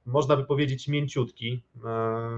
można 0.06 0.38
by 0.38 0.44
powiedzieć, 0.46 0.88
mięciutki. 0.88 1.64
E, 1.86 2.30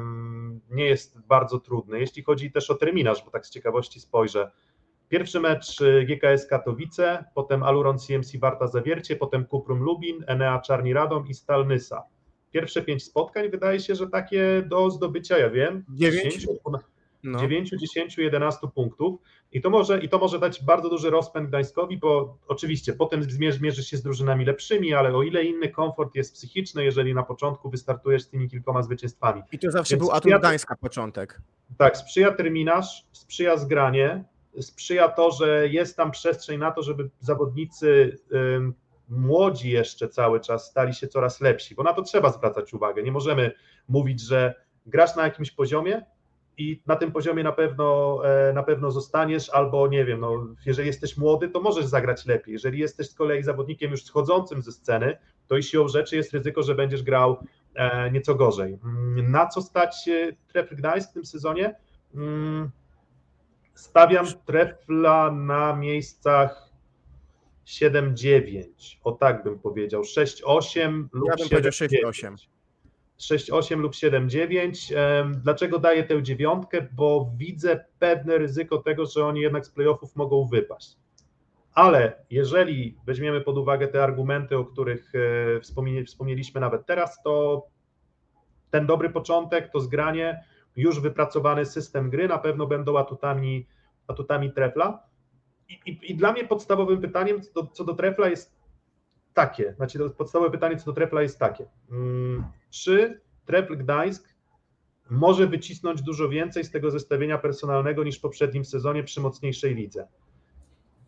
Nie 0.71 0.85
jest 0.85 1.19
bardzo 1.19 1.59
trudny. 1.59 1.99
Jeśli 1.99 2.23
chodzi 2.23 2.51
też 2.51 2.69
o 2.69 2.75
terminarz, 2.75 3.23
bo 3.25 3.31
tak 3.31 3.45
z 3.45 3.49
ciekawości 3.49 3.99
spojrzę. 3.99 4.51
Pierwszy 5.11 5.39
mecz 5.39 5.81
e, 5.81 6.05
GKS 6.05 6.47
Katowice, 6.47 7.25
potem 7.35 7.63
Aluron 7.63 7.99
CMC 7.99 8.39
Warta 8.39 8.67
Zawiercie, 8.67 9.15
potem 9.15 9.45
Kuprum 9.45 9.79
Lubin, 9.79 10.23
Enea 10.27 10.59
Czarni 10.59 10.93
Radom 10.93 11.27
i 11.27 11.33
Stal 11.33 11.67
Nysa. 11.67 12.03
Pierwsze 12.51 12.81
pięć 12.81 13.03
spotkań 13.03 13.49
wydaje 13.49 13.79
się, 13.79 13.95
że 13.95 14.07
takie 14.07 14.63
do 14.67 14.89
zdobycia, 14.89 15.37
ja 15.37 15.49
wiem, 15.49 15.85
Dziewięć? 15.89 16.33
10, 16.33 16.47
No. 17.23 17.39
9, 17.39 17.69
10, 17.79 18.17
11 18.17 18.67
punktów 18.75 19.19
i 19.51 19.61
to, 19.61 19.69
może, 19.69 19.99
i 19.99 20.09
to 20.09 20.19
może 20.19 20.39
dać 20.39 20.63
bardzo 20.63 20.89
duży 20.89 21.09
rozpęd 21.09 21.49
Gdańskowi, 21.49 21.97
bo 21.97 22.37
oczywiście 22.47 22.93
potem 22.93 23.23
zmierzy, 23.23 23.61
mierzy 23.61 23.83
się 23.83 23.97
z 23.97 24.03
drużynami 24.03 24.45
lepszymi, 24.45 24.93
ale 24.93 25.15
o 25.15 25.23
ile 25.23 25.43
inny 25.43 25.69
komfort 25.69 26.15
jest 26.15 26.33
psychiczny, 26.33 26.83
jeżeli 26.83 27.13
na 27.13 27.23
początku 27.23 27.69
wystartujesz 27.69 28.23
z 28.23 28.29
tymi 28.29 28.49
kilkoma 28.49 28.81
zwycięstwami. 28.81 29.41
I 29.51 29.59
to 29.59 29.71
zawsze 29.71 29.95
Więc 29.95 30.03
był 30.07 30.15
atut 30.15 30.33
Gdańska 30.39 30.75
początek. 30.75 31.41
Tak, 31.77 31.97
sprzyja 31.97 32.31
terminarz, 32.31 33.05
sprzyja 33.11 33.57
zgranie, 33.57 34.23
sprzyja 34.59 35.09
to, 35.09 35.31
że 35.31 35.67
jest 35.67 35.97
tam 35.97 36.11
przestrzeń 36.11 36.59
na 36.59 36.71
to, 36.71 36.83
żeby 36.83 37.09
zawodnicy 37.19 38.17
młodzi 39.11 39.69
jeszcze 39.69 40.07
cały 40.09 40.39
czas 40.39 40.69
stali 40.69 40.93
się 40.93 41.07
coraz 41.07 41.41
lepsi, 41.41 41.75
bo 41.75 41.83
na 41.83 41.93
to 41.93 42.01
trzeba 42.01 42.31
zwracać 42.31 42.73
uwagę. 42.73 43.03
Nie 43.03 43.11
możemy 43.11 43.51
mówić, 43.87 44.21
że 44.21 44.53
grasz 44.85 45.15
na 45.15 45.23
jakimś 45.23 45.51
poziomie 45.51 46.05
i 46.57 46.81
na 46.87 46.95
tym 46.95 47.11
poziomie 47.11 47.43
na 47.43 47.51
pewno, 47.51 48.19
e, 48.25 48.53
na 48.53 48.63
pewno 48.63 48.91
zostaniesz, 48.91 49.49
albo 49.49 49.87
nie 49.87 50.05
wiem, 50.05 50.19
no, 50.19 50.47
jeżeli 50.65 50.87
jesteś 50.87 51.17
młody, 51.17 51.49
to 51.49 51.61
możesz 51.61 51.85
zagrać 51.85 52.25
lepiej. 52.25 52.53
Jeżeli 52.53 52.79
jesteś 52.79 53.09
z 53.09 53.13
kolei 53.13 53.43
zawodnikiem 53.43 53.91
już 53.91 54.03
schodzącym 54.03 54.61
ze 54.61 54.71
sceny, 54.71 55.17
to 55.47 55.57
i 55.57 55.63
siłą 55.63 55.87
rzeczy 55.87 56.15
jest 56.15 56.33
ryzyko, 56.33 56.63
że 56.63 56.75
będziesz 56.75 57.03
grał 57.03 57.37
e, 57.75 58.11
nieco 58.11 58.35
gorzej. 58.35 58.79
Mm, 58.83 59.31
Na 59.31 59.47
co 59.47 59.61
stać 59.61 60.09
Trefl 60.47 60.75
Gdańsk 60.75 61.09
w 61.09 61.13
tym 61.13 61.25
sezonie? 61.25 61.75
Stawiam 63.73 64.25
Trefla 64.45 65.31
na 65.31 65.75
miejscach 65.75 66.69
7-9, 67.65 68.63
o 69.03 69.11
tak 69.11 69.43
bym 69.43 69.59
powiedział, 69.59 70.01
6-8 70.01 71.07
lub 71.13 71.29
Ja 71.29 71.35
bym 71.35 71.49
powiedział 71.49 71.71
7-9. 71.71 71.87
6-8. 72.11 72.35
6-8 73.19 73.77
lub 73.79 73.93
7-9. 73.93 74.95
Em, 74.97 75.41
Dlaczego 75.43 75.79
daję 75.79 76.03
tę 76.03 76.23
dziewiątkę? 76.23 76.87
Bo 76.93 77.31
widzę 77.37 77.85
pewne 77.99 78.37
ryzyko 78.37 78.77
tego, 78.77 79.05
że 79.05 79.25
oni 79.25 79.41
jednak 79.41 79.65
z 79.65 79.69
playoffów 79.69 80.15
mogą 80.15 80.45
wypaść. 80.47 80.95
Ale 81.73 82.25
jeżeli 82.29 82.97
weźmiemy 83.05 83.41
pod 83.41 83.57
uwagę 83.57 83.87
te 83.87 84.03
argumenty, 84.03 84.57
o 84.57 84.65
których 84.65 85.11
e, 85.15 85.59
wspomnie- 85.59 86.05
wspomnieliśmy 86.05 86.61
nawet 86.61 86.85
teraz, 86.85 87.23
to 87.23 87.65
ten 88.71 88.85
dobry 88.85 89.09
początek, 89.09 89.71
to 89.71 89.79
zgranie, 89.79 90.43
już 90.75 90.99
wypracowany 90.99 91.65
system 91.65 92.09
gry 92.09 92.27
na 92.27 92.37
pewno 92.37 92.67
będą 92.67 92.97
atutami, 92.97 93.67
atutami 94.07 94.51
trefla. 94.53 95.03
I, 95.69 95.73
i, 95.85 96.11
I 96.11 96.15
dla 96.15 96.31
mnie 96.31 96.47
podstawowym 96.47 97.01
pytaniem 97.01 97.41
co 97.41 97.53
do, 97.53 97.67
co 97.67 97.83
do 97.83 97.93
trefla 97.93 98.29
jest 98.29 98.55
takie, 99.33 99.73
znaczy 99.73 100.09
podstawowe 100.17 100.51
pytanie 100.51 100.77
co 100.77 100.85
do 100.85 100.93
trefla 100.93 101.21
jest 101.21 101.39
takie. 101.39 101.65
Mm, 101.91 102.43
Czy 102.69 103.21
trefl 103.45 103.77
Gdańsk 103.77 104.35
może 105.09 105.47
wycisnąć 105.47 106.01
dużo 106.01 106.29
więcej 106.29 106.63
z 106.63 106.71
tego 106.71 106.91
zestawienia 106.91 107.37
personalnego 107.37 108.03
niż 108.03 108.17
w 108.17 108.21
poprzednim 108.21 108.65
sezonie 108.65 109.03
przy 109.03 109.21
mocniejszej 109.21 109.75
lidze? 109.75 110.07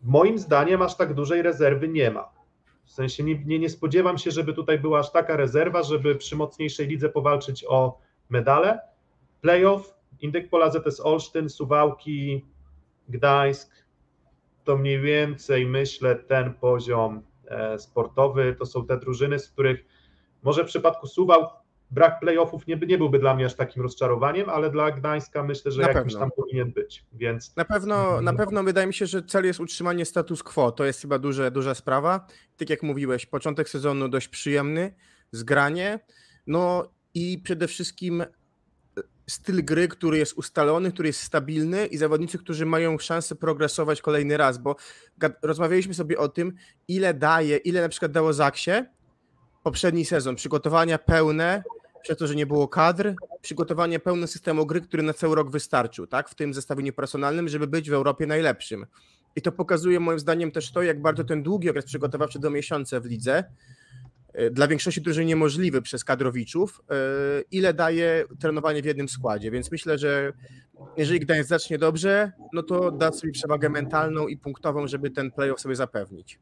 Moim 0.02 0.38
zdaniem 0.38 0.82
aż 0.82 0.96
tak 0.96 1.14
dużej 1.14 1.42
rezerwy 1.42 1.88
nie 1.88 2.10
ma. 2.10 2.30
W 2.84 2.92
sensie 2.92 3.24
nie, 3.24 3.44
nie, 3.44 3.58
nie 3.58 3.70
spodziewam 3.70 4.18
się, 4.18 4.30
żeby 4.30 4.52
tutaj 4.52 4.78
była 4.78 4.98
aż 4.98 5.12
taka 5.12 5.36
rezerwa, 5.36 5.82
żeby 5.82 6.14
przy 6.14 6.36
mocniejszej 6.36 6.86
lidze 6.86 7.08
powalczyć 7.08 7.64
o 7.68 7.98
medale. 8.28 8.80
Playoff, 9.44 9.94
Indyk 10.20 10.50
Pola 10.50 10.70
ZS 10.70 11.00
Olsztyn, 11.00 11.48
Suwałki, 11.48 12.44
Gdańsk, 13.08 13.70
to 14.64 14.76
mniej 14.76 15.00
więcej 15.00 15.66
myślę 15.66 16.16
ten 16.16 16.54
poziom 16.54 17.22
e, 17.48 17.78
sportowy. 17.78 18.56
To 18.58 18.66
są 18.66 18.86
te 18.86 18.98
drużyny, 18.98 19.38
z 19.38 19.48
których 19.48 19.84
może 20.42 20.64
w 20.64 20.66
przypadku 20.66 21.06
Suwał 21.06 21.46
brak 21.90 22.20
playoffów 22.20 22.66
nie, 22.66 22.76
nie 22.76 22.98
byłby 22.98 23.18
dla 23.18 23.34
mnie 23.34 23.46
aż 23.46 23.54
takim 23.54 23.82
rozczarowaniem, 23.82 24.48
ale 24.48 24.70
dla 24.70 24.90
Gdańska 24.90 25.42
myślę, 25.42 25.70
że 25.72 25.82
Na 25.82 25.88
jakimś 25.88 26.12
pewno. 26.12 26.20
tam 26.20 26.30
powinien 26.36 26.72
być. 26.72 27.04
Więc 27.12 27.56
Na 27.56 27.64
pewno, 27.64 28.20
na 28.20 28.32
pewno 28.32 28.62
wydaje 28.62 28.86
mi 28.86 28.94
się, 28.94 29.06
że 29.06 29.22
cel 29.22 29.44
jest 29.44 29.60
utrzymanie 29.60 30.04
status 30.04 30.42
quo. 30.42 30.72
To 30.72 30.84
jest 30.84 31.00
chyba 31.00 31.18
duże, 31.18 31.50
duża 31.50 31.74
sprawa. 31.74 32.26
Tak 32.56 32.70
jak 32.70 32.82
mówiłeś, 32.82 33.26
początek 33.26 33.68
sezonu 33.68 34.08
dość 34.08 34.28
przyjemny, 34.28 34.94
zgranie. 35.32 36.00
No 36.46 36.88
i 37.14 37.38
przede 37.44 37.68
wszystkim 37.68 38.24
styl 39.26 39.64
gry, 39.64 39.88
który 39.88 40.18
jest 40.18 40.32
ustalony, 40.32 40.92
który 40.92 41.08
jest 41.08 41.20
stabilny 41.20 41.86
i 41.86 41.96
zawodnicy, 41.96 42.38
którzy 42.38 42.66
mają 42.66 42.98
szansę 42.98 43.34
progresować 43.34 44.02
kolejny 44.02 44.36
raz, 44.36 44.58
bo 44.58 44.76
rozmawialiśmy 45.42 45.94
sobie 45.94 46.18
o 46.18 46.28
tym, 46.28 46.52
ile 46.88 47.14
daje, 47.14 47.56
ile 47.56 47.80
na 47.80 47.88
przykład 47.88 48.12
dało 48.12 48.32
Zaksie 48.32 48.70
poprzedni 49.62 50.04
sezon, 50.04 50.36
przygotowania 50.36 50.98
pełne, 50.98 51.62
przez 52.02 52.18
to, 52.18 52.26
że 52.26 52.34
nie 52.34 52.46
było 52.46 52.68
kadr, 52.68 53.14
przygotowanie 53.40 54.00
pełne 54.00 54.26
systemu 54.26 54.66
gry, 54.66 54.80
który 54.80 55.02
na 55.02 55.12
cały 55.12 55.36
rok 55.36 55.50
wystarczył, 55.50 56.06
tak, 56.06 56.28
w 56.28 56.34
tym 56.34 56.54
zestawieniu 56.54 56.92
personalnym, 56.92 57.48
żeby 57.48 57.66
być 57.66 57.90
w 57.90 57.92
Europie 57.92 58.26
najlepszym. 58.26 58.86
I 59.36 59.42
to 59.42 59.52
pokazuje 59.52 60.00
moim 60.00 60.18
zdaniem 60.18 60.50
też 60.50 60.72
to, 60.72 60.82
jak 60.82 61.02
bardzo 61.02 61.24
ten 61.24 61.42
długi 61.42 61.70
okres 61.70 61.84
przygotowawczy 61.84 62.38
do 62.38 62.50
miesiąca 62.50 63.00
w 63.00 63.04
lidze, 63.04 63.44
dla 64.50 64.68
większości 64.68 65.00
drużyn 65.02 65.26
niemożliwy 65.26 65.82
przez 65.82 66.04
kadrowiczów, 66.04 66.80
y, 67.40 67.44
ile 67.50 67.74
daje 67.74 68.24
trenowanie 68.40 68.82
w 68.82 68.84
jednym 68.84 69.08
składzie. 69.08 69.50
Więc 69.50 69.72
myślę, 69.72 69.98
że 69.98 70.32
jeżeli 70.96 71.20
Gdańsk 71.20 71.48
zacznie 71.48 71.78
dobrze, 71.78 72.32
no 72.52 72.62
to 72.62 72.90
da 72.90 73.12
sobie 73.12 73.32
przewagę 73.32 73.68
mentalną 73.68 74.28
i 74.28 74.36
punktową, 74.36 74.86
żeby 74.86 75.10
ten 75.10 75.30
playoff 75.30 75.60
sobie 75.60 75.76
zapewnić. 75.76 76.38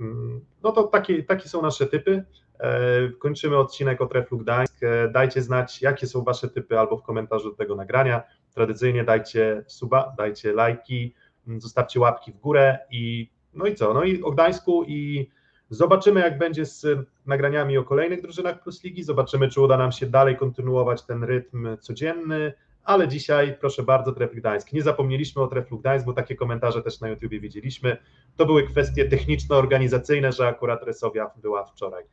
Mm, 0.00 0.40
No 0.62 0.72
to 0.72 0.82
takie, 0.82 1.22
takie 1.22 1.48
są 1.48 1.62
nasze 1.62 1.86
typy. 1.86 2.24
E, 2.60 2.90
Kończymy 3.18 3.56
odcinek 3.56 4.00
o 4.00 4.06
Treflu 4.06 4.38
Gdańsk. 4.38 4.82
E, 4.82 5.08
Dajcie 5.08 5.42
znać, 5.42 5.82
jakie 5.82 6.06
są 6.06 6.24
Wasze 6.24 6.48
typy 6.48 6.78
albo 6.78 6.96
w 6.96 7.02
komentarzu 7.02 7.50
do 7.50 7.56
tego 7.56 7.76
nagrania. 7.76 8.22
Tradycyjnie 8.54 9.04
dajcie 9.04 9.64
suba, 9.66 10.14
dajcie 10.18 10.52
lajki, 10.52 11.14
mm, 11.46 11.60
zostawcie 11.60 12.00
łapki 12.00 12.32
w 12.32 12.36
górę 12.38 12.78
i 12.90 13.30
no 13.54 13.66
i 13.66 13.74
co? 13.74 13.94
No 13.94 14.04
i 14.04 14.22
o 14.22 14.30
Gdańsku 14.30 14.84
i 14.84 15.30
zobaczymy, 15.70 16.20
jak 16.20 16.38
będzie 16.38 16.64
z 16.66 16.86
nagraniami 17.26 17.78
o 17.78 17.84
kolejnych 17.84 18.22
drużynach 18.22 18.62
Plus 18.62 18.84
Ligi. 18.84 19.02
Zobaczymy, 19.04 19.48
czy 19.48 19.60
uda 19.60 19.76
nam 19.76 19.92
się 19.92 20.06
dalej 20.06 20.36
kontynuować 20.36 21.02
ten 21.02 21.24
rytm 21.24 21.76
codzienny. 21.80 22.52
Ale 22.84 23.08
dzisiaj, 23.08 23.56
proszę 23.60 23.82
bardzo, 23.82 24.12
Trefl 24.12 24.36
Gdańsk. 24.36 24.72
Nie 24.72 24.82
zapomnieliśmy 24.82 25.42
o 25.42 25.46
Treflu 25.46 25.78
Gdańsk, 25.78 26.06
bo 26.06 26.12
takie 26.12 26.36
komentarze 26.36 26.82
też 26.82 27.00
na 27.00 27.08
YouTubie 27.08 27.40
widzieliśmy. 27.40 27.96
To 28.36 28.46
były 28.46 28.62
kwestie 28.66 29.04
techniczno-organizacyjne, 29.08 30.32
że 30.32 30.48
akurat 30.48 30.82
Resowia 30.82 31.30
była 31.36 31.64
wczoraj. 31.64 32.04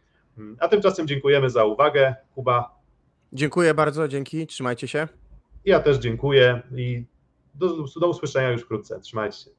A 0.60 0.68
tymczasem 0.68 1.08
dziękujemy 1.08 1.50
za 1.50 1.66
uwagę. 1.66 2.16
Kuba, 2.36 2.76
Dziękuję 3.34 3.74
bardzo, 3.74 4.08
dzięki, 4.08 4.48
trzymajcie 4.48 4.88
się. 4.88 5.08
ja 5.66 5.80
też 5.80 5.98
dziękuję 5.98 6.62
i 6.76 7.06
do, 7.56 7.68
do 8.00 8.08
usłyszenia 8.10 8.50
już 8.52 8.62
wkrótce. 8.62 9.00
Trzymajcie 9.00 9.38
się. 9.38 9.50